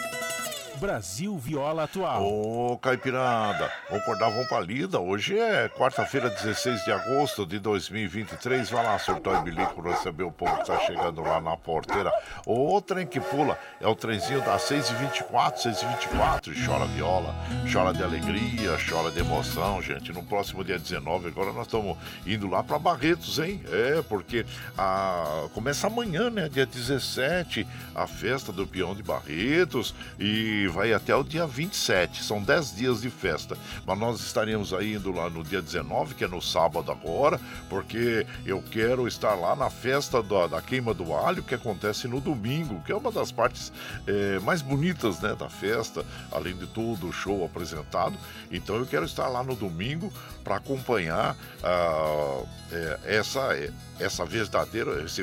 Brasil 0.82 1.38
Viola 1.38 1.84
Atual. 1.84 2.24
Ô, 2.26 2.76
Caipirada, 2.76 3.70
vamos 3.88 4.02
acordar, 4.02 4.30
vamos 4.30 4.48
pra 4.48 4.58
lida. 4.58 4.98
Hoje 4.98 5.38
é 5.38 5.68
quarta-feira, 5.68 6.28
16 6.28 6.84
de 6.84 6.90
agosto 6.90 7.46
de 7.46 7.60
2023. 7.60 8.68
Vai 8.68 8.84
lá, 8.84 8.98
surtou 8.98 9.32
e 9.32 9.42
bilico, 9.42 9.80
receber 9.80 10.24
o 10.24 10.32
povo 10.32 10.56
que 10.56 10.66
tá 10.66 10.80
chegando 10.80 11.22
lá 11.22 11.40
na 11.40 11.56
porteira. 11.56 12.10
O 12.44 12.80
trem 12.80 13.06
que 13.06 13.20
pula 13.20 13.56
é 13.80 13.86
o 13.86 13.94
trenzinho 13.94 14.40
das 14.40 14.62
6h24, 14.62 15.54
6h24. 15.58 16.66
Chora 16.66 16.86
viola, 16.86 17.32
chora 17.72 17.94
de 17.94 18.02
alegria, 18.02 18.76
chora 18.90 19.12
de 19.12 19.20
emoção, 19.20 19.80
gente. 19.80 20.12
No 20.12 20.24
próximo 20.24 20.64
dia 20.64 20.80
19, 20.80 21.28
agora 21.28 21.52
nós 21.52 21.66
estamos 21.66 21.96
indo 22.26 22.48
lá 22.48 22.60
pra 22.64 22.80
Barretos, 22.80 23.38
hein? 23.38 23.62
É, 23.70 24.02
porque 24.08 24.44
a... 24.76 25.44
começa 25.54 25.86
amanhã, 25.86 26.28
né? 26.28 26.48
Dia 26.48 26.66
17, 26.66 27.64
a 27.94 28.08
festa 28.08 28.50
do 28.50 28.66
peão 28.66 28.96
de 28.96 29.02
Barretos. 29.04 29.94
E 30.18 30.71
vai 30.72 30.92
até 30.92 31.14
o 31.14 31.22
dia 31.22 31.46
27. 31.46 32.24
São 32.24 32.42
10 32.42 32.74
dias 32.74 33.00
de 33.02 33.10
festa. 33.10 33.56
Mas 33.86 33.98
nós 33.98 34.20
estaremos 34.20 34.72
aí 34.72 34.94
indo 34.94 35.12
lá 35.12 35.28
no 35.28 35.44
dia 35.44 35.60
19, 35.60 36.14
que 36.14 36.24
é 36.24 36.28
no 36.28 36.40
sábado 36.40 36.90
agora, 36.90 37.38
porque 37.68 38.26
eu 38.44 38.62
quero 38.70 39.06
estar 39.06 39.34
lá 39.34 39.54
na 39.54 39.70
festa 39.70 40.22
da, 40.22 40.46
da 40.46 40.62
queima 40.62 40.94
do 40.94 41.14
alho, 41.14 41.42
que 41.42 41.54
acontece 41.54 42.08
no 42.08 42.20
domingo, 42.20 42.82
que 42.84 42.90
é 42.90 42.96
uma 42.96 43.12
das 43.12 43.30
partes 43.30 43.72
eh, 44.06 44.38
mais 44.40 44.62
bonitas 44.62 45.20
né, 45.20 45.34
da 45.34 45.48
festa, 45.48 46.04
além 46.30 46.56
de 46.56 46.66
todo 46.66 47.06
o 47.06 47.12
show 47.12 47.44
apresentado. 47.44 48.16
Então 48.50 48.76
eu 48.76 48.86
quero 48.86 49.04
estar 49.04 49.28
lá 49.28 49.42
no 49.42 49.54
domingo 49.54 50.12
para 50.42 50.56
acompanhar 50.56 51.36
ah, 51.62 52.42
eh, 52.70 52.98
essa, 53.04 53.54
eh, 53.56 53.70
essa 54.00 54.24
verdadeira, 54.24 55.02
esse 55.02 55.22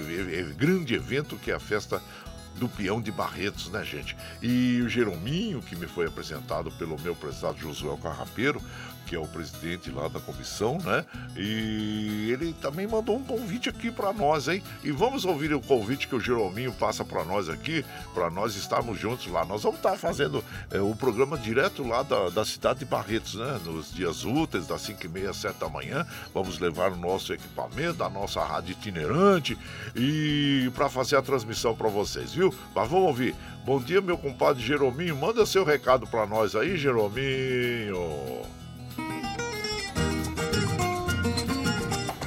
grande 0.56 0.94
evento 0.94 1.36
que 1.36 1.52
é 1.52 1.56
a 1.56 1.60
festa 1.60 2.02
do 2.60 2.68
peão 2.68 3.02
de 3.02 3.12
Barretos, 3.12 3.70
né, 3.70 3.84
gente? 3.84 4.16
E 4.42 4.82
o 4.82 4.90
Jerominho, 4.90 5.62
que 5.62 5.76
me 5.76 5.88
foi 5.88 6.06
apresentado 6.06 6.70
pelo 6.72 7.00
meu 7.00 7.16
prezado 7.16 7.58
Josué 7.58 7.98
Carrapeiro, 8.02 8.62
que 9.10 9.16
é 9.16 9.20
o 9.20 9.26
presidente 9.26 9.90
lá 9.90 10.08
da 10.08 10.20
comissão, 10.20 10.78
né? 10.78 11.04
E 11.36 12.30
ele 12.32 12.54
também 12.62 12.86
mandou 12.86 13.18
um 13.18 13.24
convite 13.24 13.68
aqui 13.68 13.90
para 13.90 14.14
nós, 14.14 14.48
hein? 14.48 14.62
E 14.84 14.92
vamos 14.92 15.26
ouvir 15.26 15.52
o 15.52 15.60
convite 15.60 16.08
que 16.08 16.16
o 16.16 16.20
Jerominho 16.20 16.72
passa 16.72 17.04
para 17.04 17.26
nós 17.26 17.50
aqui, 17.50 17.84
para 18.14 18.30
nós 18.30 18.56
estarmos 18.56 19.00
juntos 19.00 19.26
lá. 19.26 19.44
Nós 19.44 19.64
vamos 19.64 19.80
estar 19.80 19.98
fazendo 19.98 20.46
é, 20.70 20.80
o 20.80 20.96
programa 20.96 21.40
direto 21.40 21.82
lá 21.82 22.04
da, 22.04 22.30
da 22.30 22.46
cidade 22.46 22.80
de 22.80 22.86
Barretos, 22.86 23.34
né? 23.34 23.60
Nos 23.66 23.92
dias 23.92 24.24
úteis, 24.24 24.68
das 24.68 24.82
5 24.82 25.04
e 25.04 25.10
meia, 25.10 25.34
7 25.34 25.60
da 25.60 25.68
manhã. 25.68 26.06
Vamos 26.32 26.60
levar 26.60 26.92
o 26.92 26.96
nosso 26.96 27.34
equipamento, 27.34 28.04
a 28.04 28.10
nossa 28.12 28.44
rádio 28.44 28.74
itinerante 28.74 29.58
e 29.96 30.70
para 30.76 30.88
fazer 30.88 31.16
a 31.16 31.22
transmissão 31.24 31.76
para 31.76 31.90
vocês, 31.90 32.32
viu? 32.32 32.54
Mas 32.76 32.88
vamos 32.88 33.08
ouvir. 33.08 33.36
Bom 33.66 33.82
dia, 33.82 34.02
meu 34.02 34.20
compadre 34.20 34.62
Jerominho. 34.62 35.16
Manda 35.16 35.48
seu 35.48 35.64
recado 35.64 36.06
para 36.06 36.28
nós 36.28 36.56
aí, 36.56 36.78
Jerominho. 36.78 38.59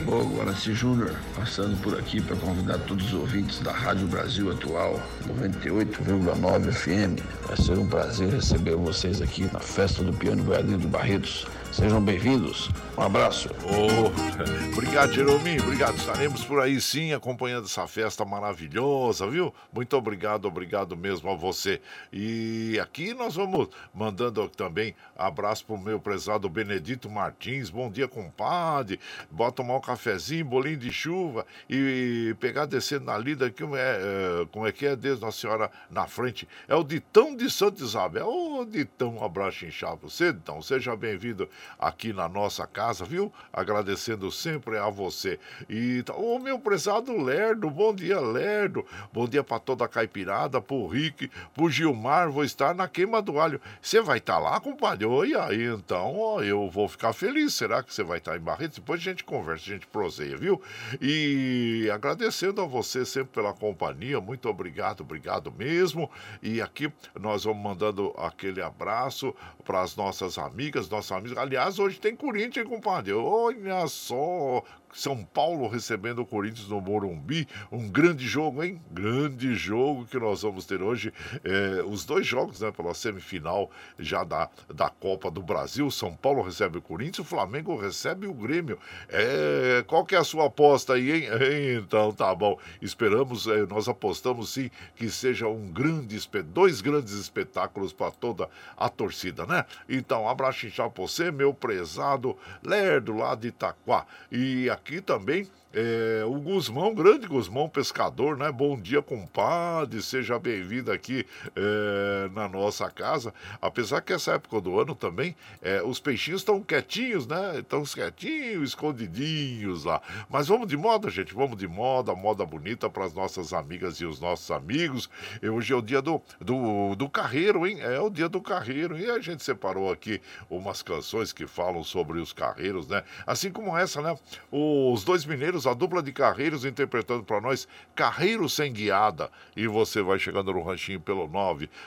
Ô, 0.06 0.24
Guaraci 0.24 0.74
Júnior, 0.74 1.14
passando 1.36 1.80
por 1.80 1.96
aqui 1.96 2.20
para 2.20 2.36
convidar 2.36 2.78
todos 2.80 3.06
os 3.06 3.14
ouvintes 3.14 3.60
da 3.60 3.70
Rádio 3.70 4.06
Brasil 4.08 4.50
Atual 4.50 5.00
98,9 5.26 6.72
FM. 6.72 7.22
Vai 7.46 7.56
ser 7.56 7.78
um 7.78 7.86
prazer 7.86 8.30
receber 8.30 8.74
vocês 8.74 9.22
aqui 9.22 9.48
na 9.52 9.60
festa 9.60 10.02
do 10.02 10.12
Piano 10.12 10.42
Boiadeiro 10.42 10.80
do 10.80 10.88
Barretos. 10.88 11.46
Sejam 11.72 12.02
bem-vindos. 12.02 12.68
Um 12.98 13.00
abraço. 13.00 13.48
Oh, 13.64 14.12
obrigado, 14.76 15.10
Jerominho. 15.10 15.62
Obrigado. 15.62 15.96
Estaremos 15.96 16.44
por 16.44 16.60
aí 16.60 16.78
sim, 16.78 17.14
acompanhando 17.14 17.64
essa 17.64 17.86
festa 17.86 18.26
maravilhosa, 18.26 19.26
viu? 19.26 19.54
Muito 19.72 19.96
obrigado, 19.96 20.44
obrigado 20.44 20.94
mesmo 20.94 21.30
a 21.30 21.34
você. 21.34 21.80
E 22.12 22.78
aqui 22.78 23.14
nós 23.14 23.36
vamos 23.36 23.68
mandando 23.94 24.46
também 24.50 24.94
abraço 25.16 25.64
pro 25.64 25.78
meu 25.78 25.98
prezado 25.98 26.46
Benedito 26.46 27.08
Martins. 27.08 27.70
Bom 27.70 27.90
dia, 27.90 28.06
compadre. 28.06 29.00
Bota 29.30 29.52
tomar 29.52 29.76
um 29.76 29.80
cafezinho, 29.80 30.44
bolinho 30.44 30.76
de 30.76 30.92
chuva 30.92 31.46
e 31.70 32.36
pegar 32.38 32.66
descendo 32.66 33.06
na 33.06 33.16
lida 33.16 33.50
que 33.50 33.62
é, 33.64 34.46
como 34.52 34.66
é 34.66 34.72
que 34.72 34.84
é 34.84 34.94
Deus 34.94 35.20
Nossa 35.20 35.40
Senhora 35.40 35.70
na 35.90 36.06
frente. 36.06 36.46
É 36.68 36.74
o 36.74 36.84
Ditão 36.84 37.34
de 37.34 37.50
Santa 37.50 37.82
Isabel. 37.82 38.28
Ô, 38.28 38.62
Ditão, 38.66 39.16
um 39.16 39.24
abraço 39.24 39.64
inchado 39.64 40.02
você, 40.02 40.34
Ditão. 40.34 40.60
Seja 40.60 40.94
bem-vindo 40.94 41.48
aqui 41.78 42.12
na 42.12 42.28
nossa 42.28 42.66
casa, 42.66 43.04
viu? 43.04 43.32
Agradecendo 43.52 44.30
sempre 44.30 44.78
a 44.78 44.88
você. 44.88 45.38
E 45.68 46.02
tá- 46.02 46.14
o 46.14 46.38
meu 46.38 46.58
prezado 46.58 47.16
Lerdo, 47.16 47.68
bom 47.70 47.94
dia, 47.94 48.20
Lerdo. 48.20 48.84
Bom 49.12 49.26
dia 49.26 49.42
para 49.42 49.58
toda 49.58 49.84
a 49.84 49.88
caipirada, 49.88 50.60
pro 50.60 50.86
Rick, 50.86 51.30
pro 51.54 51.70
Gilmar, 51.70 52.30
vou 52.30 52.44
estar 52.44 52.74
na 52.74 52.88
queima 52.88 53.20
do 53.20 53.38
alho. 53.38 53.60
Você 53.80 54.00
vai 54.00 54.18
estar 54.18 54.38
lá, 54.38 54.58
compadre? 54.60 55.06
Oi, 55.06 55.34
aí 55.34 55.64
então, 55.64 56.42
eu 56.42 56.68
vou 56.70 56.88
ficar 56.88 57.12
feliz. 57.12 57.54
Será 57.54 57.82
que 57.82 57.92
você 57.92 58.02
vai 58.02 58.18
estar 58.18 58.36
em 58.36 58.40
Barretos? 58.40 58.78
Depois 58.78 59.00
a 59.00 59.04
gente 59.04 59.24
conversa, 59.24 59.64
a 59.64 59.72
gente 59.74 59.86
proseia, 59.86 60.36
viu? 60.36 60.60
E 61.00 61.88
agradecendo 61.92 62.60
a 62.60 62.66
você 62.66 63.04
sempre 63.04 63.32
pela 63.32 63.52
companhia, 63.52 64.20
muito 64.20 64.48
obrigado, 64.48 65.00
obrigado 65.00 65.52
mesmo. 65.52 66.10
E 66.42 66.60
aqui 66.60 66.92
nós 67.18 67.44
vamos 67.44 67.62
mandando 67.62 68.14
aquele 68.18 68.62
abraço 68.62 69.34
para 69.64 69.80
as 69.80 69.96
nossas 69.96 70.38
amigas, 70.38 70.88
nossos 70.88 71.12
amigos. 71.12 71.36
Aliás, 71.52 71.78
hoje 71.78 72.00
tem 72.00 72.16
Corinthians, 72.16 72.66
compadre? 72.66 73.12
Olha 73.12 73.86
só, 73.86 74.64
São 74.92 75.24
Paulo 75.24 75.68
recebendo 75.68 76.20
o 76.20 76.26
Corinthians 76.26 76.68
no 76.68 76.80
Morumbi. 76.80 77.48
Um 77.70 77.88
grande 77.88 78.26
jogo, 78.26 78.62
hein? 78.62 78.80
Grande 78.90 79.54
jogo 79.54 80.04
que 80.04 80.18
nós 80.18 80.42
vamos 80.42 80.66
ter 80.66 80.82
hoje. 80.82 81.12
É, 81.42 81.82
os 81.82 82.04
dois 82.04 82.26
jogos, 82.26 82.60
né? 82.60 82.70
Pela 82.70 82.92
semifinal 82.94 83.70
já 83.98 84.22
da, 84.22 84.50
da 84.72 84.90
Copa 84.90 85.30
do 85.30 85.42
Brasil. 85.42 85.90
São 85.90 86.14
Paulo 86.14 86.42
recebe 86.42 86.78
o 86.78 86.82
Corinthians, 86.82 87.20
o 87.20 87.24
Flamengo 87.24 87.76
recebe 87.76 88.26
o 88.26 88.34
Grêmio. 88.34 88.78
É, 89.08 89.82
qual 89.86 90.04
que 90.04 90.14
é 90.14 90.18
a 90.18 90.24
sua 90.24 90.46
aposta 90.46 90.94
aí, 90.94 91.10
hein? 91.10 91.28
Então, 91.82 92.12
tá 92.12 92.34
bom. 92.34 92.58
Esperamos, 92.80 93.46
é, 93.46 93.66
nós 93.66 93.88
apostamos 93.88 94.50
sim 94.50 94.70
que 94.94 95.08
seja 95.10 95.48
um 95.48 95.70
grande, 95.70 96.18
dois 96.46 96.80
grandes 96.80 97.12
espetáculos 97.12 97.92
para 97.92 98.10
toda 98.10 98.48
a 98.76 98.88
torcida, 98.88 99.46
né? 99.46 99.64
Então, 99.88 100.28
abraço 100.28 100.66
inchado 100.66 100.90
pra 100.90 101.02
você, 101.02 101.30
meu 101.30 101.54
prezado 101.54 102.36
Lerdo 102.62 103.16
lá 103.16 103.34
de 103.34 103.48
Itaquá. 103.48 104.06
E 104.30 104.68
aqui 104.82 105.00
também 105.00 105.48
É, 105.74 106.22
o 106.26 106.34
Guzmão, 106.38 106.94
grande 106.94 107.26
Guzmão, 107.26 107.66
pescador, 107.66 108.36
né? 108.36 108.52
Bom 108.52 108.78
dia, 108.78 109.00
compadre. 109.00 110.02
Seja 110.02 110.38
bem-vindo 110.38 110.92
aqui 110.92 111.26
é, 111.56 112.28
na 112.34 112.46
nossa 112.46 112.90
casa. 112.90 113.32
Apesar 113.60 114.02
que 114.02 114.12
essa 114.12 114.32
época 114.32 114.60
do 114.60 114.78
ano 114.78 114.94
também, 114.94 115.34
é, 115.62 115.82
os 115.82 115.98
peixinhos 115.98 116.42
estão 116.42 116.60
quietinhos, 116.62 117.26
né? 117.26 117.60
Estão 117.60 117.82
quietinhos, 117.84 118.68
escondidinhos 118.68 119.84
lá. 119.84 120.02
Mas 120.28 120.48
vamos 120.48 120.68
de 120.68 120.76
moda, 120.76 121.08
gente. 121.08 121.32
Vamos 121.32 121.56
de 121.56 121.66
moda, 121.66 122.14
moda 122.14 122.44
bonita 122.44 122.90
para 122.90 123.06
as 123.06 123.14
nossas 123.14 123.54
amigas 123.54 123.96
e 123.96 124.04
os 124.04 124.20
nossos 124.20 124.50
amigos. 124.50 125.08
E 125.40 125.48
hoje 125.48 125.72
é 125.72 125.76
o 125.76 125.80
dia 125.80 126.02
do, 126.02 126.20
do, 126.38 126.94
do 126.96 127.08
carreiro, 127.08 127.66
hein? 127.66 127.80
É 127.80 127.98
o 127.98 128.10
dia 128.10 128.28
do 128.28 128.42
carreiro. 128.42 128.98
E 128.98 129.10
a 129.10 129.18
gente 129.20 129.42
separou 129.42 129.90
aqui 129.90 130.20
umas 130.50 130.82
canções 130.82 131.32
que 131.32 131.46
falam 131.46 131.82
sobre 131.82 132.20
os 132.20 132.30
carreiros, 132.30 132.88
né? 132.88 133.02
Assim 133.26 133.50
como 133.50 133.74
essa, 133.74 134.02
né? 134.02 134.14
Os 134.50 135.02
dois 135.02 135.24
mineiros, 135.24 135.61
a 135.66 135.74
dupla 135.74 136.02
de 136.02 136.12
carreiros, 136.12 136.64
interpretando 136.64 137.24
para 137.24 137.40
nós 137.40 137.66
Carreiro 137.94 138.48
Sem 138.48 138.72
Guiada. 138.72 139.30
E 139.56 139.66
você 139.66 140.00
vai 140.02 140.18
chegando 140.18 140.52
no 140.52 140.62
ranchinho 140.62 141.00
pelo 141.00 141.28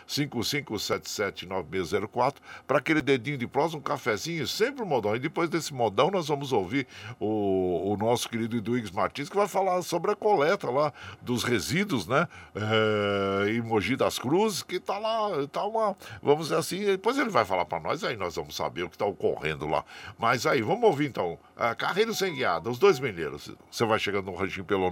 955779604 0.07 2.35
para 2.67 2.79
aquele 2.79 3.01
dedinho 3.01 3.37
de 3.37 3.47
prosa, 3.47 3.77
um 3.77 3.81
cafezinho, 3.81 4.45
sempre 4.47 4.83
um 4.83 4.85
modão. 4.85 5.15
E 5.15 5.19
depois 5.19 5.49
desse 5.49 5.73
modão, 5.73 6.11
nós 6.11 6.27
vamos 6.27 6.53
ouvir 6.53 6.87
o, 7.19 7.93
o 7.93 7.97
nosso 7.97 8.29
querido 8.29 8.57
Eduígues 8.57 8.91
Martins, 8.91 9.29
que 9.29 9.35
vai 9.35 9.47
falar 9.47 9.81
sobre 9.81 10.11
a 10.11 10.15
coleta 10.15 10.69
lá 10.69 10.93
dos 11.21 11.43
resíduos, 11.43 12.07
né? 12.07 12.27
É, 12.55 13.51
em 13.51 13.61
Mogi 13.61 13.95
das 13.95 14.19
Cruzes, 14.19 14.63
que 14.63 14.79
tá 14.79 14.97
lá, 14.97 15.47
tá 15.47 15.65
uma, 15.65 15.95
vamos 16.21 16.47
dizer 16.47 16.57
assim, 16.57 16.85
depois 16.85 17.17
ele 17.17 17.29
vai 17.29 17.45
falar 17.45 17.65
para 17.65 17.79
nós, 17.79 18.03
aí 18.03 18.15
nós 18.15 18.35
vamos 18.35 18.55
saber 18.55 18.83
o 18.83 18.89
que 18.89 18.95
está 18.95 19.05
ocorrendo 19.05 19.67
lá. 19.67 19.83
Mas 20.17 20.45
aí, 20.45 20.61
vamos 20.61 20.83
ouvir 20.83 21.07
então, 21.07 21.37
a 21.55 21.75
Carreiro 21.75 22.13
Sem 22.13 22.33
Guiada, 22.33 22.69
os 22.69 22.79
dois 22.79 22.99
mineiros. 22.99 23.51
Você 23.69 23.85
vai 23.85 23.99
chegando 23.99 24.25
no 24.25 24.35
ranchinho 24.35 24.65
pelo 24.65 24.89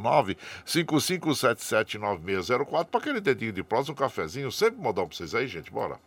955779604 0.66 2.86
para 2.86 3.00
aquele 3.00 3.22
dedinho 3.22 3.54
de 3.54 3.64
prosa, 3.64 3.92
um 3.92 3.96
cafezinho, 3.96 4.52
sempre 4.52 4.82
modão 4.82 5.08
para 5.08 5.16
vocês 5.16 5.34
aí, 5.34 5.48
gente, 5.48 5.72
bora. 5.72 5.98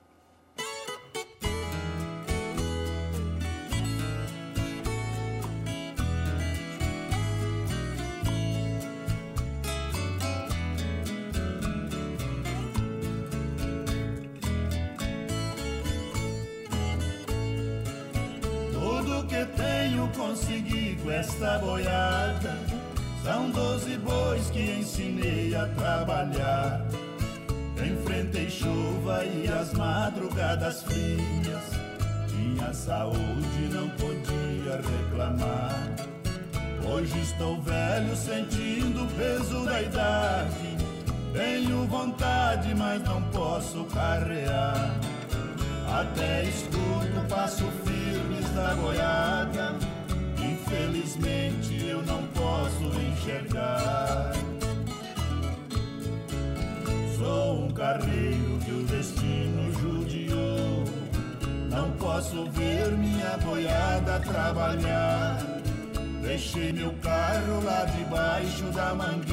Debaixo 68.97 69.26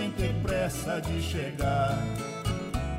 sem 0.00 0.10
ter 0.12 0.34
pressa 0.42 0.98
de 1.00 1.20
chegar. 1.20 1.98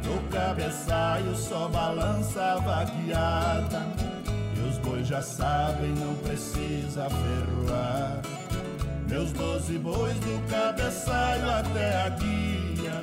No 0.06 0.22
cabeçalho 0.30 1.36
só 1.36 1.68
balançava 1.70 2.82
a 2.82 2.84
guiada 2.84 3.88
E 4.56 4.60
os 4.68 4.78
bois 4.80 5.08
já 5.08 5.22
sabem, 5.22 5.92
não 5.94 6.14
precisa 6.16 7.08
ferroar. 7.10 8.22
Meus 9.10 9.32
doze 9.32 9.80
bois 9.80 10.14
do 10.20 10.48
cabeçalho 10.48 11.50
até 11.50 12.04
a 12.04 12.10
guia. 12.10 13.02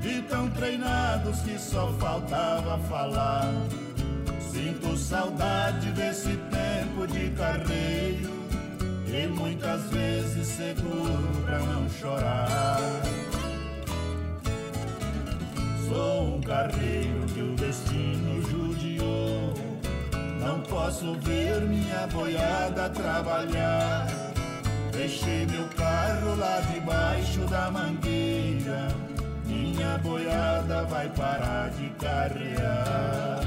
De 0.00 0.22
tão 0.22 0.48
treinados 0.50 1.40
que 1.40 1.58
só 1.58 1.88
faltava 1.98 2.78
falar. 2.88 3.52
Sinto 4.52 4.96
saudade 4.96 5.90
desse 5.92 6.36
tempo 6.36 7.06
de 7.06 7.30
carreiro 7.30 8.30
E 9.06 9.26
muitas 9.26 9.80
vezes 9.90 10.46
seguro 10.46 11.42
pra 11.46 11.58
não 11.60 11.88
chorar 11.88 13.01
Sou 15.92 16.36
um 16.36 16.40
carreiro 16.40 17.26
que 17.34 17.42
o 17.42 17.54
destino 17.54 18.40
judiou. 18.48 19.52
Não 20.40 20.58
posso 20.60 21.12
ver 21.20 21.60
minha 21.60 22.06
boiada 22.06 22.88
trabalhar. 22.88 24.06
Deixei 24.90 25.44
meu 25.44 25.68
carro 25.76 26.34
lá 26.36 26.60
debaixo 26.72 27.40
da 27.40 27.70
mangueira. 27.70 28.88
Minha 29.44 29.98
boiada 29.98 30.84
vai 30.84 31.10
parar 31.10 31.68
de 31.72 31.90
carrear 31.90 33.41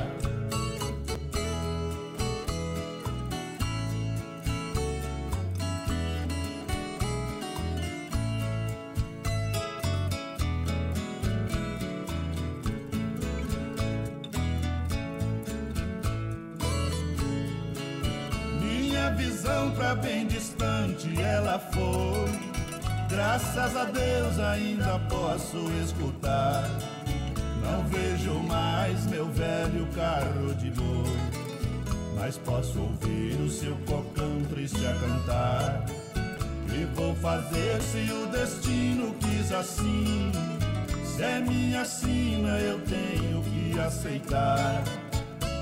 Visão 19.16 19.72
pra 19.72 19.96
bem 19.96 20.28
distante 20.28 21.10
ela 21.22 21.58
foi. 21.60 22.56
Graças 23.10 23.76
a 23.76 23.86
Deus 23.86 24.40
ainda 24.40 25.00
posso 25.10 25.58
escutar. 25.84 26.70
Não 27.64 27.84
vejo 27.86 28.34
mais 28.44 29.06
meu 29.08 29.26
velho 29.28 29.88
carro 29.96 30.54
de 30.56 30.70
boi, 30.72 31.18
mas 32.16 32.38
posso 32.38 32.80
ouvir 32.80 33.40
o 33.42 33.50
seu 33.50 33.76
cocão 33.88 34.44
triste 34.50 34.86
a 34.86 34.94
cantar. 34.94 35.86
E 36.74 36.86
vou 36.94 37.16
fazer 37.16 37.82
se 37.82 38.12
o 38.12 38.28
destino 38.28 39.16
quis 39.22 39.52
assim. 39.52 40.32
Se 41.06 41.24
é 41.24 41.40
minha 41.40 41.86
sina, 41.86 42.60
eu 42.60 42.80
tenho 42.82 43.42
que 43.44 43.80
aceitar. 43.80 44.84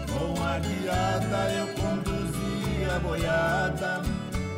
Com 0.08 0.44
a 0.44 0.60
guiada 0.60 1.52
eu 1.52 1.68
conduzi 1.76 2.13
boiada. 3.00 4.02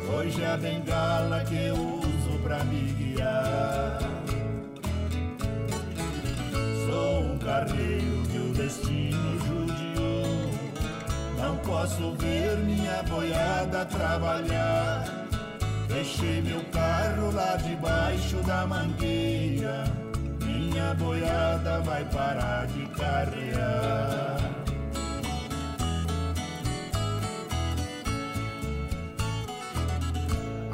Hoje 0.08 0.42
é 0.42 0.52
a 0.52 0.56
bengala 0.56 1.44
que 1.44 1.54
eu 1.54 1.74
uso 1.74 2.38
pra 2.42 2.62
me 2.64 2.92
guiar. 2.92 3.98
Sou 6.86 7.20
um 7.22 7.38
carreiro 7.38 8.22
que 8.30 8.38
o 8.38 8.52
destino 8.52 9.38
judiou. 9.40 10.50
Não 11.38 11.56
posso 11.58 12.12
ver 12.12 12.56
minha 12.58 13.02
boiada 13.04 13.84
trabalhar. 13.86 15.04
Deixei 15.88 16.42
meu 16.42 16.62
carro 16.72 17.32
lá 17.32 17.56
debaixo 17.56 18.36
da 18.46 18.66
mangueira. 18.66 19.84
Minha 20.44 20.94
boiada 20.94 21.80
vai 21.80 22.04
parar 22.04 22.66
de 22.66 22.86
carrear. 22.88 24.35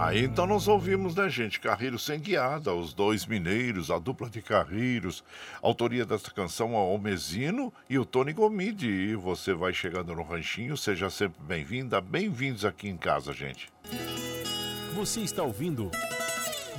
Aí 0.03 0.25
então 0.25 0.49
nós 0.49 0.67
ouvimos, 0.67 1.15
né, 1.15 1.29
gente? 1.29 1.61
Carreiro 1.61 1.97
Sem 1.97 2.19
Guiada, 2.19 2.75
os 2.75 2.93
dois 2.93 3.25
mineiros, 3.25 3.89
a 3.89 4.01
dupla 4.01 4.29
de 4.29 4.43
carreiros. 4.43 5.23
Autoria 5.63 6.05
desta 6.05 6.33
canção, 6.33 6.75
o 6.75 6.99
Mesino 6.99 7.73
e 7.89 7.97
o 8.01 8.05
Tony 8.05 8.33
Gomide. 8.33 8.91
E 8.91 9.15
você 9.15 9.55
vai 9.55 9.73
chegando 9.73 10.13
no 10.13 10.25
ranchinho, 10.25 10.77
seja 10.77 11.09
sempre 11.09 11.41
bem-vinda, 11.45 12.01
bem-vindos 12.01 12.65
aqui 12.65 12.89
em 12.89 12.97
casa, 12.97 13.33
gente. 13.33 13.69
Você 14.97 15.21
está 15.21 15.45
ouvindo 15.45 15.89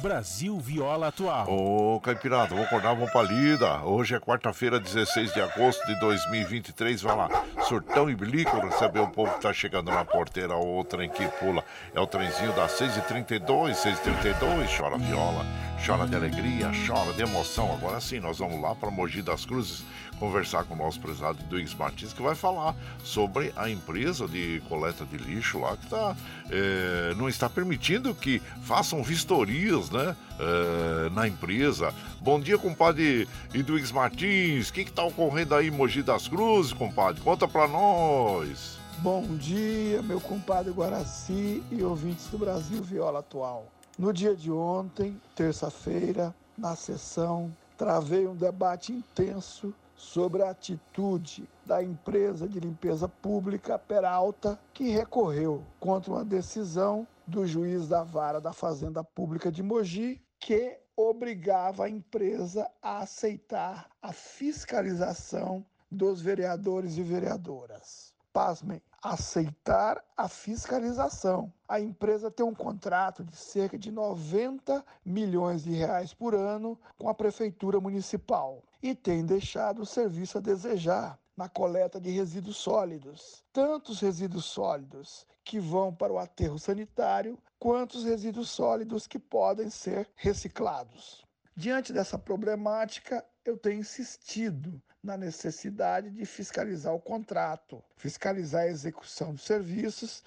Brasil 0.04 0.60
Viola 0.60 1.08
Atual. 1.08 1.48
Ô, 1.50 1.98
Caipirada, 2.02 2.54
vou 2.54 2.66
acordar, 2.66 2.94
vamos 2.94 3.10
pra 3.10 3.22
lida. 3.22 3.86
Hoje 3.86 4.14
é 4.14 4.20
quarta-feira, 4.20 4.78
16 4.78 5.34
de 5.34 5.40
agosto 5.40 5.82
de 5.88 5.98
2023. 5.98 7.02
Vai 7.02 7.16
lá, 7.16 7.30
surtão 7.62 8.10
e 8.10 8.16
bilico, 8.16 8.60
receber 8.60 9.00
o 9.00 9.08
povo 9.08 9.34
que 9.34 9.40
tá 9.40 9.54
chegando 9.54 9.90
na 9.90 10.04
porteira. 10.04 10.58
O 10.58 10.84
trem 10.84 11.10
que 11.10 11.26
pula 11.40 11.64
é 11.96 12.02
o 12.02 12.06
trenzinho 12.06 12.52
das 12.52 12.74
6h32, 12.74 13.76
6h32. 13.76 14.78
Chora 14.78 14.98
viola, 14.98 15.46
chora 15.86 16.06
de 16.06 16.18
alegria, 16.18 16.70
chora 16.86 17.14
de 17.14 17.22
emoção. 17.22 17.72
Agora 17.72 18.02
sim, 18.02 18.20
nós 18.20 18.40
vamos 18.40 18.62
lá 18.62 18.76
para 18.76 18.92
Mogi 18.92 19.22
das 19.22 19.46
Cruzes 19.46 19.86
conversar 20.24 20.64
com 20.64 20.74
o 20.74 20.78
nosso 20.78 21.02
prezado 21.02 21.44
Duígues 21.50 21.76
Martins, 21.76 22.14
que 22.14 22.22
vai 22.22 22.34
falar 22.34 22.74
sobre 23.04 23.52
a 23.58 23.70
empresa 23.70 24.26
de 24.26 24.64
coleta 24.70 25.06
de 25.06 25.18
lixo 25.18 25.60
lá 25.60 25.76
que 25.76 25.86
tá, 25.90 26.16
é, 26.50 27.14
não 27.16 27.28
está 27.28 27.50
permitindo 27.50 28.16
que 28.16 28.42
façam 28.62 29.04
vistorias 29.04 29.90
né, 29.90 30.16
é, 30.40 31.10
na 31.10 31.28
empresa. 31.28 31.94
Bom 32.22 32.40
dia, 32.40 32.58
compadre 32.58 33.28
Duígues 33.52 33.92
Martins. 33.92 34.70
O 34.70 34.74
que 34.74 34.82
está 34.82 35.04
ocorrendo 35.04 35.56
aí 35.56 35.68
em 35.68 35.72
Mogi 35.72 36.02
das 36.02 36.26
Cruzes, 36.26 36.72
compadre? 36.72 37.22
Conta 37.22 37.46
para 37.46 37.68
nós. 37.68 38.80
Bom 39.00 39.24
dia, 39.36 40.02
meu 40.04 40.22
compadre 40.22 40.72
Guaraci 40.72 41.62
e 41.70 41.84
ouvintes 41.84 42.28
do 42.28 42.38
Brasil 42.38 42.82
Viola 42.82 43.20
Atual. 43.20 43.68
No 44.00 44.14
dia 44.14 44.34
de 44.34 44.50
ontem, 44.50 45.20
terça-feira, 45.36 46.34
na 46.58 46.78
sessão, 46.78 47.54
travei 47.78 48.26
um 48.26 48.36
debate 48.36 48.94
intenso 48.94 49.74
sobre 49.96 50.42
a 50.44 50.50
atitude 50.50 51.50
da 51.66 51.84
empresa 51.84 52.48
de 52.48 52.60
limpeza 52.60 53.08
pública 53.08 53.78
Peralta, 53.78 54.60
que 54.74 54.90
recorreu 54.90 55.64
contra 55.80 56.12
uma 56.12 56.26
decisão 56.26 57.08
do 57.26 57.46
juiz 57.46 57.88
da 57.88 58.04
vara 58.04 58.42
da 58.42 58.54
Fazenda 58.54 59.04
Pública 59.04 59.52
de 59.52 59.64
Mogi, 59.64 60.22
que 60.40 60.78
obrigava 60.96 61.86
a 61.86 61.90
empresa 61.90 62.70
a 62.82 63.00
aceitar 63.00 63.90
a 64.02 64.12
fiscalização 64.12 65.66
dos 65.90 66.22
vereadores 66.22 66.98
e 66.98 67.04
vereadoras. 67.04 68.14
Pasmem, 68.32 68.82
aceitar 69.02 70.04
a 70.18 70.28
fiscalização. 70.28 71.54
A 71.68 71.80
empresa 71.80 72.32
tem 72.32 72.46
um 72.46 72.54
contrato 72.54 73.24
de 73.24 73.36
cerca 73.36 73.78
de 73.78 73.92
90 73.92 74.84
milhões 75.06 75.64
de 75.64 75.72
reais 75.72 76.14
por 76.14 76.34
ano 76.34 76.80
com 76.98 77.10
a 77.10 77.14
prefeitura 77.14 77.80
municipal 77.80 78.64
e 78.84 78.94
tem 78.94 79.26
deixado 79.26 79.82
o 79.82 79.86
serviço 79.86 80.38
a 80.38 80.42
desejar 80.42 81.18
na 81.38 81.48
coleta 81.48 82.02
de 82.02 82.12
resíduos 82.12 82.58
sólidos, 82.58 83.42
tanto 83.54 83.94
os 83.94 84.02
resíduos 84.02 84.44
sólidos 84.44 85.26
que 85.42 85.58
vão 85.58 85.96
para 85.96 86.12
o 86.12 86.20
aterro 86.20 86.60
sanitário, 86.60 87.40
quanto 87.58 87.98
os 87.98 88.04
resíduos 88.04 88.50
sólidos 88.50 89.08
que 89.08 89.18
podem 89.18 89.70
ser 89.70 90.10
reciclados. 90.16 91.26
Diante 91.56 91.94
dessa 91.94 92.20
problemática, 92.20 93.26
eu 93.46 93.58
tenho 93.58 93.80
insistido 93.80 94.82
na 95.02 95.16
necessidade 95.16 96.12
de 96.12 96.26
fiscalizar 96.26 96.94
o 96.94 97.00
contrato, 97.00 97.82
fiscalizar 97.96 98.64
a 98.64 98.68
execução 98.68 99.34
dos 99.34 99.44
serviços 99.44 100.22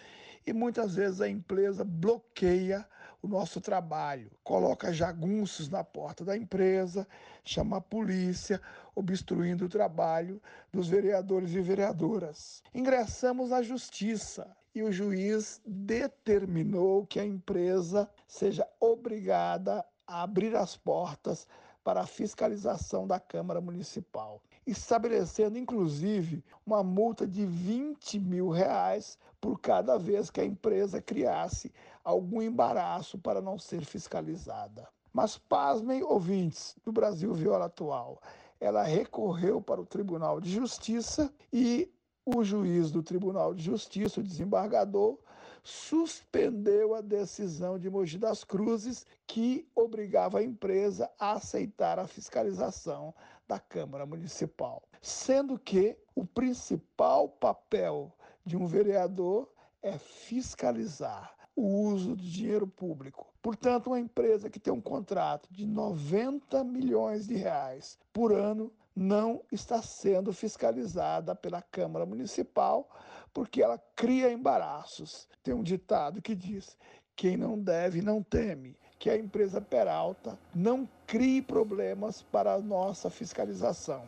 e 0.46 0.52
muitas 0.54 0.94
vezes 0.94 1.20
a 1.20 1.28
empresa 1.28 1.84
bloqueia 1.84 2.88
o 3.26 3.28
nosso 3.28 3.60
trabalho, 3.60 4.30
coloca 4.44 4.92
jagunços 4.92 5.68
na 5.68 5.82
porta 5.82 6.24
da 6.24 6.36
empresa, 6.36 7.06
chama 7.44 7.78
a 7.78 7.80
polícia, 7.80 8.60
obstruindo 8.94 9.66
o 9.66 9.68
trabalho 9.68 10.40
dos 10.72 10.88
vereadores 10.88 11.50
e 11.52 11.60
vereadoras. 11.60 12.62
Ingressamos 12.72 13.50
na 13.50 13.62
justiça 13.62 14.56
e 14.72 14.82
o 14.82 14.92
juiz 14.92 15.60
determinou 15.66 17.04
que 17.04 17.18
a 17.18 17.24
empresa 17.24 18.08
seja 18.28 18.66
obrigada 18.78 19.84
a 20.06 20.22
abrir 20.22 20.54
as 20.54 20.76
portas 20.76 21.48
para 21.82 22.02
a 22.02 22.06
fiscalização 22.06 23.06
da 23.06 23.18
Câmara 23.18 23.60
Municipal, 23.60 24.40
estabelecendo 24.66 25.56
inclusive 25.56 26.44
uma 26.66 26.82
multa 26.82 27.26
de 27.26 27.46
20 27.46 28.18
mil 28.18 28.48
reais 28.48 29.18
por 29.40 29.60
cada 29.60 29.96
vez 29.96 30.30
que 30.30 30.40
a 30.40 30.44
empresa 30.44 31.00
criasse 31.00 31.72
algum 32.02 32.42
embaraço 32.42 33.18
para 33.18 33.40
não 33.40 33.58
ser 33.58 33.84
fiscalizada. 33.84 34.88
Mas 35.12 35.38
pasmem, 35.38 36.02
ouvintes 36.02 36.76
do 36.84 36.92
Brasil 36.92 37.32
Viola 37.32 37.66
Atual, 37.66 38.20
ela 38.60 38.82
recorreu 38.82 39.62
para 39.62 39.80
o 39.80 39.86
Tribunal 39.86 40.40
de 40.40 40.50
Justiça 40.50 41.32
e 41.52 41.90
o 42.24 42.42
juiz 42.42 42.90
do 42.90 43.02
Tribunal 43.02 43.54
de 43.54 43.62
Justiça, 43.62 44.20
o 44.20 44.22
desembargador, 44.22 45.18
suspendeu 45.62 46.94
a 46.94 47.00
decisão 47.00 47.78
de 47.78 47.90
Mogi 47.90 48.18
das 48.18 48.44
Cruzes 48.44 49.04
que 49.26 49.66
obrigava 49.74 50.38
a 50.38 50.42
empresa 50.42 51.10
a 51.18 51.32
aceitar 51.32 51.98
a 51.98 52.06
fiscalização 52.06 53.14
da 53.46 53.58
Câmara 53.58 54.04
Municipal, 54.04 54.82
sendo 55.00 55.58
que 55.58 55.96
o 56.14 56.24
principal 56.24 57.28
papel 57.28 58.12
de 58.44 58.56
um 58.56 58.66
vereador 58.66 59.48
é 59.82 59.98
fiscalizar 59.98 61.34
o 61.54 61.62
uso 61.62 62.14
do 62.14 62.22
dinheiro 62.22 62.66
público. 62.66 63.32
Portanto, 63.40 63.86
uma 63.88 64.00
empresa 64.00 64.50
que 64.50 64.60
tem 64.60 64.72
um 64.72 64.80
contrato 64.80 65.48
de 65.52 65.66
90 65.66 66.62
milhões 66.64 67.26
de 67.26 67.34
reais 67.34 67.98
por 68.12 68.32
ano 68.32 68.72
não 68.94 69.42
está 69.52 69.82
sendo 69.82 70.32
fiscalizada 70.32 71.34
pela 71.34 71.62
Câmara 71.62 72.06
Municipal 72.06 72.88
porque 73.32 73.62
ela 73.62 73.78
cria 73.94 74.32
embaraços. 74.32 75.28
Tem 75.42 75.54
um 75.54 75.62
ditado 75.62 76.22
que 76.22 76.34
diz: 76.34 76.76
quem 77.14 77.36
não 77.36 77.58
deve 77.58 78.00
não 78.00 78.22
teme. 78.22 78.76
Que 78.98 79.10
a 79.10 79.16
empresa 79.16 79.60
Peralta 79.60 80.38
não 80.54 80.88
crie 81.06 81.42
problemas 81.42 82.22
para 82.22 82.54
a 82.54 82.58
nossa 82.58 83.10
fiscalização 83.10 84.04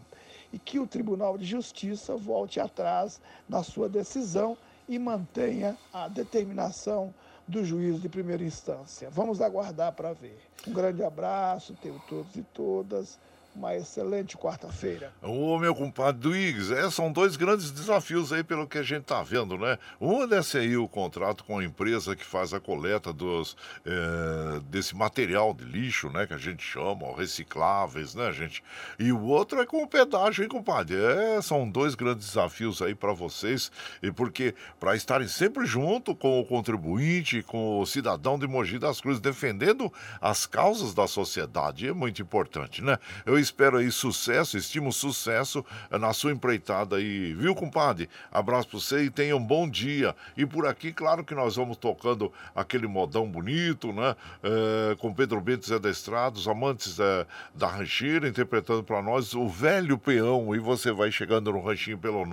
e 0.52 0.58
que 0.58 0.78
o 0.78 0.86
Tribunal 0.86 1.36
de 1.36 1.44
Justiça 1.44 2.16
volte 2.16 2.58
atrás 2.58 3.20
na 3.48 3.62
sua 3.62 3.88
decisão 3.88 4.56
e 4.88 4.98
mantenha 4.98 5.76
a 5.92 6.08
determinação 6.08 7.12
do 7.46 7.64
juiz 7.64 8.00
de 8.00 8.08
primeira 8.08 8.42
instância. 8.42 9.10
Vamos 9.10 9.40
aguardar 9.40 9.92
para 9.92 10.12
ver. 10.12 10.38
Um 10.66 10.72
grande 10.72 11.02
abraço, 11.02 11.76
tenho 11.80 12.00
todos 12.08 12.36
e 12.36 12.42
todas 12.42 13.18
uma 13.54 13.74
excelente 13.74 14.36
quarta-feira. 14.36 15.12
Ô, 15.20 15.58
meu 15.58 15.74
compadre 15.74 16.20
Duígues, 16.20 16.70
é, 16.70 16.88
são 16.90 17.10
dois 17.10 17.36
grandes 17.36 17.70
desafios 17.70 18.32
aí 18.32 18.44
pelo 18.44 18.66
que 18.66 18.78
a 18.78 18.82
gente 18.82 19.04
tá 19.04 19.22
vendo, 19.22 19.58
né? 19.58 19.78
Um 20.00 20.22
é 20.22 20.26
desse 20.26 20.58
aí 20.58 20.76
o 20.76 20.88
contrato 20.88 21.42
com 21.44 21.58
a 21.58 21.64
empresa 21.64 22.14
que 22.14 22.24
faz 22.24 22.54
a 22.54 22.60
coleta 22.60 23.12
dos, 23.12 23.56
é, 23.84 24.60
desse 24.70 24.94
material 24.94 25.52
de 25.52 25.64
lixo, 25.64 26.08
né? 26.10 26.26
Que 26.26 26.34
a 26.34 26.38
gente 26.38 26.62
chama, 26.62 27.14
recicláveis, 27.16 28.14
né, 28.14 28.32
gente? 28.32 28.62
E 28.98 29.10
o 29.10 29.22
outro 29.22 29.60
é 29.60 29.66
com 29.66 29.82
o 29.82 29.88
pedágio, 29.88 30.42
hein, 30.42 30.48
compadre? 30.48 30.96
É, 30.96 31.42
são 31.42 31.68
dois 31.68 31.94
grandes 31.94 32.28
desafios 32.28 32.80
aí 32.80 32.94
para 32.94 33.12
vocês, 33.12 33.72
e 34.02 34.12
porque 34.12 34.54
para 34.78 34.94
estarem 34.94 35.26
sempre 35.26 35.66
junto 35.66 36.14
com 36.14 36.40
o 36.40 36.44
contribuinte, 36.44 37.42
com 37.42 37.80
o 37.80 37.86
cidadão 37.86 38.38
de 38.38 38.46
Mogi 38.46 38.78
das 38.78 39.00
Cruzes, 39.00 39.20
defendendo 39.20 39.92
as 40.20 40.46
causas 40.46 40.94
da 40.94 41.08
sociedade, 41.08 41.88
é 41.88 41.92
muito 41.92 42.22
importante, 42.22 42.82
né? 42.82 42.98
Eu 43.26 43.38
espero 43.48 43.78
aí 43.78 43.90
sucesso, 43.90 44.56
estimo 44.56 44.92
sucesso 44.92 45.66
na 45.90 46.12
sua 46.12 46.30
empreitada 46.32 46.96
aí, 46.96 47.34
viu, 47.34 47.54
compadre? 47.54 48.08
Abraço 48.30 48.68
pra 48.68 48.78
você 48.78 49.04
e 49.04 49.10
tenha 49.10 49.34
um 49.36 49.44
bom 49.44 49.68
dia. 49.68 50.14
E 50.36 50.46
por 50.46 50.66
aqui, 50.66 50.92
claro 50.92 51.24
que 51.24 51.34
nós 51.34 51.56
vamos 51.56 51.76
tocando 51.76 52.32
aquele 52.54 52.86
modão 52.86 53.26
bonito, 53.26 53.92
né? 53.92 54.14
É, 54.42 54.94
com 54.96 55.12
Pedro 55.12 55.40
Bento 55.40 55.66
Zé 55.66 55.78
da 55.78 55.90
Estrada, 55.90 56.38
os 56.38 56.46
amantes 56.46 57.00
é, 57.00 57.26
da 57.54 57.68
rancheira, 57.68 58.28
interpretando 58.28 58.82
para 58.82 59.00
nós 59.02 59.34
o 59.34 59.48
velho 59.48 59.98
peão. 59.98 60.54
E 60.54 60.58
você 60.58 60.92
vai 60.92 61.10
chegando 61.10 61.50
no 61.52 61.60
ranchinho 61.60 61.98
pelo 61.98 62.24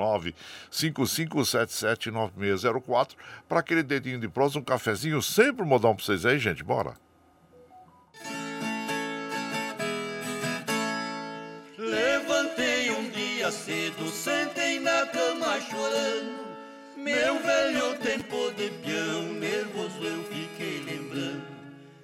955779604 0.71 3.15
para 3.47 3.61
aquele 3.61 3.83
dedinho 3.83 4.19
de 4.19 4.27
prosa, 4.27 4.59
um 4.59 4.63
cafezinho, 4.63 5.21
sempre 5.21 5.63
um 5.63 5.67
modão 5.67 5.95
pra 5.95 6.03
vocês 6.03 6.25
aí, 6.25 6.37
gente. 6.37 6.61
Bora! 6.63 7.05
Dia 13.45 13.51
cedo, 13.51 14.09
sentei 14.09 14.79
na 14.79 15.05
cama 15.05 15.59
chorando. 15.61 16.45
Meu 16.97 17.39
velho 17.39 17.95
tempo 17.99 18.51
de 18.57 18.71
peão, 18.81 19.33
nervoso 19.33 20.03
eu 20.03 20.23
fiquei 20.23 20.81
lembrando. 20.83 21.45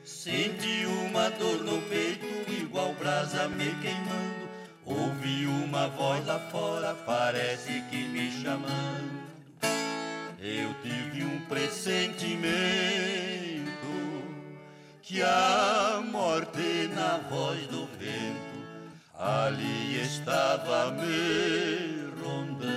Senti 0.04 0.86
uma 0.86 1.30
dor 1.32 1.64
no 1.64 1.82
peito, 1.84 2.28
igual 2.48 2.94
brasa 2.94 3.48
me 3.48 3.74
queimando. 3.82 4.52
Ouvi 4.86 5.48
uma 5.48 5.88
voz 5.88 6.26
lá 6.28 6.40
fora, 6.52 6.94
parece 7.06 7.82
que 7.90 8.08
me 8.08 8.32
chamando. 8.32 9.22
Eu 10.40 10.74
tive 10.84 11.24
um 11.24 11.40
pressentimento 11.46 12.52
que 15.02 15.22
a 15.24 16.04
morte 16.06 16.90
na 16.94 17.18
voz 17.30 17.66
do 17.68 17.88
ali 19.22 20.02
estava 20.02 20.92
me 20.92 22.12
rondando. 22.24 22.72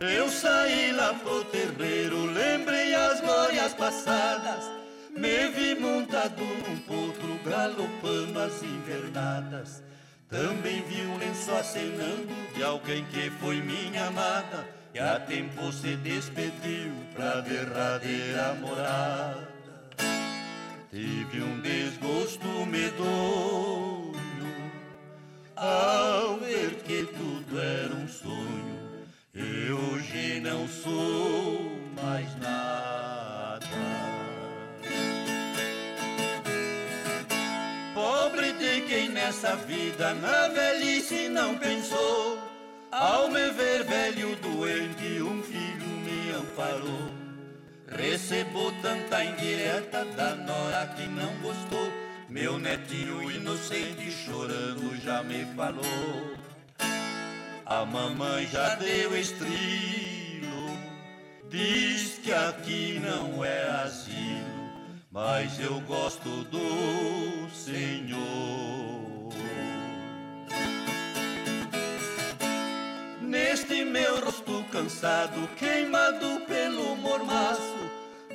Eu 0.00 0.28
saí 0.30 0.92
lá 0.92 1.12
pro 1.14 1.44
terreiro, 1.44 2.24
lembrei 2.24 2.94
as 2.94 3.20
glórias 3.20 3.74
passadas, 3.74 4.64
me 5.10 5.48
vi 5.48 5.74
montado 5.78 6.42
num 6.42 6.78
potro 6.78 7.38
galopando 7.44 8.40
as 8.40 8.62
invernadas. 8.62 9.82
Também 10.30 10.82
vi 10.84 11.02
um 11.02 11.18
lenço 11.18 11.52
acenando 11.52 12.34
de 12.54 12.64
alguém 12.64 13.04
que 13.04 13.28
foi 13.32 13.60
minha 13.60 14.06
amada 14.06 14.66
e 14.94 14.98
a 14.98 15.20
tempo 15.20 15.70
se 15.70 15.96
despediu 15.96 16.94
pra 17.14 17.42
derradeira 17.42 18.54
morada. 18.54 19.51
Tive 20.92 21.42
um 21.42 21.58
desgosto 21.62 22.46
medonho 22.66 24.12
ao 25.56 26.36
ver 26.36 26.74
que 26.84 27.06
tudo 27.06 27.58
era 27.58 27.94
um 27.94 28.06
sonho 28.06 29.06
e 29.34 29.72
hoje 29.72 30.40
não 30.40 30.68
sou 30.68 31.72
mais 31.96 32.28
nada. 32.40 33.66
Pobre 37.94 38.52
de 38.52 38.82
quem 38.82 39.08
nessa 39.08 39.56
vida 39.56 40.12
na 40.12 40.48
velhice 40.48 41.30
não 41.30 41.56
pensou. 41.56 42.38
Ao 42.90 43.30
me 43.30 43.50
ver 43.52 43.84
velho 43.84 44.36
doente, 44.36 45.22
um 45.22 45.42
filho 45.42 45.86
me 45.86 46.32
amparou. 46.32 47.11
Recebo 47.96 48.72
tanta 48.82 49.24
indireta 49.24 50.04
da 50.04 50.34
nora 50.34 50.86
que 50.96 51.06
não 51.06 51.32
gostou. 51.40 51.92
Meu 52.28 52.58
netinho 52.58 53.30
inocente 53.30 54.10
chorando 54.10 54.96
já 55.02 55.22
me 55.22 55.44
falou. 55.54 56.36
A 57.66 57.84
mamãe 57.84 58.46
já 58.46 58.74
deu 58.74 59.16
estrilo, 59.16 60.78
diz 61.48 62.18
que 62.18 62.32
aqui 62.32 63.00
não 63.02 63.44
é 63.44 63.68
asilo, 63.84 64.70
mas 65.10 65.58
eu 65.60 65.80
gosto 65.80 66.44
do 66.44 67.48
Senhor. 67.54 69.02
Neste 73.20 73.84
meu 73.84 74.22
rosto 74.22 74.62
cansado, 74.70 75.48
queimado 75.56 76.40
pelo 76.46 76.94
mormaço, 76.96 77.81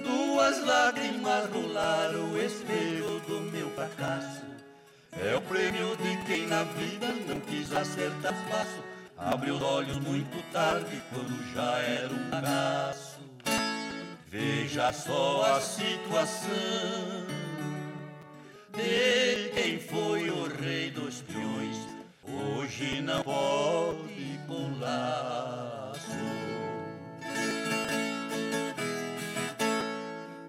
duas 0.08 0.64
lágrimas 0.64 1.50
rolaram 1.52 2.32
o 2.32 2.42
espelho 2.42 3.20
do 3.28 3.42
meu 3.52 3.70
fracasso. 3.72 4.46
É 5.12 5.36
o 5.36 5.42
prêmio 5.42 5.96
de 5.98 6.26
quem 6.26 6.48
na 6.48 6.64
vida 6.64 7.08
não 7.28 7.40
quis 7.42 7.72
acertar 7.74 8.34
passo, 8.50 8.84
abriu 9.18 9.56
os 9.56 9.62
olhos 9.62 9.98
muito 9.98 10.42
tarde 10.52 11.02
quando 11.10 11.54
já 11.54 11.78
era 11.80 12.14
um 12.14 12.30
bagaço. 12.30 13.20
Veja 14.28 14.94
só 14.94 15.56
a 15.56 15.62
situação 15.62 16.48
de 18.74 19.50
quem 19.54 19.80
foi 19.80 20.30
o 20.30 20.48
rei 20.48 20.92
dos 20.92 21.22
peões, 21.22 21.78
hoje 22.24 23.02
não 23.02 23.24
pode 23.24 24.40
pular. 24.46 25.94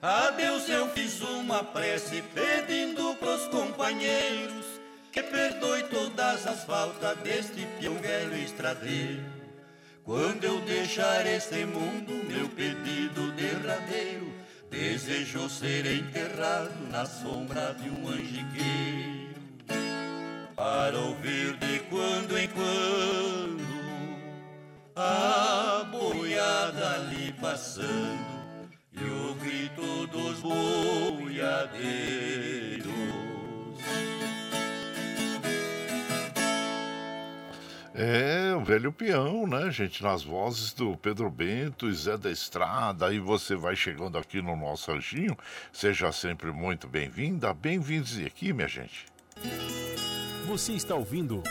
A 0.01 0.31
Deus 0.31 0.69
eu 0.69 0.89
fiz 0.91 1.21
uma 1.23 1.65
prece 1.65 2.23
pedindo 2.33 3.17
pros 3.17 3.49
companheiros 3.49 4.65
que 5.11 5.21
perdoe 5.21 5.83
todas 5.85 6.47
as 6.47 6.65
faltas 6.65 7.19
deste 7.19 7.67
peão 7.81 7.97
velho 7.97 8.37
estradeiro. 8.37 9.25
Quando 10.05 10.45
eu 10.45 10.61
deixar 10.61 11.27
este 11.27 11.65
mundo, 11.65 12.13
meu 12.29 12.49
pedido 12.51 13.33
derradeiro, 13.33 14.33
desejo 14.71 15.51
ser 15.51 15.85
enterrado 15.87 16.79
na 16.93 17.05
sombra 17.05 17.75
de 17.75 17.91
um 17.91 18.09
angiqueiro, 18.09 19.35
para 20.55 20.97
ouvir 20.97 21.57
de 21.57 21.81
quando 21.91 22.39
em 22.39 22.49
quando 22.49 23.67
a 24.95 25.85
boiada 25.91 26.95
ali 26.95 27.33
passando 27.41 28.39
e 28.93 29.05
o 29.05 29.35
grito 29.35 29.88
É, 38.01 38.55
o 38.55 38.61
velho 38.63 38.93
peão, 38.93 39.45
né, 39.45 39.73
gente? 39.73 40.05
Nas 40.05 40.23
vozes 40.23 40.73
do 40.73 40.97
Pedro 40.97 41.29
Bento 41.29 41.89
e 41.89 41.93
Zé 41.93 42.17
da 42.17 42.31
Estrada. 42.31 43.09
Aí 43.09 43.19
você 43.19 43.57
vai 43.57 43.75
chegando 43.75 44.17
aqui 44.17 44.41
no 44.41 44.55
nosso 44.55 44.93
anjinho. 44.93 45.37
Seja 45.73 46.13
sempre 46.13 46.53
muito 46.53 46.87
bem-vinda. 46.87 47.53
Bem-vindos 47.53 48.17
aqui, 48.25 48.53
minha 48.53 48.69
gente. 48.69 49.07
Você 50.47 50.75
está 50.75 50.95
ouvindo 50.95 51.43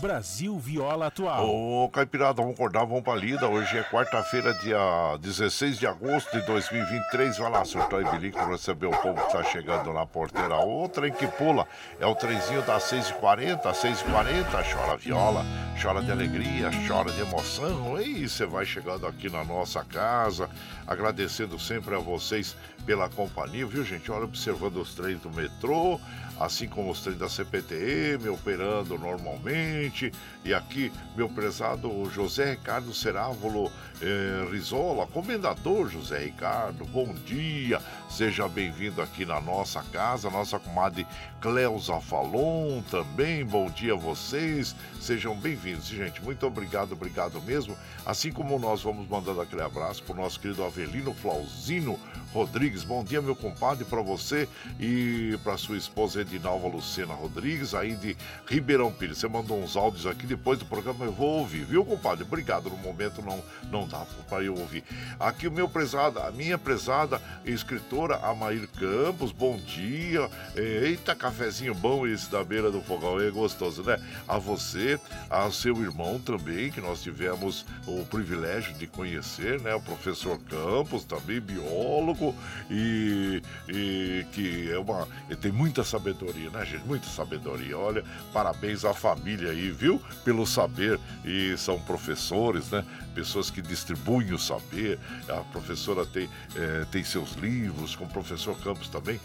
Brasil 0.00 0.58
Viola 0.58 1.06
Atual. 1.06 1.48
Ô, 1.48 1.88
Caipirada, 1.88 2.42
vamos 2.42 2.54
acordar, 2.54 2.84
vamos 2.84 3.02
pra 3.02 3.14
lida. 3.14 3.48
Hoje 3.48 3.78
é 3.78 3.82
quarta-feira, 3.82 4.52
dia 4.54 4.78
16 5.20 5.78
de 5.78 5.86
agosto 5.86 6.30
de 6.38 6.44
2023. 6.46 7.38
Vai 7.38 7.50
lá, 7.50 7.64
surtou 7.64 8.00
e 8.00 8.04
bilico, 8.04 8.38
receber 8.46 8.86
o 8.86 8.90
povo 8.90 9.26
que 9.26 9.32
tá 9.32 9.42
chegando 9.44 9.92
na 9.92 10.06
porteira. 10.06 10.56
O 10.56 10.88
trem 10.88 11.12
que 11.12 11.26
pula 11.26 11.66
é 11.98 12.06
o 12.06 12.14
trenzinho 12.14 12.62
das 12.62 12.84
6h40, 12.84 13.62
6h40. 13.62 14.72
Chora 14.72 14.96
viola, 14.96 15.44
chora 15.80 16.02
de 16.02 16.12
alegria, 16.12 16.70
chora 16.86 17.10
de 17.12 17.20
emoção. 17.20 18.00
E 18.00 18.28
você 18.28 18.44
vai 18.44 18.66
chegando 18.66 19.06
aqui 19.06 19.30
na 19.30 19.44
nossa 19.44 19.82
casa, 19.84 20.50
agradecendo 20.86 21.58
sempre 21.58 21.94
a 21.94 21.98
vocês 21.98 22.56
pela 22.84 23.08
companhia, 23.08 23.66
viu, 23.66 23.84
gente? 23.84 24.10
Olha, 24.12 24.24
observando 24.24 24.76
os 24.76 24.94
trens 24.94 25.20
do 25.20 25.30
metrô 25.30 25.98
assim 26.38 26.68
como 26.68 26.90
os 26.90 27.00
trens 27.00 27.18
da 27.18 27.28
CPTM 27.28 28.28
operando 28.28 28.98
normalmente. 28.98 30.12
E 30.44 30.52
aqui, 30.52 30.92
meu 31.16 31.28
prezado 31.28 32.08
José 32.10 32.52
Ricardo 32.52 32.92
Cerávulo 32.94 33.70
eh, 34.00 34.46
Rizola, 34.50 35.06
comendador 35.06 35.88
José 35.88 36.18
Ricardo, 36.18 36.84
bom 36.84 37.14
dia, 37.24 37.80
seja 38.10 38.46
bem-vindo 38.46 39.00
aqui 39.00 39.24
na 39.24 39.40
nossa 39.40 39.82
casa, 39.84 40.30
nossa 40.30 40.58
comadre 40.58 41.06
Cleusa 41.40 41.98
Falon 42.00 42.82
também, 42.90 43.44
bom 43.44 43.70
dia 43.70 43.94
a 43.94 43.96
vocês, 43.96 44.76
sejam 45.00 45.34
bem-vindos, 45.34 45.86
gente, 45.86 46.22
muito 46.22 46.46
obrigado, 46.46 46.92
obrigado 46.92 47.40
mesmo, 47.42 47.76
assim 48.04 48.30
como 48.30 48.58
nós 48.58 48.82
vamos 48.82 49.08
mandando 49.08 49.40
aquele 49.40 49.62
abraço 49.62 50.02
para 50.02 50.12
o 50.14 50.16
nosso 50.16 50.38
querido 50.38 50.64
Avelino 50.64 51.14
Flauzino 51.14 51.98
Rodrigues, 52.32 52.84
bom 52.84 53.02
dia 53.02 53.22
meu 53.22 53.34
compadre 53.34 53.84
para 53.84 54.02
você 54.02 54.48
e 54.78 55.38
para 55.42 55.56
sua 55.56 55.76
esposa 55.76 56.20
Edinalva 56.20 56.68
Lucena 56.68 57.14
Rodrigues, 57.14 57.74
aí 57.74 57.94
de 57.94 58.16
Ribeirão 58.46 58.92
Pires, 58.92 59.18
você 59.18 59.28
mandou 59.28 59.58
uns 59.62 59.76
áudios 59.76 60.06
aqui, 60.06 60.26
depois 60.26 60.58
do 60.58 60.66
programa 60.66 61.04
eu 61.04 61.12
vou 61.12 61.38
ouvir, 61.38 61.64
viu 61.64 61.84
compadre, 61.84 62.24
obrigado, 62.24 62.68
no 62.68 62.76
momento 62.76 63.22
não, 63.22 63.42
não 63.70 63.86
dá 63.86 64.04
para 64.28 64.44
eu 64.44 64.54
ouvir. 64.54 64.84
Aqui 65.18 65.48
o 65.48 65.52
meu 65.52 65.68
prezado, 65.68 66.20
a 66.20 66.30
minha 66.30 66.58
prezada 66.58 67.20
escritora 67.44 68.16
Amair 68.16 68.68
Campos, 68.68 69.32
bom 69.32 69.56
dia. 69.56 70.28
Eita, 70.54 71.14
cafezinho 71.14 71.74
bom 71.74 72.06
esse 72.06 72.30
da 72.30 72.42
beira 72.42 72.70
do 72.70 72.82
fogão, 72.82 73.20
é 73.20 73.30
gostoso, 73.30 73.82
né? 73.82 73.98
A 74.26 74.38
você, 74.38 74.98
a 75.30 75.50
seu 75.50 75.80
irmão 75.82 76.18
também, 76.18 76.70
que 76.70 76.80
nós 76.80 77.02
tivemos 77.02 77.64
o 77.86 78.04
privilégio 78.04 78.74
de 78.74 78.86
conhecer, 78.86 79.60
né? 79.60 79.74
O 79.74 79.80
professor 79.80 80.38
Campos, 80.40 81.04
também 81.04 81.40
biólogo 81.40 82.25
e, 82.70 83.42
e 83.68 84.26
que 84.32 84.70
é 84.70 84.78
uma, 84.78 85.06
tem 85.40 85.52
muita 85.52 85.84
sabedoria, 85.84 86.50
né, 86.50 86.64
gente? 86.64 86.86
Muita 86.86 87.06
sabedoria. 87.08 87.76
Olha, 87.76 88.04
parabéns 88.32 88.84
à 88.84 88.94
família 88.94 89.50
aí, 89.50 89.70
viu? 89.70 90.00
Pelo 90.24 90.46
saber 90.46 90.98
e 91.24 91.56
são 91.56 91.78
professores, 91.80 92.70
né? 92.70 92.84
Pessoas 93.16 93.48
que 93.48 93.62
distribuem 93.62 94.34
o 94.34 94.38
saber. 94.38 94.98
A 95.26 95.40
professora 95.50 96.04
tem, 96.04 96.28
eh, 96.54 96.84
tem 96.92 97.02
seus 97.02 97.32
livros, 97.32 97.96
com 97.96 98.04
o 98.04 98.08
professor 98.08 98.54
Campos 98.60 98.88
também. 98.88 99.18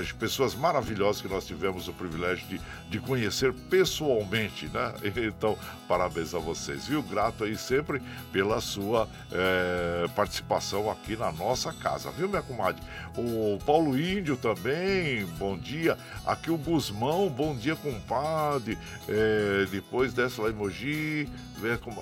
As 0.00 0.12
Pessoas 0.12 0.54
maravilhosas 0.54 1.20
que 1.20 1.26
nós 1.26 1.44
tivemos 1.44 1.88
o 1.88 1.92
privilégio 1.92 2.46
de, 2.46 2.60
de 2.88 3.00
conhecer 3.00 3.52
pessoalmente, 3.68 4.68
né? 4.68 4.94
Então, 5.34 5.58
parabéns 5.88 6.32
a 6.32 6.38
vocês, 6.38 6.86
viu? 6.86 7.02
Grato 7.02 7.42
aí 7.42 7.56
sempre 7.56 8.00
pela 8.32 8.60
sua 8.60 9.08
eh, 9.32 10.06
participação 10.14 10.88
aqui 10.88 11.16
na 11.16 11.32
nossa 11.32 11.72
casa, 11.72 12.12
viu, 12.12 12.28
minha 12.28 12.42
comadre? 12.42 12.80
O 13.16 13.58
Paulo 13.66 13.98
Índio 13.98 14.36
também, 14.36 15.26
bom 15.38 15.58
dia. 15.58 15.98
Aqui 16.24 16.52
o 16.52 16.56
Guzmão, 16.56 17.28
bom 17.28 17.56
dia, 17.56 17.74
compadre. 17.74 18.78
Eh, 19.08 19.66
depois 19.72 20.14
dessa 20.14 20.42
emoji. 20.42 21.28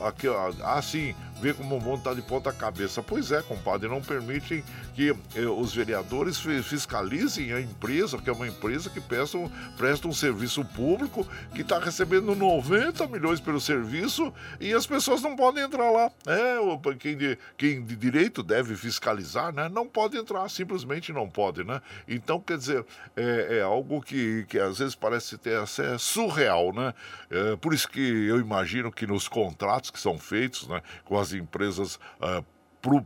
Aqui, 0.07 0.29
ó, 0.29 0.53
ah, 0.63 0.83
sim, 0.83 1.15
Vê 1.43 1.53
como 1.53 1.77
o 1.77 1.81
mundo 1.81 2.05
tá 2.05 2.15
de 2.15 2.23
ponta 2.23 2.53
cabeça. 2.53 3.03
Pois 3.03 3.33
é, 3.33 3.43
compadre, 3.43 3.89
não 3.89 4.01
permitem 4.01 4.63
que 4.95 5.11
eh, 5.35 5.41
os 5.41 5.75
vereadores 5.75 6.39
fi- 6.39 6.63
fiscalizem 6.63 7.53
a 7.53 7.61
empresa, 7.61 8.17
que 8.17 8.31
é 8.31 8.33
uma 8.33 8.47
empresa 8.47 8.89
que 8.89 9.01
presta 9.01 9.39
um, 9.39 9.51
presta 9.77 10.07
um 10.07 10.13
serviço 10.13 10.65
público, 10.65 11.27
que 11.53 11.63
está 11.63 11.81
recebendo 11.81 12.33
90 12.37 13.09
milhões 13.09 13.41
pelo 13.41 13.61
serviço 13.61 14.33
e 14.61 14.73
as 14.73 14.87
pessoas 14.87 15.21
não 15.21 15.35
podem 15.35 15.65
entrar 15.65 15.91
lá. 15.91 16.13
É, 16.29 16.95
quem 16.95 17.17
de, 17.17 17.37
quem 17.57 17.85
de 17.85 17.97
direito 17.97 18.41
deve 18.41 18.77
fiscalizar, 18.77 19.53
né? 19.53 19.69
Não 19.69 19.85
pode 19.85 20.17
entrar, 20.17 20.49
simplesmente 20.49 21.13
não 21.13 21.29
pode, 21.29 21.65
né? 21.65 21.83
Então, 22.07 22.39
quer 22.39 22.57
dizer, 22.57 22.87
é, 23.17 23.59
é 23.59 23.63
algo 23.63 24.01
que, 24.01 24.45
que 24.49 24.61
às 24.61 24.79
vezes 24.79 24.95
parece 24.95 25.37
ter 25.37 25.61
é 25.61 25.99
surreal, 25.99 26.73
né? 26.73 26.95
É, 27.29 27.57
por 27.57 27.75
isso 27.75 27.89
que 27.89 28.01
eu 28.01 28.39
imagino 28.39 28.93
que 28.93 29.09
nos 29.09 29.27
contratos 29.27 29.91
que 29.91 29.99
são 29.99 30.17
feitos 30.19 30.69
né, 30.69 30.81
com 31.05 31.19
as 31.19 31.32
empresas 31.39 31.99
pro- 32.19 32.45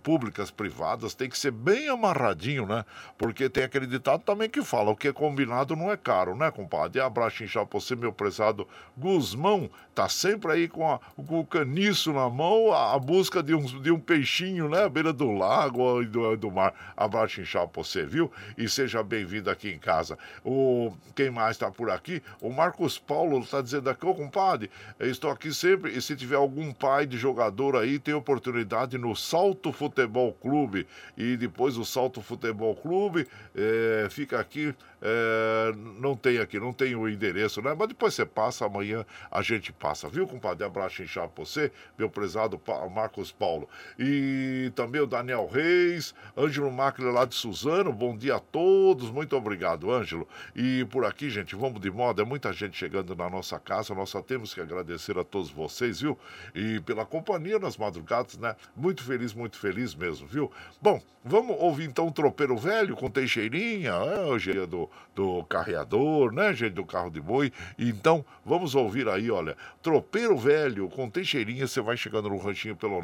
públicas, 0.03 0.51
privadas, 0.51 1.15
tem 1.15 1.28
que 1.28 1.39
ser 1.39 1.51
bem 1.51 1.89
amarradinho, 1.89 2.66
né? 2.66 2.85
Porque 3.19 3.48
tem 3.48 3.62
aquele 3.65 3.86
ditado 3.86 4.23
também 4.23 4.48
que 4.48 4.62
fala, 4.62 4.90
o 4.90 4.97
que 4.97 5.09
é 5.09 5.12
combinado 5.12 5.77
não 5.77 5.93
é 5.93 5.97
caro, 5.98 6.35
né, 6.35 6.51
compadre? 6.51 6.98
E 6.98 7.03
abraço 7.03 7.44
pra 7.53 7.65
você, 7.70 7.94
meu 7.94 8.12
prezado 8.12 8.66
Guzmão, 8.97 9.69
tá 9.94 10.09
sempre 10.09 10.53
aí 10.53 10.69
com, 10.69 10.90
a- 10.90 10.98
com 11.15 11.40
o 11.40 11.44
caniço 11.47 12.12
na 12.12 12.28
mão, 12.31 12.73
a, 12.73 12.94
a 12.94 12.98
busca 12.98 13.43
de 13.43 13.55
um, 13.55 13.65
de 13.65 13.90
um 13.90 14.01
peixinho, 14.01 14.69
né, 14.69 14.85
à 14.85 14.89
beira 14.89 15.12
do 15.12 15.31
lago 15.32 16.03
e 16.03 16.07
do, 16.07 16.36
do 16.36 16.51
mar. 16.51 16.73
Abraço 16.97 17.43
pra 17.43 17.69
você, 17.82 18.07
viu? 18.07 18.32
E 18.57 18.69
seja 18.69 19.03
bem-vindo 19.03 19.51
aqui 19.51 19.70
em 19.70 19.78
casa. 19.78 20.16
O, 20.44 20.93
quem 21.15 21.31
mais 21.31 21.59
tá 21.59 21.70
por 21.70 21.90
aqui? 21.90 22.23
O 22.40 22.51
Marcos 22.51 22.98
Paulo 22.98 23.44
tá 23.44 23.61
dizendo 23.61 23.90
aqui, 23.90 24.07
ô 24.07 24.15
compadre, 24.15 24.70
eu 24.98 25.11
estou 25.11 25.31
aqui 25.31 25.53
sempre, 25.53 25.93
e 25.93 26.01
se 26.01 26.16
tiver 26.16 26.36
algum 26.36 26.73
pai 26.73 27.05
de 27.07 27.19
jogador 27.19 27.77
aí, 27.77 27.98
tem 27.98 28.15
oportunidade 28.15 28.97
no 28.97 29.15
Salto 29.15 29.65
Futebol 29.72 30.32
Clube. 30.32 30.86
E 31.16 31.36
depois 31.36 31.76
o 31.76 31.84
Salto 31.84 32.20
Futebol 32.20 32.74
Clube 32.76 33.26
eh, 33.55 34.06
fica 34.10 34.38
aqui, 34.38 34.74
eh, 35.08 35.72
não 36.00 36.16
tem 36.16 36.38
aqui, 36.38 36.58
não 36.58 36.72
tem 36.72 36.96
o 36.96 37.08
endereço, 37.08 37.62
né? 37.62 37.76
Mas 37.78 37.86
depois 37.86 38.12
você 38.12 38.26
passa, 38.26 38.66
amanhã 38.66 39.06
a 39.30 39.40
gente 39.40 39.72
passa, 39.72 40.08
viu, 40.08 40.26
compadre? 40.26 40.66
Abraço 40.66 41.00
inchado 41.00 41.28
pra 41.28 41.44
você, 41.44 41.70
meu 41.96 42.10
prezado 42.10 42.60
Marcos 42.92 43.30
Paulo. 43.30 43.68
E 43.96 44.72
também 44.74 45.00
o 45.00 45.06
Daniel 45.06 45.46
Reis, 45.46 46.12
Ângelo 46.36 46.72
Macri 46.72 47.04
lá 47.04 47.24
de 47.24 47.36
Suzano, 47.36 47.92
bom 47.92 48.16
dia 48.16 48.34
a 48.34 48.40
todos, 48.40 49.08
muito 49.08 49.36
obrigado, 49.36 49.92
Ângelo. 49.92 50.26
E 50.56 50.84
por 50.86 51.04
aqui, 51.04 51.30
gente, 51.30 51.54
vamos 51.54 51.80
de 51.80 51.90
moda, 51.90 52.22
é 52.22 52.24
muita 52.24 52.52
gente 52.52 52.76
chegando 52.76 53.14
na 53.14 53.30
nossa 53.30 53.60
casa, 53.60 53.94
nós 53.94 54.08
só 54.10 54.20
temos 54.20 54.52
que 54.52 54.60
agradecer 54.60 55.16
a 55.16 55.22
todos 55.22 55.52
vocês, 55.52 56.00
viu? 56.00 56.18
E 56.52 56.80
pela 56.80 57.06
companhia 57.06 57.60
nas 57.60 57.76
madrugadas, 57.76 58.36
né? 58.38 58.56
Muito 58.74 59.04
feliz, 59.04 59.32
muito 59.32 59.56
feliz 59.56 59.94
mesmo, 59.94 60.26
viu? 60.26 60.50
Bom, 60.82 61.00
vamos 61.24 61.56
ouvir 61.60 61.84
então 61.84 62.08
o 62.08 62.12
Tropeiro 62.12 62.56
Velho 62.56 62.96
com 62.96 63.08
Teixeirinha, 63.08 63.92
é, 63.92 64.24
o 64.24 64.36
dia 64.36 64.66
do, 64.66 64.90
do 65.14 65.44
carreador, 65.44 66.32
né, 66.32 66.52
gente, 66.52 66.74
do 66.74 66.85
carro 66.85 67.10
de 67.10 67.20
boi. 67.20 67.52
Então, 67.78 68.24
vamos 68.44 68.74
ouvir 68.74 69.09
aí, 69.09 69.31
olha, 69.31 69.56
Tropeiro 69.82 70.36
Velho 70.36 70.89
com 70.90 71.09
Teixeirinha, 71.09 71.66
você 71.66 71.81
vai 71.81 71.97
chegando 71.97 72.28
no 72.28 72.36
ranchinho 72.39 72.77
pelo 72.77 73.01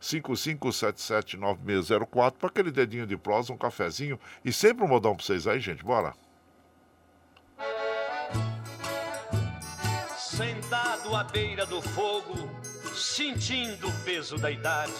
955779604 0.00 2.32
para 2.32 2.48
aquele 2.48 2.70
dedinho 2.70 3.06
de 3.06 3.16
prosa, 3.16 3.52
um 3.52 3.56
cafezinho 3.56 4.18
e 4.44 4.52
sempre 4.52 4.84
um 4.84 4.88
modão 4.88 5.14
pra 5.14 5.24
vocês 5.24 5.46
aí, 5.46 5.60
gente, 5.60 5.84
bora. 5.84 6.14
Sentado 10.16 11.14
à 11.14 11.24
beira 11.24 11.66
do 11.66 11.82
fogo, 11.82 12.34
sentindo 12.94 13.86
o 13.86 13.92
peso 14.04 14.38
da 14.38 14.50
idade. 14.50 14.92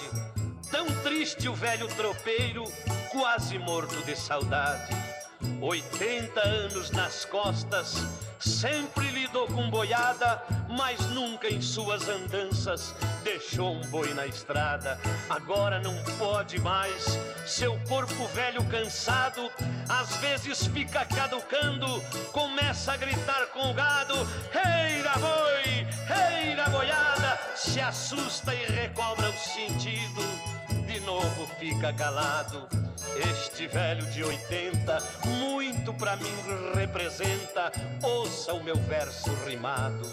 Tão 0.70 0.86
triste 1.02 1.48
o 1.48 1.54
velho 1.54 1.88
tropeiro, 1.88 2.64
quase 3.10 3.58
morto 3.58 3.96
de 4.04 4.14
saudade. 4.16 5.11
80 5.60 6.40
anos 6.40 6.90
nas 6.90 7.24
costas, 7.24 7.96
sempre 8.40 9.08
lidou 9.10 9.46
com 9.46 9.70
boiada, 9.70 10.42
mas 10.68 11.00
nunca 11.10 11.48
em 11.48 11.60
suas 11.60 12.08
andanças 12.08 12.94
deixou 13.22 13.72
um 13.72 13.80
boi 13.82 14.12
na 14.14 14.26
estrada. 14.26 14.98
Agora 15.30 15.80
não 15.80 15.94
pode 16.18 16.60
mais, 16.60 17.18
seu 17.46 17.78
corpo 17.88 18.26
velho 18.34 18.64
cansado, 18.64 19.50
às 19.88 20.16
vezes 20.16 20.66
fica 20.66 21.04
caducando, 21.04 22.02
começa 22.32 22.92
a 22.92 22.96
gritar 22.96 23.46
com 23.46 23.70
o 23.70 23.74
gado: 23.74 24.14
Reira 24.50 25.12
boi, 25.18 25.86
reira 26.06 26.68
boiada, 26.70 27.38
se 27.54 27.80
assusta 27.80 28.54
e 28.54 28.64
recobra 28.66 29.30
o 29.30 29.38
sentido 29.38 30.51
de 30.92 31.00
novo 31.00 31.46
fica 31.58 31.90
calado. 31.94 32.68
Este 33.16 33.66
velho 33.66 34.04
de 34.10 34.22
80, 34.22 34.98
muito 35.26 35.94
pra 35.94 36.16
mim 36.16 36.34
representa. 36.74 37.72
Ouça 38.02 38.52
o 38.52 38.62
meu 38.62 38.76
verso 38.76 39.32
rimado. 39.46 40.06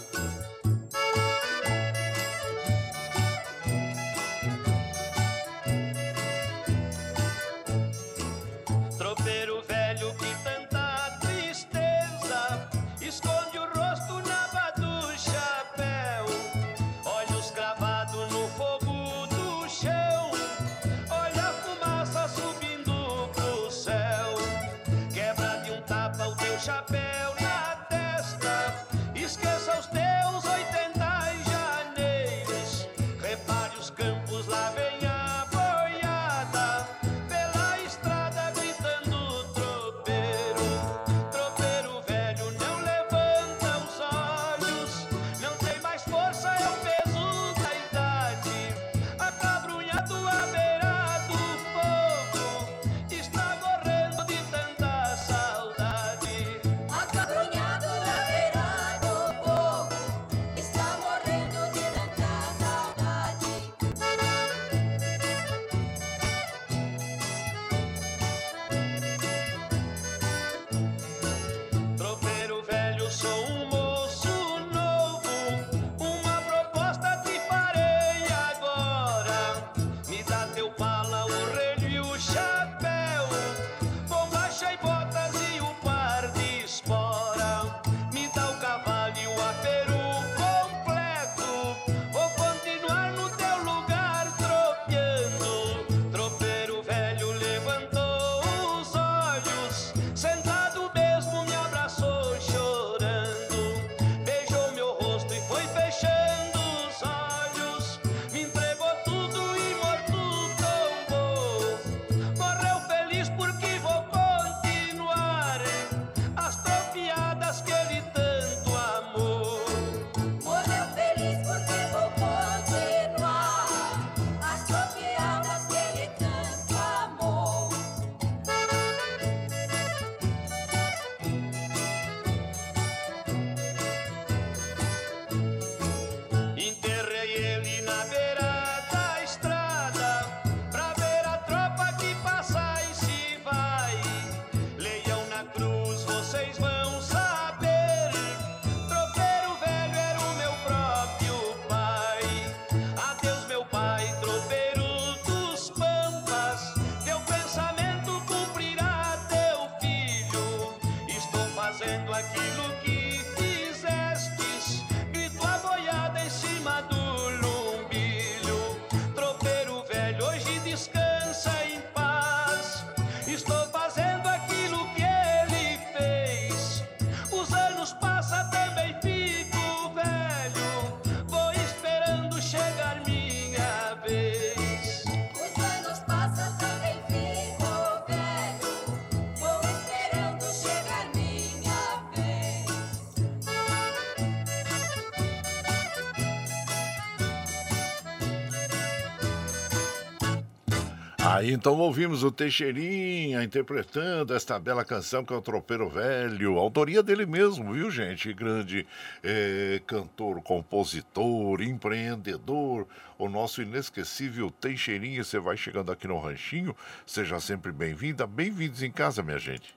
Aí 201.40 201.54
então 201.54 201.78
ouvimos 201.78 202.22
o 202.22 202.30
Teixeirinha 202.30 203.42
interpretando 203.42 204.34
esta 204.34 204.58
bela 204.58 204.84
canção 204.84 205.24
que 205.24 205.32
é 205.32 205.36
o 205.36 205.40
Tropeiro 205.40 205.88
Velho, 205.88 206.58
autoria 206.58 207.02
dele 207.02 207.24
mesmo, 207.24 207.72
viu 207.72 207.90
gente? 207.90 208.30
Grande 208.34 208.86
eh, 209.24 209.80
cantor, 209.86 210.42
compositor, 210.42 211.62
empreendedor, 211.62 212.86
o 213.18 213.26
nosso 213.26 213.62
inesquecível 213.62 214.50
Teixeirinha. 214.50 215.24
Você 215.24 215.38
vai 215.38 215.56
chegando 215.56 215.90
aqui 215.90 216.06
no 216.06 216.20
Ranchinho, 216.20 216.76
seja 217.06 217.40
sempre 217.40 217.72
bem-vinda, 217.72 218.26
bem-vindos 218.26 218.82
em 218.82 218.90
casa, 218.90 219.22
minha 219.22 219.38
gente. 219.38 219.74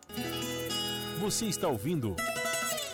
Você 1.22 1.46
está 1.46 1.70
ouvindo 1.70 2.14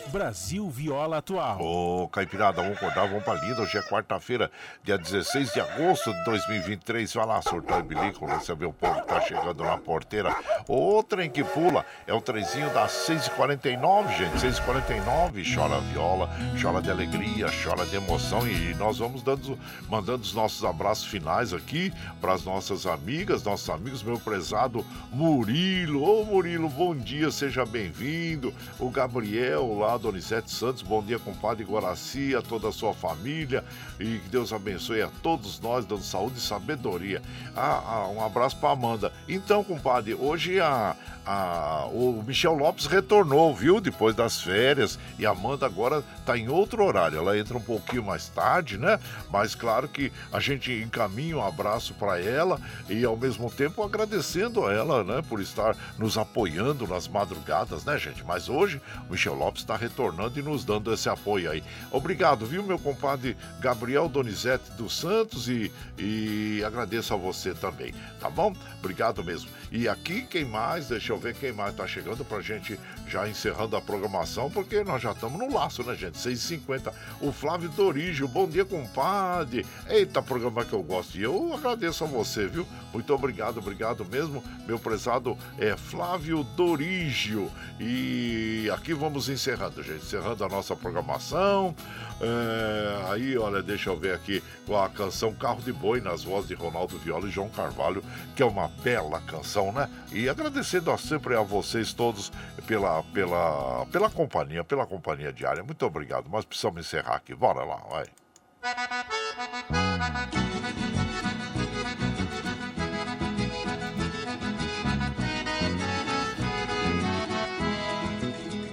Brasil 0.09 0.67
Viola 0.69 1.17
Atual. 1.17 1.61
Ô, 1.61 2.07
Caipirada, 2.07 2.61
vamos 2.61 2.77
acordar, 2.77 3.07
vamos 3.07 3.23
pra 3.23 3.35
lida. 3.35 3.61
Hoje 3.61 3.77
é 3.77 3.81
quarta-feira, 3.81 4.51
dia 4.83 4.97
16 4.97 5.53
de 5.53 5.61
agosto 5.61 6.11
de 6.11 6.23
2023. 6.25 7.13
Vai 7.13 7.25
lá, 7.27 7.41
surtar 7.41 7.83
bilico, 7.83 8.25
vê 8.57 8.65
o 8.65 8.73
povo 8.73 9.01
que 9.01 9.07
tá 9.07 9.21
chegando 9.21 9.63
na 9.63 9.77
porteira. 9.77 10.35
O 10.67 11.03
trem 11.03 11.29
que 11.29 11.43
pula 11.43 11.85
é 12.07 12.13
o 12.13 12.19
trenzinho 12.19 12.73
das 12.73 12.91
6h49, 13.07 14.17
gente. 14.17 14.37
6h49, 14.37 15.55
chora 15.55 15.79
viola, 15.81 16.29
chora 16.59 16.81
de 16.81 16.89
alegria, 16.89 17.47
chora 17.63 17.85
de 17.85 17.95
emoção. 17.95 18.47
E 18.47 18.73
nós 18.75 18.97
vamos 18.97 19.21
dando, 19.21 19.59
mandando 19.87 20.23
os 20.23 20.33
nossos 20.33 20.65
abraços 20.65 21.05
finais 21.05 21.53
aqui 21.53 21.93
para 22.19 22.33
as 22.33 22.43
nossas 22.43 22.87
amigas, 22.87 23.43
nossos 23.43 23.69
amigos, 23.69 24.01
meu 24.01 24.19
prezado 24.19 24.83
Murilo. 25.11 26.03
Ô, 26.03 26.25
Murilo, 26.25 26.67
bom 26.67 26.95
dia, 26.95 27.29
seja 27.29 27.63
bem-vindo. 27.63 28.51
O 28.79 28.89
Gabriel 28.89 29.77
lá 29.77 29.98
Donizete 29.99 30.49
Santos, 30.49 30.81
bom 30.81 31.03
dia, 31.03 31.19
compadre 31.19 31.63
Guaraci, 31.63 32.35
a 32.35 32.41
toda 32.41 32.69
a 32.69 32.71
sua 32.71 32.93
família 32.93 33.63
e 33.99 34.17
que 34.19 34.29
Deus 34.29 34.53
abençoe 34.53 35.01
a 35.01 35.09
todos 35.21 35.59
nós, 35.59 35.85
dando 35.85 36.01
saúde 36.01 36.37
e 36.37 36.41
sabedoria. 36.41 37.21
Ah, 37.55 37.83
ah, 37.85 38.07
um 38.07 38.23
abraço 38.23 38.55
para 38.57 38.71
Amanda. 38.71 39.11
Então, 39.27 39.63
compadre, 39.63 40.15
hoje 40.15 40.59
a, 40.59 40.95
a, 41.25 41.85
o 41.91 42.23
Michel 42.25 42.53
Lopes 42.53 42.85
retornou, 42.85 43.53
viu? 43.53 43.81
Depois 43.81 44.15
das 44.15 44.41
férias. 44.41 44.97
E 45.17 45.25
a 45.25 45.31
Amanda 45.31 45.65
agora 45.65 46.03
está 46.17 46.37
em 46.37 46.47
outro 46.47 46.83
horário. 46.83 47.17
Ela 47.19 47.37
entra 47.37 47.57
um 47.57 47.61
pouquinho 47.61 48.03
mais 48.03 48.29
tarde, 48.29 48.77
né? 48.77 48.99
Mas 49.29 49.53
claro 49.53 49.87
que 49.87 50.11
a 50.31 50.39
gente 50.39 50.71
encaminha 50.71 51.37
um 51.37 51.45
abraço 51.45 51.93
para 51.93 52.19
ela 52.19 52.59
e 52.87 53.03
ao 53.03 53.17
mesmo 53.17 53.51
tempo 53.51 53.83
agradecendo 53.83 54.65
a 54.65 54.73
ela, 54.73 55.03
né? 55.03 55.21
Por 55.27 55.41
estar 55.41 55.75
nos 55.97 56.17
apoiando 56.17 56.87
nas 56.87 57.07
madrugadas, 57.07 57.83
né, 57.83 57.97
gente? 57.97 58.23
Mas 58.23 58.47
hoje 58.47 58.81
o 59.07 59.11
Michel 59.11 59.35
Lopes 59.35 59.61
está 59.61 59.75
retornando 59.75 59.88
e 60.35 60.41
nos 60.41 60.63
dando 60.63 60.93
esse 60.93 61.09
apoio 61.09 61.51
aí. 61.51 61.63
Obrigado, 61.91 62.45
viu, 62.45 62.63
meu 62.63 62.79
compadre 62.79 63.35
Gabriel 63.59 64.07
Donizete 64.07 64.71
dos 64.71 64.97
Santos 64.97 65.49
e, 65.49 65.71
e 65.97 66.63
agradeço 66.65 67.13
a 67.13 67.17
você 67.17 67.53
também, 67.53 67.93
tá 68.19 68.29
bom? 68.29 68.53
Obrigado 68.79 69.23
mesmo. 69.23 69.49
E 69.71 69.87
aqui, 69.87 70.21
quem 70.23 70.45
mais? 70.45 70.87
Deixa 70.87 71.13
eu 71.13 71.17
ver 71.17 71.35
quem 71.35 71.51
mais 71.51 71.75
tá 71.75 71.85
chegando 71.85 72.23
pra 72.25 72.41
gente 72.41 72.79
já 73.09 73.27
encerrando 73.27 73.75
a 73.75 73.81
programação, 73.81 74.49
porque 74.49 74.83
nós 74.83 75.01
já 75.01 75.11
estamos 75.11 75.39
no 75.39 75.53
laço, 75.53 75.83
né, 75.83 75.95
gente? 75.95 76.17
6h50. 76.17 76.93
O 77.19 77.31
Flávio 77.31 77.69
Dorígio, 77.69 78.27
bom 78.27 78.47
dia, 78.47 78.63
compadre. 78.63 79.65
Eita, 79.87 80.21
programa 80.21 80.63
que 80.63 80.73
eu 80.73 80.83
gosto. 80.83 81.17
E 81.17 81.23
eu 81.23 81.53
agradeço 81.53 82.03
a 82.03 82.07
você, 82.07 82.47
viu? 82.47 82.67
Muito 82.93 83.13
obrigado, 83.13 83.57
obrigado 83.57 84.05
mesmo, 84.05 84.43
meu 84.67 84.79
prezado 84.79 85.37
é 85.57 85.75
Flávio 85.75 86.43
Dorígio. 86.55 87.51
E 87.79 88.69
aqui 88.73 88.93
vamos 88.93 89.29
encerrando, 89.29 89.81
gente. 89.81 90.03
Encerrando 90.03 90.43
a 90.43 90.49
nossa 90.49 90.75
programação. 90.75 91.75
É, 92.21 93.11
aí, 93.11 93.37
olha, 93.37 93.61
deixa 93.61 93.89
eu 93.89 93.97
ver 93.97 94.13
aqui 94.13 94.43
a 94.69 94.89
canção 94.89 95.33
Carro 95.33 95.61
de 95.61 95.71
Boi, 95.71 96.01
nas 96.01 96.23
vozes 96.23 96.49
de 96.49 96.53
Ronaldo 96.53 96.97
Viola 96.97 97.27
e 97.27 97.31
João 97.31 97.49
Carvalho, 97.49 98.03
que 98.35 98.43
é 98.43 98.45
uma 98.45 98.67
bela 98.67 99.21
canção, 99.21 99.71
né? 99.71 99.89
E 100.11 100.27
agradecendo 100.27 100.95
sempre 100.97 101.35
a 101.35 101.41
vocês 101.41 101.93
todos 101.93 102.31
pela, 102.67 103.03
pela, 103.03 103.85
pela 103.87 104.09
companhia, 104.09 104.63
pela 104.63 104.85
companhia 104.85 105.31
diária. 105.31 105.63
Muito 105.63 105.85
obrigado. 105.85 106.29
Mas 106.29 106.45
precisamos 106.45 106.79
encerrar 106.85 107.15
aqui. 107.15 107.33
Bora 107.33 107.63
lá, 107.63 107.77
vai. 107.89 108.05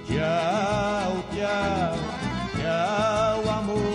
Tchau, 0.07 1.23
tchau, 1.31 2.06
tchau, 2.77 3.49
amor. 3.49 3.86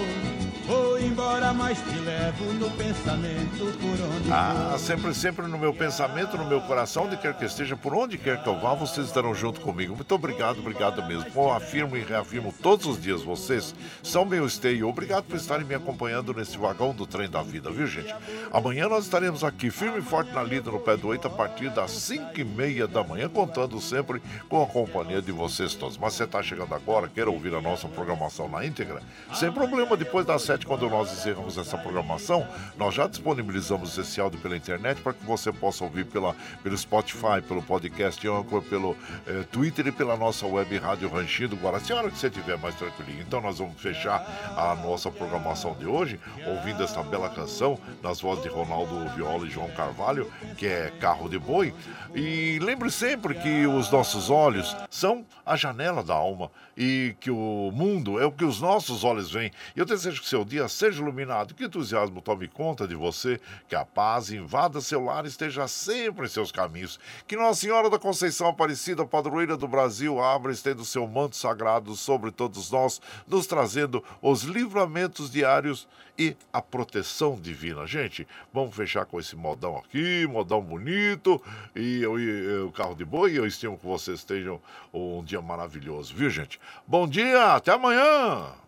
Mas 1.55 1.79
te 1.79 1.99
levo 2.01 2.53
no 2.55 2.71
pensamento 2.71 3.79
por 3.79 4.17
onde 4.17 4.33
Ah, 4.33 4.75
sempre, 4.79 5.15
sempre 5.15 5.47
no 5.47 5.59
meu 5.59 5.73
pensamento, 5.73 6.37
no 6.37 6.45
meu 6.45 6.61
coração, 6.63 7.05
onde 7.05 7.17
quer 7.17 7.35
que 7.35 7.45
esteja, 7.45 7.77
por 7.77 7.95
onde 7.95 8.19
quer 8.19 8.43
que 8.43 8.49
eu 8.49 8.59
vá, 8.59 8.75
vocês 8.75 9.07
estarão 9.07 9.35
junto 9.35 9.61
comigo. 9.61 9.95
Muito 9.95 10.15
obrigado, 10.15 10.59
obrigado 10.59 11.07
mesmo. 11.07 11.27
Eu 11.35 11.53
afirmo 11.53 11.97
e 11.97 12.01
reafirmo 12.03 12.53
todos 12.63 12.87
os 12.87 13.01
dias, 13.01 13.23
vocês 13.23 13.75
são 14.03 14.25
meu 14.25 14.47
esteio. 14.47 14.89
Obrigado 14.89 15.25
por 15.25 15.37
estarem 15.37 15.65
me 15.65 15.75
acompanhando 15.75 16.33
nesse 16.35 16.57
vagão 16.57 16.95
do 16.95 17.07
trem 17.07 17.29
da 17.29 17.43
vida, 17.43 17.71
viu, 17.71 17.87
gente? 17.87 18.15
Amanhã 18.53 18.89
nós 18.89 19.05
estaremos 19.05 19.45
aqui, 19.45 19.71
firme 19.71 19.99
e 19.99 20.03
forte 20.03 20.33
na 20.33 20.43
lida, 20.43 20.71
no 20.71 20.81
pé 20.81 20.97
do 20.97 21.09
oito, 21.09 21.27
a 21.27 21.31
partir 21.31 21.71
das 21.71 21.91
cinco 21.91 22.41
e 22.41 22.45
meia 22.45 22.87
da 22.87 23.05
manhã, 23.05 23.29
contando 23.29 23.81
sempre 23.81 24.23
com 24.49 24.63
a 24.63 24.67
companhia 24.67 25.21
de 25.23 25.33
vocês 25.33 25.75
todos. 25.75 25.97
Mas 25.97 26.15
você 26.15 26.25
está 26.25 26.43
chegando 26.43 26.75
agora, 26.75 27.09
quer 27.09 27.29
ouvir 27.29 27.55
a 27.55 27.61
nossa 27.61 27.87
programação 27.89 28.49
na 28.49 28.65
íntegra? 28.65 29.03
Sem 29.35 29.53
problema, 29.53 29.97
depois 29.97 30.27
das 30.27 30.43
sete, 30.43 30.67
quando 30.67 30.89
nós 30.89 31.13
encerramos 31.13 31.42
essa 31.59 31.77
programação, 31.79 32.47
nós 32.77 32.95
já 32.95 33.07
disponibilizamos 33.07 33.97
esse 33.99 34.21
áudio 34.21 34.41
pela 34.41 34.57
internet 34.57 35.01
para 35.01 35.13
que 35.13 35.25
você 35.25 35.53
possa 35.53 35.85
ouvir 35.85 36.07
pela, 36.07 36.35
pelo 36.63 36.77
Spotify, 36.77 37.43
pelo 37.47 37.63
podcast 37.63 38.27
Anchor, 38.27 38.63
pelo 38.63 38.97
eh, 39.27 39.45
Twitter 39.51 39.87
e 39.87 39.93
pela 39.93 40.17
nossa 40.17 40.47
web 40.47 40.77
Rádio 40.79 41.09
Ranchinho 41.09 41.51
do 41.51 41.57
Guaraci, 41.57 41.93
a 41.93 41.97
hora 41.97 42.11
que 42.11 42.19
você 42.19 42.29
estiver 42.29 42.57
mais 42.59 42.75
tranquilinho. 42.75 43.23
Então 43.23 43.41
nós 43.41 43.59
vamos 43.59 43.81
fechar 43.81 44.25
a 44.57 44.75
nossa 44.77 45.11
programação 45.11 45.75
de 45.75 45.87
hoje 45.87 46.19
ouvindo 46.47 46.83
essa 46.83 47.03
bela 47.03 47.29
canção 47.31 47.79
nas 48.03 48.21
vozes 48.21 48.43
de 48.43 48.49
Ronaldo 48.49 49.09
Viola 49.15 49.47
e 49.47 49.51
João 49.51 49.71
Carvalho, 49.71 50.31
que 50.57 50.67
é 50.67 50.91
Carro 51.01 51.29
de 51.29 51.39
Boi. 51.39 51.75
E 52.15 52.59
lembre 52.61 52.91
sempre 52.91 53.35
que 53.35 53.67
os 53.67 53.91
nossos 53.91 54.31
olhos 54.31 54.77
são 54.91 55.25
a 55.45 55.57
janela 55.57 56.03
da 56.03 56.15
alma 56.15 56.51
e 56.77 57.15
que 57.21 57.31
o 57.31 57.71
mundo 57.73 58.21
é 58.21 58.27
o 58.27 58.33
que 58.33 58.45
os 58.45 58.61
nossos 58.61 59.05
olhos 59.05 59.31
veem. 59.31 59.51
Eu 59.75 59.85
desejo 59.85 60.21
que 60.21 60.29
seu 60.29 60.45
dia 60.45 60.69
seja 60.69 61.01
iluminado, 61.01 61.32
que 61.55 61.65
entusiasmo 61.65 62.21
tome 62.21 62.49
conta 62.49 62.87
de 62.87 62.95
você, 62.95 63.41
que 63.69 63.75
a 63.75 63.85
paz 63.85 64.31
invada 64.31 64.81
seu 64.81 65.05
lar 65.05 65.25
e 65.25 65.29
esteja 65.29 65.67
sempre 65.67 66.27
em 66.27 66.29
seus 66.29 66.53
caminhos. 66.53 66.99
Que 67.27 67.37
Nossa 67.37 67.61
Senhora 67.61 67.89
da 67.89 67.99
Conceição 67.99 68.49
Aparecida, 68.49 69.05
padroeira 69.05 69.57
do 69.57 69.67
Brasil, 69.67 70.21
abra 70.21 70.53
e 70.53 70.55
estenda 70.55 70.83
o 70.83 70.85
seu 70.85 71.07
manto 71.07 71.37
sagrado 71.37 71.95
sobre 71.97 72.31
todos 72.31 72.71
nós, 72.71 73.01
nos 73.27 73.47
trazendo 73.47 74.03
os 74.21 74.43
livramentos 74.43 75.31
diários 75.31 75.89
e 76.19 76.37
a 76.53 76.61
proteção 76.61 77.37
divina. 77.41 77.87
Gente, 77.87 78.27
vamos 78.53 78.75
fechar 78.75 79.07
com 79.07 79.19
esse 79.19 79.35
modão 79.35 79.77
aqui, 79.77 80.27
modão 80.27 80.61
bonito, 80.61 81.43
e 81.75 82.03
eu 82.03 82.19
e 82.19 82.61
o 82.63 82.73
carro 82.73 82.95
de 82.95 83.05
boi, 83.05 83.37
eu 83.37 83.47
estimo 83.47 83.79
que 83.79 83.87
vocês 83.87 84.25
tenham 84.25 84.61
um 84.93 85.25
dia 85.25 85.41
maravilhoso, 85.41 86.15
viu, 86.15 86.31
gente? 86.31 86.61
Bom 86.87 87.09
dia, 87.09 87.55
até 87.55 87.73
amanhã! 87.73 88.62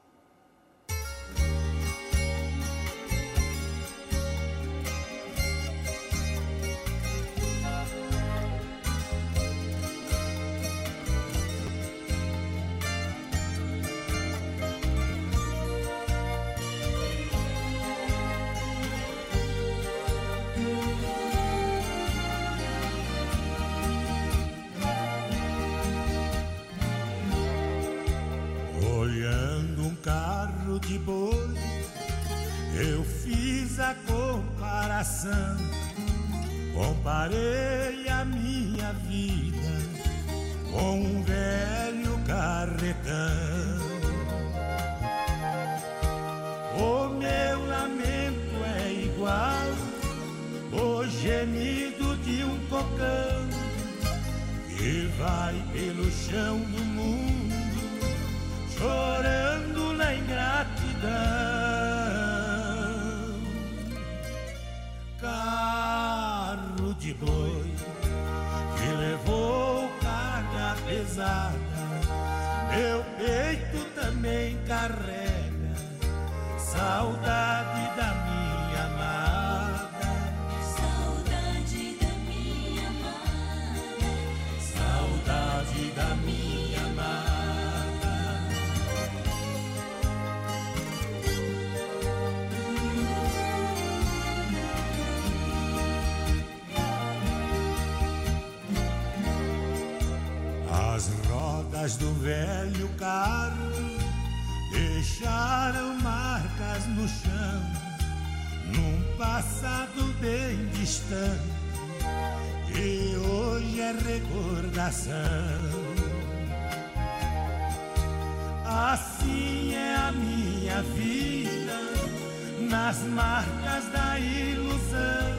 Nas 122.74 122.98
marcas 123.04 123.84
da 123.92 124.18
ilusão. 124.18 125.34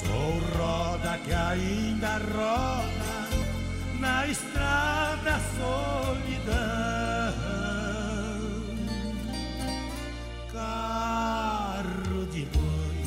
Sou 0.00 0.30
roda 0.56 1.18
que 1.18 1.34
ainda 1.34 2.12
roda 2.34 3.12
na 4.00 4.26
estrada 4.26 5.34
solidão. 5.58 6.54
Carro 10.50 12.20
de 12.32 12.44
boi 12.54 13.02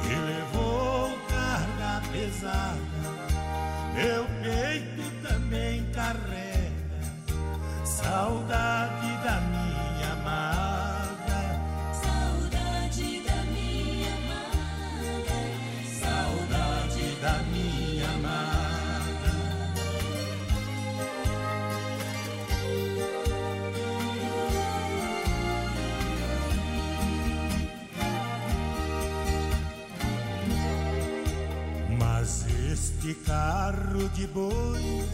que 0.00 0.14
levou 0.30 1.10
carga 1.28 1.92
pesada, 2.10 3.04
meu 3.94 4.24
peito 4.42 5.04
também 5.28 5.84
carrega 5.92 6.48
saudade 7.84 8.97
carro 33.26 34.08
de 34.10 34.26
boi 34.26 35.04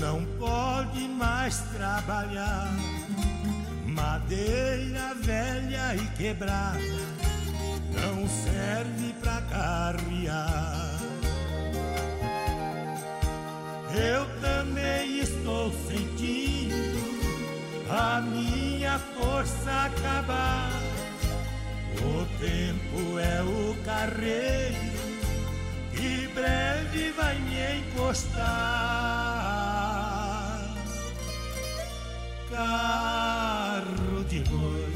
não 0.00 0.24
pode 0.38 1.08
mais 1.08 1.58
trabalhar. 1.74 2.68
Madeira 3.86 5.14
velha 5.22 5.94
e 5.96 6.06
quebrada 6.16 6.80
não 7.92 8.28
serve 8.28 9.14
pra 9.20 9.40
carrear. 9.42 10.96
Eu 13.94 14.26
também 14.40 15.20
estou 15.20 15.72
sentindo 15.88 16.74
a 17.88 18.20
minha 18.20 18.98
força 18.98 19.70
acabar. 19.70 20.70
O 22.02 22.26
tempo 22.38 23.18
é 23.18 23.42
o 23.42 23.74
carreiro 23.84 25.05
que 25.96 26.28
breve 26.28 27.10
vai 27.12 27.38
me 27.40 27.78
encostar. 27.78 28.44
Carro 32.50 34.24
de 34.24 34.40
boi 34.40 34.92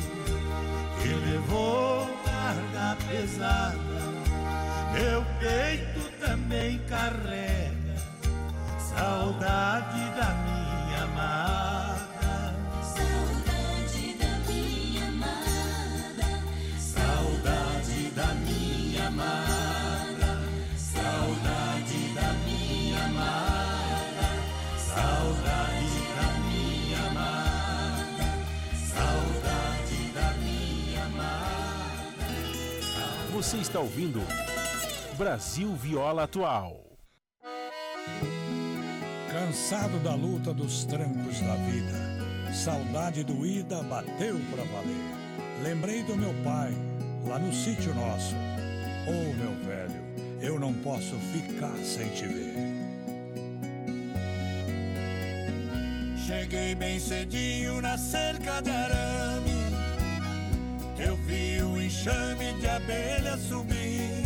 que 1.02 1.08
levou 1.08 2.06
carga 2.24 2.96
pesada, 3.08 4.00
meu 4.92 5.24
peito 5.40 6.10
também 6.20 6.78
carrega 6.88 7.70
saudade 8.78 10.00
da 10.16 10.28
minha 10.44 10.69
Você 33.50 33.56
está 33.56 33.80
ouvindo 33.80 34.22
Brasil 35.18 35.74
Viola 35.74 36.22
Atual. 36.22 36.86
Cansado 39.28 39.98
da 40.04 40.14
luta 40.14 40.54
dos 40.54 40.84
trancos 40.84 41.40
da 41.40 41.56
vida, 41.56 42.54
saudade 42.54 43.24
doída 43.24 43.82
bateu 43.82 44.38
pra 44.52 44.62
valer. 44.62 45.64
Lembrei 45.64 46.04
do 46.04 46.16
meu 46.16 46.32
pai, 46.44 46.72
lá 47.26 47.40
no 47.40 47.52
sítio 47.52 47.92
nosso. 47.92 48.36
Oh, 49.08 49.34
meu 49.34 49.56
velho, 49.66 50.00
eu 50.40 50.60
não 50.60 50.72
posso 50.72 51.16
ficar 51.32 51.76
sem 51.78 52.08
te 52.10 52.26
ver. 52.26 52.54
Cheguei 56.24 56.76
bem 56.76 57.00
cedinho 57.00 57.80
na 57.80 57.98
cerca 57.98 58.60
de 58.60 58.70
arame. 58.70 59.59
Eu 61.02 61.16
vi 61.16 61.62
o 61.62 61.80
enxame 61.80 62.52
de 62.60 62.68
abelha 62.68 63.36
subir. 63.38 64.22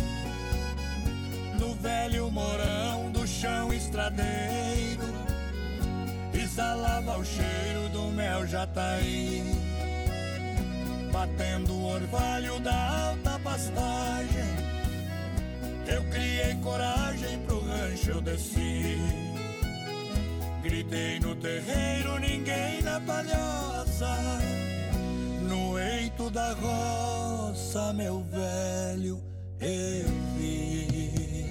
No 1.59 1.73
velho 1.75 2.29
morão 2.29 3.11
do 3.11 3.25
chão 3.25 3.73
estradeiro. 3.73 5.03
Exalava 6.33 7.17
o 7.17 7.23
cheiro 7.23 7.89
do 7.93 8.11
mel 8.11 8.45
jataí. 8.45 9.43
Batendo 11.13 11.73
o 11.73 11.93
orvalho 11.93 12.59
da 12.59 13.07
alta 13.07 13.39
pastagem. 13.39 14.55
Eu 15.87 16.03
criei 16.05 16.55
coragem 16.55 17.39
pro 17.45 17.59
rancho 17.59 18.11
eu 18.11 18.21
desci. 18.21 18.97
Gritei 20.61 21.19
no 21.19 21.35
terreiro, 21.35 22.19
ninguém 22.19 22.81
na 22.81 22.99
palhoça. 22.99 24.45
No 25.55 25.79
eito 25.79 26.29
da 26.29 26.51
roça, 26.51 27.93
meu 27.93 28.21
velho, 28.25 29.23
eu 29.61 30.07
vi. 30.37 31.45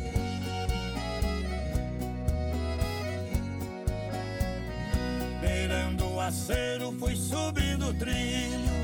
Beirando 5.40 6.06
o 6.06 6.20
acero, 6.20 6.92
fui 7.00 7.16
subindo 7.16 7.88
o 7.88 7.94
trilho. 7.94 8.74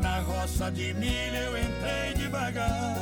Na 0.00 0.20
roça 0.20 0.70
de 0.70 0.94
milho 0.94 1.36
eu 1.36 1.58
entrei 1.58 2.14
devagar. 2.14 2.96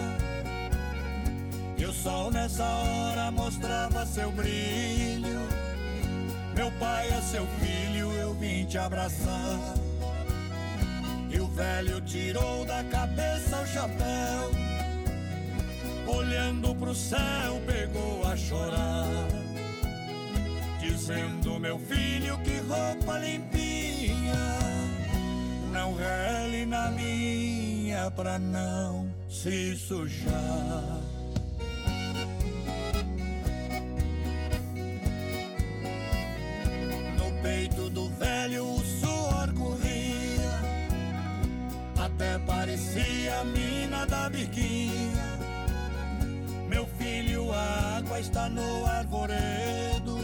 E 1.77 1.85
o 1.85 1.93
sol 1.93 2.31
nessa 2.31 2.65
hora 2.65 3.31
mostrava 3.31 4.07
seu 4.07 4.32
brilho. 4.32 5.47
Meu 6.55 6.73
pai 6.73 7.09
é 7.11 7.20
seu 7.20 7.47
filho, 7.59 8.12
eu 8.12 8.32
vim 8.32 8.65
te 8.65 8.78
abraçar. 8.78 9.80
Velho 11.60 12.00
tirou 12.00 12.64
da 12.64 12.82
cabeça 12.84 13.60
o 13.60 13.66
chapéu. 13.66 14.50
Olhando 16.06 16.74
pro 16.74 16.94
céu, 16.94 17.60
pegou 17.66 18.26
a 18.26 18.34
chorar. 18.34 19.28
Dizendo, 20.80 21.60
meu 21.60 21.78
filho, 21.78 22.38
que 22.38 22.56
roupa 22.60 23.18
limpinha. 23.18 24.58
Não 25.70 25.94
rele 25.94 26.64
na 26.64 26.90
minha 26.92 28.10
pra 28.10 28.38
não 28.38 29.12
se 29.28 29.76
sujar. 29.76 31.09
Parecia 42.70 43.40
a 43.40 43.44
mina 43.44 44.06
da 44.06 44.28
biquinha. 44.28 45.38
Meu 46.68 46.86
filho, 46.86 47.52
a 47.52 47.97
água 47.97 48.20
está 48.20 48.48
no 48.48 48.86
arvoredo, 48.86 50.18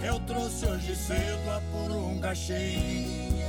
disse 0.00 0.66
hoje 0.66 0.96
cedo 0.96 1.50
a 1.50 1.60
purunga 1.70 2.34
cheinha. 2.34 3.48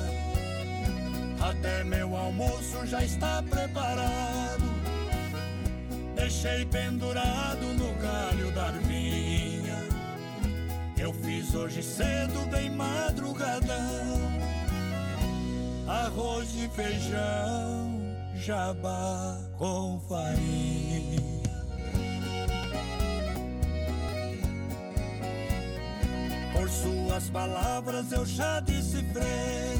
Até 1.42 1.84
meu 1.84 2.16
almoço 2.16 2.86
já 2.86 3.04
está 3.04 3.42
preparado. 3.42 4.70
Deixei 6.16 6.66
pendurado 6.66 7.66
no 7.74 7.94
galho 7.96 8.52
da 8.52 8.68
arvinha. 8.68 9.82
Eu 11.00 11.12
fiz 11.14 11.56
hoje 11.56 11.82
cedo, 11.82 12.46
bem 12.52 12.70
madrugadão. 12.70 14.51
Arroz 15.92 16.56
e 16.56 16.70
feijão, 16.70 18.00
jabá 18.34 19.38
com 19.58 20.00
farinha. 20.08 21.20
Por 26.54 26.70
suas 26.70 27.30
palavras 27.30 28.10
eu 28.14 28.26
já 28.26 28.62
decifrei. 28.62 29.76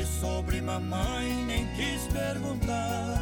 E 0.00 0.20
sobre 0.20 0.60
mamãe 0.60 1.34
nem 1.46 1.66
quis 1.74 2.06
perguntar. 2.12 3.20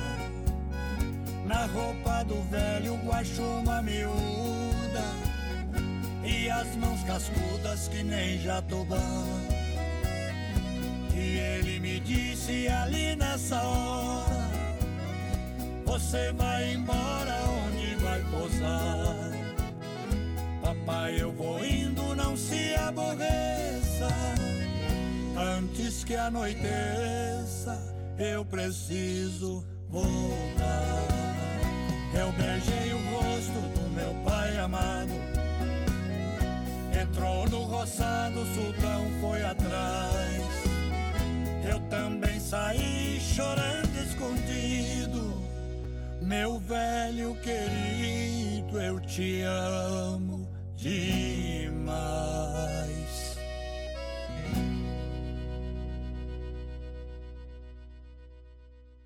Na 1.46 1.64
roupa 1.64 2.24
do 2.24 2.42
velho 2.50 2.96
guacho 3.06 3.42
uma 3.42 3.80
miúda. 3.80 4.12
E 6.22 6.50
as 6.50 6.76
mãos 6.76 7.02
cascudas 7.04 7.88
que 7.88 8.02
nem 8.02 8.38
jatobá. 8.38 9.00
E 11.22 11.38
ele 11.38 11.78
me 11.78 12.00
disse 12.00 12.66
ali 12.66 13.14
nessa 13.14 13.62
hora: 13.62 14.50
Você 15.84 16.32
vai 16.32 16.74
embora, 16.74 17.38
onde 17.64 17.94
vai 17.96 18.20
posar? 18.24 19.30
Papai, 20.60 21.22
eu 21.22 21.32
vou 21.32 21.64
indo, 21.64 22.16
não 22.16 22.36
se 22.36 22.74
aborreça. 22.74 24.08
Antes 25.36 26.02
que 26.02 26.16
anoiteça, 26.16 27.78
eu 28.18 28.44
preciso 28.44 29.64
voltar. 29.88 31.06
Eu 32.14 32.32
beijei 32.32 32.92
o 32.92 32.98
rosto 33.14 33.60
do 33.78 33.90
meu 33.90 34.12
pai 34.24 34.58
amado. 34.58 35.12
Entrou 37.00 37.48
no 37.48 37.62
roçado, 37.62 38.40
o 38.40 38.54
sultão 38.54 39.10
foi 39.20 39.42
atrás. 39.44 40.41
Eu 41.64 41.78
também 41.88 42.40
saí 42.40 43.20
chorando 43.20 43.96
escondido. 44.04 45.42
Meu 46.20 46.58
velho 46.58 47.36
querido, 47.36 48.80
eu 48.80 49.00
te 49.00 49.42
amo 49.42 50.48
demais. 50.76 51.82